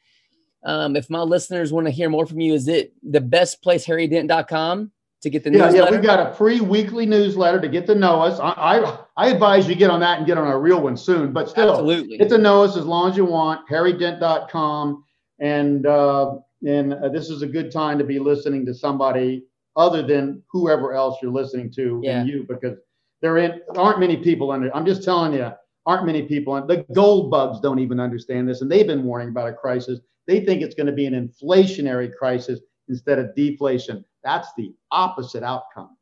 Um, 0.65 0.97
if 0.97 1.11
my 1.11 1.21
listeners 1.21 1.73
want 1.73 1.87
to 1.87 1.91
hear 1.91 2.09
more 2.09 2.27
from 2.27 2.41
you, 2.41 2.55
is 2.55 2.69
it 2.69 2.93
the 3.03 3.21
best 3.21 3.63
place, 3.63 3.87
harrydent.com 3.87 4.91
to 5.23 5.31
get 5.31 5.45
the 5.45 5.51
yeah, 5.51 5.67
newsletter? 5.67 5.85
Yeah, 5.85 5.91
we've 5.91 6.03
got 6.03 6.31
a 6.31 6.35
free 6.35 6.61
weekly 6.61 7.05
newsletter 7.05 7.61
to 7.61 7.69
get 7.69 7.87
to 7.87 7.95
know 7.95 8.23
us. 8.23 8.41
I, 8.41 8.51
I, 8.51 8.99
I, 9.17 9.29
advise 9.29 9.69
you 9.69 9.75
get 9.75 9.91
on 9.91 10.01
that 10.01 10.19
and 10.19 10.27
get 10.27 10.39
on 10.39 10.47
a 10.47 10.59
real 10.59 10.81
one 10.81 10.97
soon, 10.97 11.33
but 11.33 11.51
still, 11.51 11.71
Absolutely. 11.71 12.17
get 12.17 12.31
to 12.31 12.39
know 12.39 12.65
us 12.65 12.77
as 12.77 12.87
long 12.87 13.11
as 13.11 13.17
you 13.17 13.27
want, 13.27 13.69
harrydent.com. 13.69 15.05
And, 15.41 15.87
uh, 15.87 16.37
and 16.67 16.95
uh, 16.95 17.09
this 17.11 17.29
is 17.29 17.43
a 17.43 17.47
good 17.47 17.71
time 17.71 17.99
to 17.99 18.05
be 18.05 18.19
listening 18.19 18.65
to 18.67 18.75
somebody 18.75 19.45
other 19.77 20.03
than 20.03 20.43
whoever 20.51 20.95
else 20.95 21.19
you're 21.21 21.33
listening 21.33 21.71
to 21.73 22.01
yeah. 22.03 22.21
and 22.21 22.29
you, 22.29 22.47
because 22.49 22.79
there 23.25 23.63
aren't 23.79 24.01
many 24.01 24.19
people 24.19 24.51
under. 24.51 24.75
I'm 24.77 24.85
just 24.85 25.03
telling 25.03 25.33
you, 25.33 25.51
aren't 25.87 26.05
many 26.05 26.23
people. 26.23 26.57
In 26.59 26.67
the 26.67 26.85
gold 26.95 27.31
bugs 27.31 27.59
don't 27.59 27.79
even 27.79 27.99
understand 27.99 28.47
this, 28.47 28.61
and 28.61 28.71
they've 28.71 28.87
been 28.87 29.03
warning 29.03 29.31
about 29.31 29.49
a 29.49 29.55
crisis. 29.55 29.99
They 30.27 30.45
think 30.45 30.61
it's 30.61 30.75
going 30.75 30.89
to 30.89 30.93
be 30.93 31.07
an 31.07 31.15
inflationary 31.15 32.15
crisis 32.15 32.61
instead 32.89 33.19
of 33.19 33.35
deflation. 33.35 34.05
That's 34.23 34.49
the 34.59 34.75
opposite 34.91 35.43
outcome. 35.43 35.97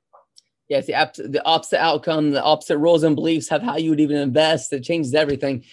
Yes, 0.68 0.86
the, 0.86 1.28
the 1.28 1.44
opposite 1.44 1.80
outcome, 1.80 2.32
the 2.32 2.42
opposite 2.42 2.78
rules 2.78 3.04
and 3.04 3.14
beliefs 3.14 3.48
have 3.50 3.62
how 3.62 3.76
you 3.76 3.90
would 3.90 4.00
even 4.00 4.16
invest. 4.16 4.72
It 4.72 4.82
changes 4.82 5.14
everything. 5.14 5.64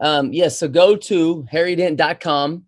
Um, 0.00 0.32
yes, 0.32 0.56
so 0.56 0.68
go 0.68 0.94
to 0.94 1.46
harrydent.com, 1.52 2.64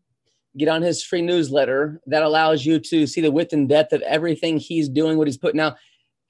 get 0.57 0.68
on 0.68 0.82
his 0.82 1.05
free 1.05 1.22
newsletter 1.22 2.01
that 2.07 2.24
allows 2.24 2.66
you 2.66 2.80
to 2.80 3.07
see 3.07 3.20
the 3.20 3.30
width 3.30 3.53
and 3.53 3.68
depth 3.68 3.93
of 3.93 4.03
everything 4.03 4.57
he's 4.57 4.89
doing, 4.89 5.18
what 5.18 5.28
he's 5.28 5.39
putting 5.39 5.61
out 5.61 5.76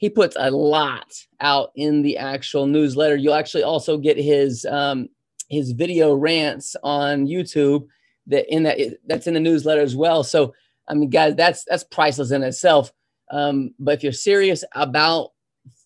he 0.05 0.11
puts 0.11 0.37
a 0.39 0.51
lot 0.51 1.15
out 1.41 1.71
in 1.77 2.03
the 2.03 2.19
actual 2.19 2.67
newsletter. 2.67 3.17
You'll 3.17 3.33
actually 3.33 3.63
also 3.63 3.97
get 3.97 4.19
his 4.19 4.67
um, 4.67 5.09
his 5.49 5.73
video 5.73 6.13
rants 6.13 6.77
on 6.83 7.27
YouTube 7.27 7.87
that 8.27 8.45
in 8.55 8.65
that 8.65 8.79
that's 9.07 9.27
in 9.27 9.33
the 9.33 9.41
newsletter 9.41 9.81
as 9.81 9.97
well. 9.97 10.23
So 10.23 10.53
I 10.87 10.93
mean, 10.93 11.09
guys, 11.09 11.37
that's 11.37 11.65
that's 11.65 11.85
priceless 11.85 12.33
in 12.33 12.43
itself. 12.43 12.93
Um, 13.31 13.73
but 13.79 13.95
if 13.95 14.03
you're 14.03 14.13
serious 14.13 14.63
about 14.75 15.31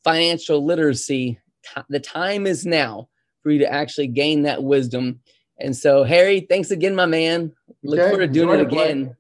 financial 0.03 0.67
literacy, 0.67 1.39
t- 1.63 1.83
the 1.89 2.01
time 2.01 2.45
is 2.45 2.67
now 2.67 3.09
for 3.45 3.53
you 3.53 3.61
to 3.61 3.73
actually 3.73 4.09
gain 4.09 4.43
that 4.43 4.65
wisdom. 4.65 5.21
And 5.61 5.77
so, 5.77 6.03
Harry, 6.03 6.41
thanks 6.41 6.73
again, 6.73 6.97
my 6.97 7.07
man. 7.07 7.53
Look 7.85 8.01
okay, 8.01 8.09
forward 8.09 8.27
to 8.27 8.33
doing 8.33 8.59
it 8.59 8.67
again. 8.67 9.05
Blake. 9.05 9.17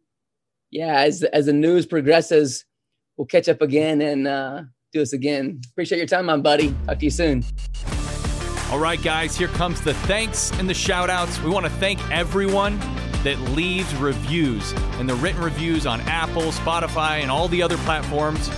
Yeah, 0.72 1.02
as 1.02 1.22
as 1.22 1.46
the 1.46 1.52
news 1.52 1.86
progresses, 1.86 2.64
we'll 3.16 3.26
catch 3.26 3.48
up 3.48 3.62
again 3.62 4.00
and 4.02 4.26
uh, 4.26 4.62
do 4.92 5.00
this 5.00 5.12
again. 5.12 5.60
Appreciate 5.72 5.98
your 5.98 6.06
time, 6.06 6.26
my 6.26 6.36
buddy. 6.36 6.74
Talk 6.86 6.98
to 6.98 7.04
you 7.04 7.10
soon. 7.10 7.44
All 8.70 8.78
right, 8.78 9.02
guys, 9.02 9.36
here 9.36 9.48
comes 9.48 9.80
the 9.80 9.94
thanks 9.94 10.52
and 10.52 10.68
the 10.68 10.74
shout 10.74 11.10
outs. 11.10 11.40
We 11.40 11.50
want 11.50 11.66
to 11.66 11.72
thank 11.72 11.98
everyone 12.10 12.78
that 13.24 13.38
leaves 13.52 13.94
reviews 13.96 14.72
and 14.98 15.08
the 15.08 15.14
written 15.16 15.42
reviews 15.42 15.86
on 15.86 16.00
Apple, 16.02 16.52
Spotify, 16.52 17.20
and 17.20 17.30
all 17.30 17.48
the 17.48 17.62
other 17.62 17.76
platforms. 17.78 18.50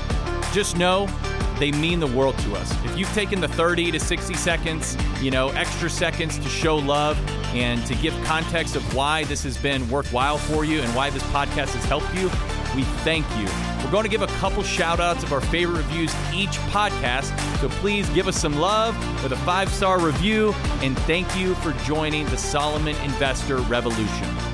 Just 0.53 0.77
know 0.77 1.07
they 1.59 1.71
mean 1.73 2.01
the 2.01 2.07
world 2.07 2.39
to 2.39 2.55
us. 2.55 2.73
If 2.85 2.99
you've 2.99 3.13
taken 3.13 3.41
the 3.41 3.49
30 3.49 3.93
to 3.93 4.01
60 4.01 4.35
seconds, 4.35 4.97
you 5.21 5.31
know, 5.31 5.51
extra 5.51 5.91
seconds 5.91 6.39
to 6.39 6.49
show 6.49 6.77
love 6.77 7.19
and 7.55 7.85
to 7.87 7.95
give 7.97 8.15
context 8.25 8.77
of 8.77 8.95
why 8.95 9.25
this 9.25 9.43
has 9.45 9.57
been 9.59 9.89
worthwhile 9.91 10.39
for 10.39 10.65
you 10.65 10.81
and 10.81 10.95
why 10.95 11.11
this 11.11 11.23
podcast 11.25 11.75
has 11.75 11.85
helped 11.85 12.13
you, 12.15 12.31
we 12.75 12.83
thank 13.05 13.27
you. 13.37 13.47
We're 13.85 13.91
going 13.91 14.05
to 14.05 14.11
give 14.11 14.23
a 14.23 14.27
couple 14.39 14.63
shout 14.63 15.01
outs 15.01 15.23
of 15.23 15.33
our 15.33 15.41
favorite 15.41 15.79
reviews 15.79 16.15
each 16.33 16.59
podcast, 16.71 17.37
so 17.61 17.69
please 17.69 18.09
give 18.11 18.29
us 18.29 18.37
some 18.37 18.57
love 18.57 18.97
with 19.23 19.33
a 19.33 19.37
five 19.39 19.69
star 19.71 19.99
review 20.01 20.53
and 20.83 20.99
thank 21.01 21.37
you 21.37 21.55
for 21.57 21.73
joining 21.85 22.27
the 22.27 22.37
Solomon 22.37 22.97
Investor 23.05 23.59
Revolution. 23.59 24.50